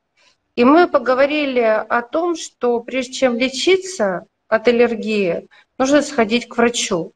и 0.54 0.64
мы 0.64 0.88
поговорили 0.88 1.60
о 1.60 2.02
том, 2.02 2.36
что 2.36 2.80
прежде 2.80 3.12
чем 3.12 3.36
лечиться 3.36 4.26
от 4.52 4.68
аллергии, 4.68 5.48
нужно 5.78 6.02
сходить 6.02 6.46
к 6.46 6.58
врачу. 6.58 7.12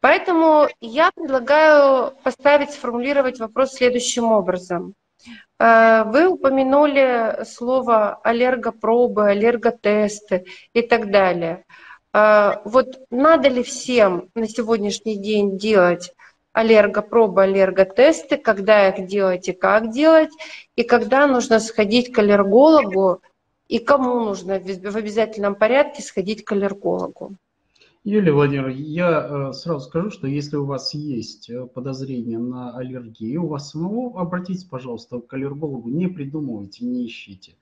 Поэтому 0.00 0.66
я 0.80 1.10
предлагаю 1.14 2.12
поставить, 2.22 2.70
сформулировать 2.70 3.38
вопрос 3.38 3.72
следующим 3.72 4.32
образом. 4.32 4.94
Э, 5.58 6.04
вы 6.06 6.26
упомянули 6.26 7.44
слово 7.44 8.14
аллергопробы, 8.22 9.28
аллерготесты 9.30 10.46
и 10.72 10.80
так 10.80 11.10
далее. 11.10 11.64
Э, 12.14 12.62
вот 12.64 13.00
надо 13.10 13.48
ли 13.48 13.62
всем 13.62 14.30
на 14.34 14.48
сегодняшний 14.48 15.18
день 15.18 15.58
делать 15.58 16.14
аллергопробы, 16.54 17.42
аллерготесты, 17.42 18.38
когда 18.38 18.88
их 18.88 19.06
делать 19.06 19.48
и 19.48 19.52
как 19.52 19.90
делать, 19.90 20.30
и 20.76 20.82
когда 20.82 21.26
нужно 21.26 21.60
сходить 21.60 22.10
к 22.10 22.18
аллергологу 22.18 23.20
и 23.68 23.78
кому 23.78 24.24
нужно 24.24 24.60
в 24.60 24.96
обязательном 24.96 25.54
порядке 25.54 26.02
сходить 26.02 26.44
к 26.44 26.52
аллергологу? 26.52 27.36
Юлия 28.06 28.32
Владимировна, 28.32 28.74
я 28.74 29.48
э, 29.48 29.52
сразу 29.54 29.86
скажу, 29.86 30.10
что 30.10 30.26
если 30.26 30.56
у 30.56 30.66
вас 30.66 30.92
есть 30.92 31.48
э, 31.48 31.64
подозрение 31.64 32.38
на 32.38 32.76
аллергию, 32.76 33.44
у 33.44 33.48
вас 33.48 33.70
самого 33.70 34.20
обратитесь, 34.20 34.64
пожалуйста, 34.64 35.20
к 35.20 35.32
аллергологу, 35.32 35.88
не 35.88 36.08
придумывайте, 36.08 36.84
не 36.84 37.06
ищите. 37.06 37.56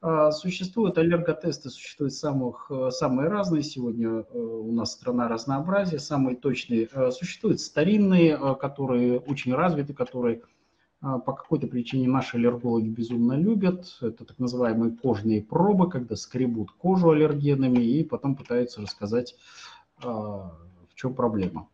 А, 0.00 0.32
существуют 0.32 0.98
аллерготесты, 0.98 1.70
существуют 1.70 2.14
самых, 2.14 2.66
э, 2.68 2.90
самые 2.90 3.28
разные. 3.28 3.62
Сегодня 3.62 4.24
у 4.32 4.72
нас 4.72 4.90
страна 4.90 5.28
разнообразия, 5.28 6.00
самые 6.00 6.36
точные. 6.36 6.88
Существуют 7.12 7.60
старинные, 7.60 8.36
которые 8.56 9.20
очень 9.20 9.54
развиты, 9.54 9.94
которые 9.94 10.42
по 11.00 11.32
какой-то 11.32 11.66
причине 11.66 12.08
наши 12.08 12.36
аллергологи 12.36 12.88
безумно 12.88 13.34
любят. 13.34 13.86
Это 14.00 14.24
так 14.24 14.38
называемые 14.38 14.92
кожные 14.92 15.42
пробы, 15.42 15.90
когда 15.90 16.16
скребут 16.16 16.72
кожу 16.72 17.10
аллергенами 17.10 17.78
и 17.78 18.02
потом 18.02 18.34
пытаются 18.34 18.80
рассказать, 18.80 19.36
а, 20.02 20.52
в 20.90 20.94
чем 20.94 21.14
проблема. 21.14 21.68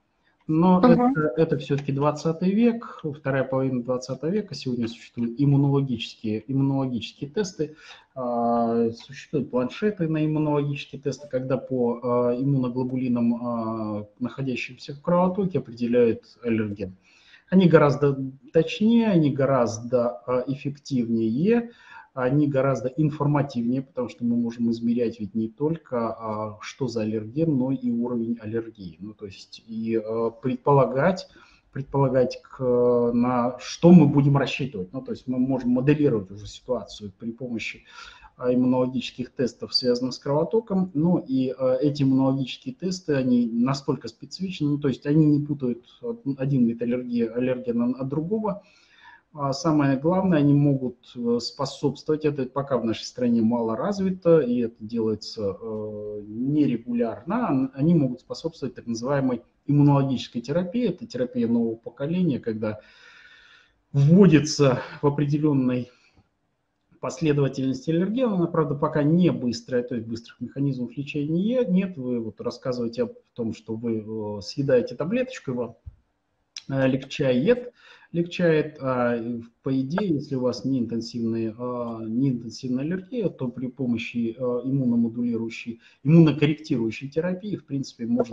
Но 0.48 0.78
угу. 0.78 0.86
это, 0.88 1.32
это 1.36 1.58
все-таки 1.58 1.92
20 1.92 2.42
век, 2.42 3.00
вторая 3.16 3.44
половина 3.44 3.84
20 3.84 4.22
века. 4.24 4.56
Сегодня 4.56 4.88
существуют 4.88 5.40
иммунологические, 5.40 6.42
иммунологические 6.48 7.30
тесты, 7.30 7.76
а, 8.16 8.90
существуют 8.90 9.52
планшеты 9.52 10.08
на 10.08 10.26
иммунологические 10.26 11.00
тесты, 11.00 11.28
когда 11.28 11.56
по 11.58 12.34
иммуноглобулинам, 12.36 14.08
находящимся 14.18 14.94
в 14.94 15.00
кровотоке, 15.00 15.60
определяют 15.60 16.24
аллерген. 16.42 16.96
Они 17.52 17.68
гораздо 17.68 18.16
точнее, 18.54 19.08
они 19.08 19.30
гораздо 19.30 20.22
а, 20.24 20.42
эффективнее, 20.46 21.72
они 22.14 22.48
гораздо 22.48 22.88
информативнее, 22.88 23.82
потому 23.82 24.08
что 24.08 24.24
мы 24.24 24.36
можем 24.36 24.70
измерять 24.70 25.20
ведь 25.20 25.34
не 25.34 25.50
только, 25.50 26.14
а, 26.14 26.58
что 26.62 26.88
за 26.88 27.02
аллерген, 27.02 27.54
но 27.54 27.70
и 27.70 27.90
уровень 27.90 28.38
аллергии. 28.40 28.96
Ну, 29.00 29.12
то 29.12 29.26
есть 29.26 29.62
и 29.66 29.96
а, 29.96 30.30
предполагать, 30.30 31.28
предполагать, 31.72 32.40
на 32.58 33.58
что 33.58 33.92
мы 33.92 34.06
будем 34.06 34.38
рассчитывать. 34.38 34.90
Ну, 34.94 35.02
то 35.02 35.12
есть 35.12 35.26
мы 35.26 35.38
можем 35.38 35.72
моделировать 35.72 36.30
уже 36.30 36.46
ситуацию 36.46 37.12
при 37.18 37.32
помощи 37.32 37.84
иммунологических 38.50 39.30
тестов, 39.30 39.74
связанных 39.74 40.14
с 40.14 40.18
кровотоком. 40.18 40.90
Ну 40.94 41.18
и 41.18 41.50
а, 41.50 41.74
эти 41.74 42.02
иммунологические 42.02 42.74
тесты, 42.74 43.14
они 43.14 43.46
настолько 43.46 44.08
специфичны, 44.08 44.70
ну, 44.70 44.78
то 44.78 44.88
есть 44.88 45.06
они 45.06 45.26
не 45.26 45.44
путают 45.44 45.84
один 46.38 46.66
вид 46.66 46.82
аллергии, 46.82 47.26
аллергена 47.26 47.94
от 47.98 48.08
другого. 48.08 48.62
А 49.34 49.54
самое 49.54 49.96
главное, 49.96 50.38
они 50.38 50.52
могут 50.52 51.10
э, 51.16 51.38
способствовать, 51.40 52.26
это 52.26 52.44
пока 52.44 52.76
в 52.76 52.84
нашей 52.84 53.04
стране 53.04 53.40
мало 53.40 53.76
развито, 53.76 54.40
и 54.40 54.58
это 54.60 54.76
делается 54.78 55.56
э, 55.58 56.22
нерегулярно, 56.26 57.70
они 57.72 57.94
могут 57.94 58.20
способствовать 58.20 58.74
так 58.74 58.86
называемой 58.86 59.42
иммунологической 59.66 60.42
терапии. 60.42 60.86
Это 60.86 61.06
терапия 61.06 61.48
нового 61.48 61.76
поколения, 61.76 62.40
когда 62.40 62.80
вводится 63.92 64.82
в 65.00 65.06
определенной 65.06 65.90
последовательность 67.02 67.88
аллергена, 67.88 68.36
она, 68.36 68.46
правда, 68.46 68.76
пока 68.76 69.02
не 69.02 69.32
быстрая, 69.32 69.82
то 69.82 69.96
есть 69.96 70.06
быстрых 70.06 70.40
механизмов 70.40 70.96
лечения 70.96 71.64
нет. 71.64 71.96
Вы 71.96 72.20
вот 72.20 72.40
рассказываете 72.40 73.04
о 73.04 73.10
том, 73.34 73.54
что 73.54 73.74
вы 73.74 74.04
э, 74.06 74.40
съедаете 74.40 74.94
таблеточку, 74.94 75.52
вам 75.52 75.76
э, 76.68 76.86
легчает, 76.86 77.72
легчает. 78.12 78.78
А 78.80 79.20
по 79.64 79.80
идее, 79.80 80.14
если 80.14 80.36
у 80.36 80.42
вас 80.42 80.64
не 80.64 80.78
интенсивная, 80.78 81.52
а, 81.58 82.04
не 82.04 82.30
интенсивная 82.30 82.84
аллергия, 82.84 83.28
то 83.30 83.48
при 83.48 83.66
помощи 83.66 84.36
а, 84.38 84.60
иммуномодулирующей, 84.64 85.80
иммунокорректирующей 86.04 87.08
терапии, 87.08 87.56
в 87.56 87.66
принципе, 87.66 88.06
можно 88.06 88.32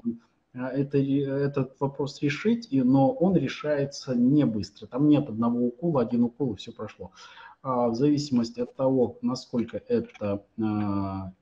это, 0.53 0.99
этот 0.99 1.79
вопрос 1.79 2.21
решить, 2.21 2.67
но 2.71 3.11
он 3.11 3.35
решается 3.35 4.13
не 4.13 4.45
быстро. 4.45 4.85
Там 4.85 5.07
нет 5.07 5.27
одного 5.27 5.67
укола, 5.67 6.01
один 6.01 6.23
укол 6.23 6.53
и 6.53 6.57
все 6.57 6.71
прошло. 6.71 7.11
В 7.61 7.93
зависимости 7.93 8.61
от 8.61 8.75
того, 8.75 9.17
насколько 9.21 9.81
это 9.87 10.43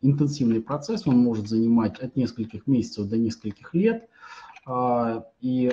интенсивный 0.02 0.62
процесс, 0.62 1.06
он 1.06 1.18
может 1.18 1.48
занимать 1.48 2.00
от 2.00 2.16
нескольких 2.16 2.66
месяцев 2.68 3.08
до 3.08 3.18
нескольких 3.18 3.74
лет. 3.74 4.10
И 5.42 5.72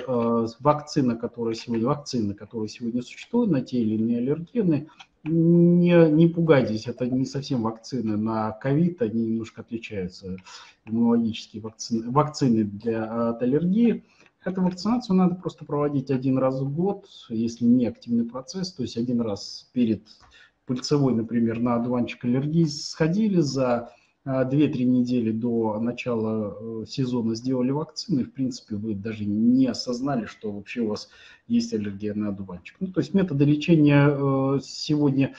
вакцина, 0.59 1.15
которая 1.15 1.55
сегодня, 1.55 1.87
вакцины, 1.87 2.33
которые 2.33 2.69
сегодня 2.69 3.01
существуют 3.01 3.51
на 3.51 3.61
те 3.61 3.79
или 3.81 3.95
иные 3.95 4.19
аллергены, 4.19 4.87
не, 5.23 6.11
не 6.11 6.27
пугайтесь, 6.27 6.87
это 6.87 7.07
не 7.07 7.25
совсем 7.25 7.63
вакцины 7.63 8.15
на 8.15 8.51
ковид, 8.51 9.01
они 9.01 9.25
немножко 9.25 9.61
отличаются, 9.61 10.37
иммунологические 10.85 11.63
вакцины, 11.63 12.11
вакцины 12.11 12.63
для, 12.63 13.29
от 13.29 13.41
аллергии. 13.41 14.05
Эту 14.45 14.61
вакцинацию 14.61 15.15
надо 15.15 15.35
просто 15.35 15.65
проводить 15.65 16.11
один 16.11 16.37
раз 16.37 16.61
в 16.61 16.71
год, 16.71 17.07
если 17.29 17.65
не 17.65 17.87
активный 17.87 18.25
процесс, 18.25 18.71
то 18.71 18.83
есть 18.83 18.95
один 18.95 19.19
раз 19.21 19.67
перед 19.73 20.03
пыльцевой, 20.67 21.15
например, 21.15 21.59
на 21.59 21.75
одуванчик 21.75 22.23
аллергии 22.25 22.65
сходили 22.65 23.41
за 23.41 23.91
2-3 24.25 24.83
недели 24.83 25.31
до 25.31 25.79
начала 25.79 26.57
э, 26.59 26.85
сезона 26.87 27.35
сделали 27.35 27.69
вакцину, 27.69 28.21
и, 28.21 28.23
в 28.23 28.33
принципе, 28.33 28.75
вы 28.75 28.95
даже 28.95 29.23
не 29.23 29.67
осознали, 29.67 30.25
что 30.25 30.51
вообще 30.51 30.81
у 30.81 30.89
вас 30.89 31.09
есть 31.47 31.73
аллергия 31.73 32.15
на 32.15 32.29
одуванчик. 32.29 32.75
Ну, 32.79 32.87
то 32.87 33.01
есть 33.01 33.13
методы 33.13 33.45
лечения 33.45 34.09
э, 34.09 34.59
сегодня 34.63 35.27
э, 35.27 35.33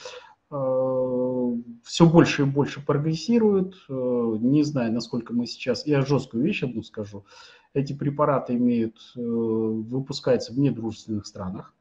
все 0.49 2.05
больше 2.05 2.43
и 2.43 2.45
больше 2.45 2.85
прогрессируют. 2.85 3.75
Не 3.89 4.63
знаю, 4.63 4.93
насколько 4.93 5.33
мы 5.33 5.45
сейчас... 5.45 5.85
Я 5.85 6.01
жесткую 6.01 6.43
вещь 6.43 6.63
одну 6.63 6.83
скажу. 6.83 7.25
Эти 7.73 7.93
препараты 7.93 8.55
имеют, 8.55 8.97
выпускаются 9.15 10.53
в 10.53 10.59
недружественных 10.59 11.25
странах. 11.25 11.73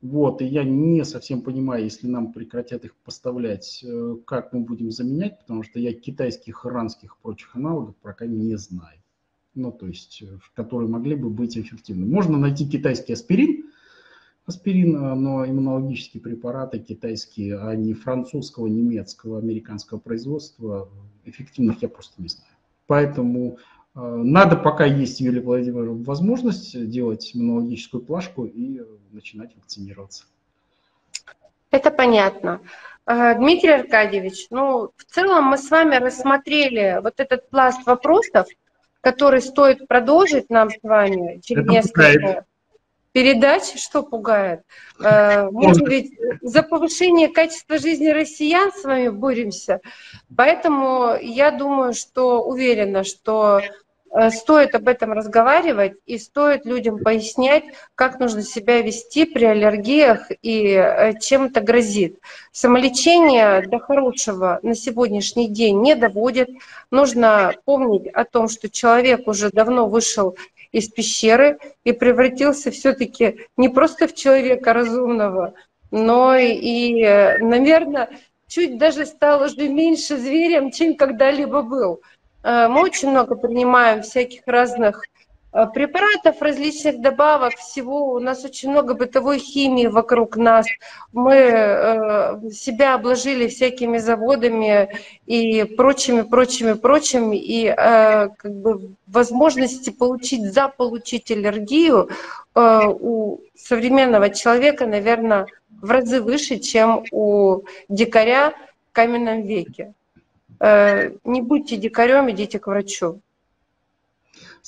Вот, 0.00 0.42
и 0.42 0.46
я 0.46 0.62
не 0.62 1.04
совсем 1.04 1.42
понимаю, 1.42 1.82
если 1.82 2.06
нам 2.06 2.32
прекратят 2.32 2.84
их 2.84 2.94
поставлять, 2.94 3.82
э, 3.82 4.16
как 4.26 4.52
мы 4.52 4.60
будем 4.60 4.92
заменять, 4.92 5.40
потому 5.40 5.64
что 5.64 5.80
я 5.80 5.92
китайских, 5.92 6.64
иранских 6.64 7.16
и 7.18 7.22
прочих 7.22 7.56
аналогов 7.56 7.96
пока 8.00 8.24
не 8.24 8.56
знаю. 8.56 9.02
Ну, 9.56 9.72
то 9.72 9.88
есть, 9.88 10.22
э, 10.22 10.38
которые 10.54 10.88
могли 10.88 11.16
бы 11.16 11.30
быть 11.30 11.58
эффективны. 11.58 12.06
Можно 12.06 12.38
найти 12.38 12.68
китайский 12.68 13.14
аспирин, 13.14 13.67
аспирин, 14.48 14.96
э, 14.96 15.14
но 15.14 15.46
иммунологические 15.46 16.22
препараты 16.22 16.78
китайские, 16.78 17.58
а 17.58 17.74
не 17.76 17.94
французского, 17.94 18.66
немецкого, 18.66 19.38
американского 19.38 19.98
производства, 19.98 20.88
эффективных 21.24 21.82
я 21.82 21.88
просто 21.88 22.20
не 22.20 22.28
знаю. 22.28 22.50
Поэтому 22.86 23.58
надо, 23.94 24.56
пока 24.56 24.84
есть, 24.84 25.20
Юлия 25.20 25.40
Владимировна, 25.40 26.04
возможность 26.04 26.88
делать 26.88 27.32
иммунологическую 27.34 28.00
плашку 28.00 28.44
и 28.44 28.80
начинать 29.10 29.54
вакцинироваться. 29.56 30.24
Это 31.70 31.90
понятно. 31.90 32.60
А, 33.04 33.34
Дмитрий 33.34 33.70
Аркадьевич, 33.70 34.48
ну, 34.50 34.90
в 34.96 35.04
целом 35.04 35.44
мы 35.44 35.58
с 35.58 35.70
вами 35.70 35.96
рассмотрели 35.96 37.00
вот 37.02 37.14
этот 37.20 37.48
пласт 37.48 37.86
вопросов, 37.86 38.46
который 39.00 39.40
стоит 39.40 39.88
продолжить 39.88 40.50
нам 40.50 40.70
с 40.70 40.78
вами 40.82 41.40
через 41.42 41.62
Это 41.62 41.72
несколько 41.72 42.12
пугает. 42.12 42.44
Передач. 43.12 43.74
Что 43.76 44.02
пугает? 44.02 44.62
А, 45.02 45.50
мы 45.50 45.72
ведь 45.86 46.12
за 46.42 46.62
повышение 46.62 47.28
качества 47.28 47.78
жизни 47.78 48.08
россиян 48.08 48.72
с 48.72 48.84
вами 48.84 49.08
боремся. 49.08 49.80
Поэтому 50.36 51.16
я 51.20 51.50
думаю, 51.50 51.94
что 51.94 52.42
уверена, 52.42 53.04
что 53.04 53.60
Э, 54.10 54.30
стоит 54.30 54.74
об 54.74 54.88
этом 54.88 55.12
разговаривать 55.12 55.94
и 56.06 56.18
стоит 56.18 56.64
людям 56.64 56.98
пояснять, 56.98 57.64
как 57.94 58.18
нужно 58.18 58.42
себя 58.42 58.80
вести 58.80 59.26
при 59.26 59.44
аллергиях 59.44 60.30
и 60.42 60.72
э, 60.72 61.18
чем 61.20 61.44
это 61.44 61.60
грозит. 61.60 62.18
Самолечение 62.50 63.66
до 63.68 63.78
хорошего 63.78 64.60
на 64.62 64.74
сегодняшний 64.74 65.48
день 65.48 65.80
не 65.80 65.94
доводит. 65.94 66.48
Нужно 66.90 67.52
помнить 67.64 68.06
о 68.08 68.24
том, 68.24 68.48
что 68.48 68.70
человек 68.70 69.28
уже 69.28 69.50
давно 69.50 69.86
вышел 69.86 70.36
из 70.72 70.88
пещеры 70.88 71.58
и 71.84 71.92
превратился 71.92 72.70
все-таки 72.70 73.46
не 73.56 73.68
просто 73.68 74.06
в 74.06 74.14
человека 74.14 74.72
разумного, 74.72 75.54
но 75.90 76.36
и, 76.36 77.02
э, 77.02 77.38
наверное, 77.38 78.10
чуть 78.46 78.78
даже 78.78 79.06
стал 79.06 79.42
уже 79.42 79.68
меньше 79.68 80.16
зверем, 80.16 80.70
чем 80.70 80.96
когда-либо 80.96 81.62
был. 81.62 82.00
Э, 82.42 82.68
мы 82.68 82.82
очень 82.82 83.10
много 83.10 83.34
принимаем 83.36 84.02
всяких 84.02 84.42
разных 84.46 85.04
препаратов, 85.50 86.40
различных 86.40 87.00
добавок, 87.00 87.56
всего. 87.56 88.12
У 88.12 88.18
нас 88.18 88.44
очень 88.44 88.70
много 88.70 88.94
бытовой 88.94 89.38
химии 89.38 89.86
вокруг 89.86 90.36
нас. 90.36 90.66
Мы 91.12 91.34
э, 91.34 92.50
себя 92.50 92.94
обложили 92.94 93.48
всякими 93.48 93.98
заводами 93.98 94.88
и 95.26 95.64
прочими, 95.64 96.22
прочими, 96.22 96.74
прочими. 96.74 97.36
И 97.36 97.68
как 97.74 98.54
бы 98.54 98.90
возможности 99.06 99.90
получить, 99.90 100.52
заполучить 100.52 101.30
аллергию 101.30 102.10
у 102.54 103.40
современного 103.56 104.30
человека, 104.30 104.86
наверное, 104.86 105.46
в 105.80 105.90
разы 105.90 106.20
выше, 106.20 106.58
чем 106.58 107.04
у 107.10 107.62
дикаря 107.88 108.50
в 108.90 108.92
каменном 108.92 109.42
веке. 109.42 109.92
Э, 110.60 111.10
не 111.24 111.40
будьте 111.42 111.76
дикарем, 111.76 112.30
идите 112.30 112.58
к 112.58 112.66
врачу. 112.66 113.20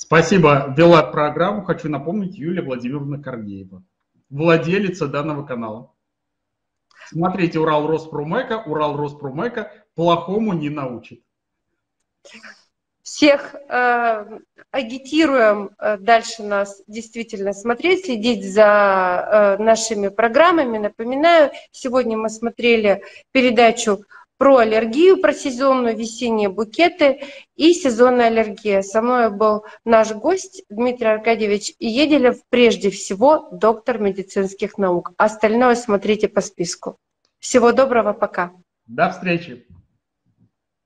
Спасибо. 0.01 0.73
Вела 0.75 1.03
программу, 1.03 1.63
хочу 1.63 1.87
напомнить, 1.87 2.35
Юлия 2.35 2.63
Владимировна 2.63 3.21
Корнеева, 3.21 3.83
владелица 4.31 5.05
данного 5.07 5.45
канала. 5.45 5.91
Смотрите 7.09 7.59
Урал 7.59 7.85
Роспромека, 7.85 8.63
Урал 8.65 8.97
Роспромека 8.97 9.71
плохому 9.93 10.53
не 10.53 10.71
научит. 10.71 11.21
Всех 13.03 13.53
э, 13.53 14.39
агитируем 14.71 15.69
э, 15.77 15.97
дальше 15.97 16.41
нас 16.41 16.81
действительно 16.87 17.53
смотреть, 17.53 18.05
следить 18.05 18.51
за 18.51 19.57
э, 19.59 19.63
нашими 19.63 20.07
программами. 20.07 20.79
Напоминаю, 20.79 21.51
сегодня 21.71 22.17
мы 22.17 22.29
смотрели 22.29 23.03
передачу 23.31 24.03
про 24.41 24.57
аллергию, 24.57 25.21
про 25.21 25.33
сезонную, 25.33 25.95
весенние 25.95 26.49
букеты 26.49 27.21
и 27.55 27.73
сезонная 27.73 28.25
аллергия. 28.25 28.81
Со 28.81 28.99
мной 29.03 29.29
был 29.29 29.65
наш 29.85 30.13
гость 30.13 30.63
Дмитрий 30.67 31.09
Аркадьевич 31.09 31.73
Еделев, 31.77 32.37
прежде 32.49 32.89
всего 32.89 33.49
доктор 33.51 33.99
медицинских 33.99 34.79
наук. 34.79 35.11
Остальное 35.17 35.75
смотрите 35.75 36.27
по 36.27 36.41
списку. 36.41 36.97
Всего 37.37 37.71
доброго, 37.71 38.13
пока. 38.13 38.51
До 38.87 39.11
встречи. 39.11 39.67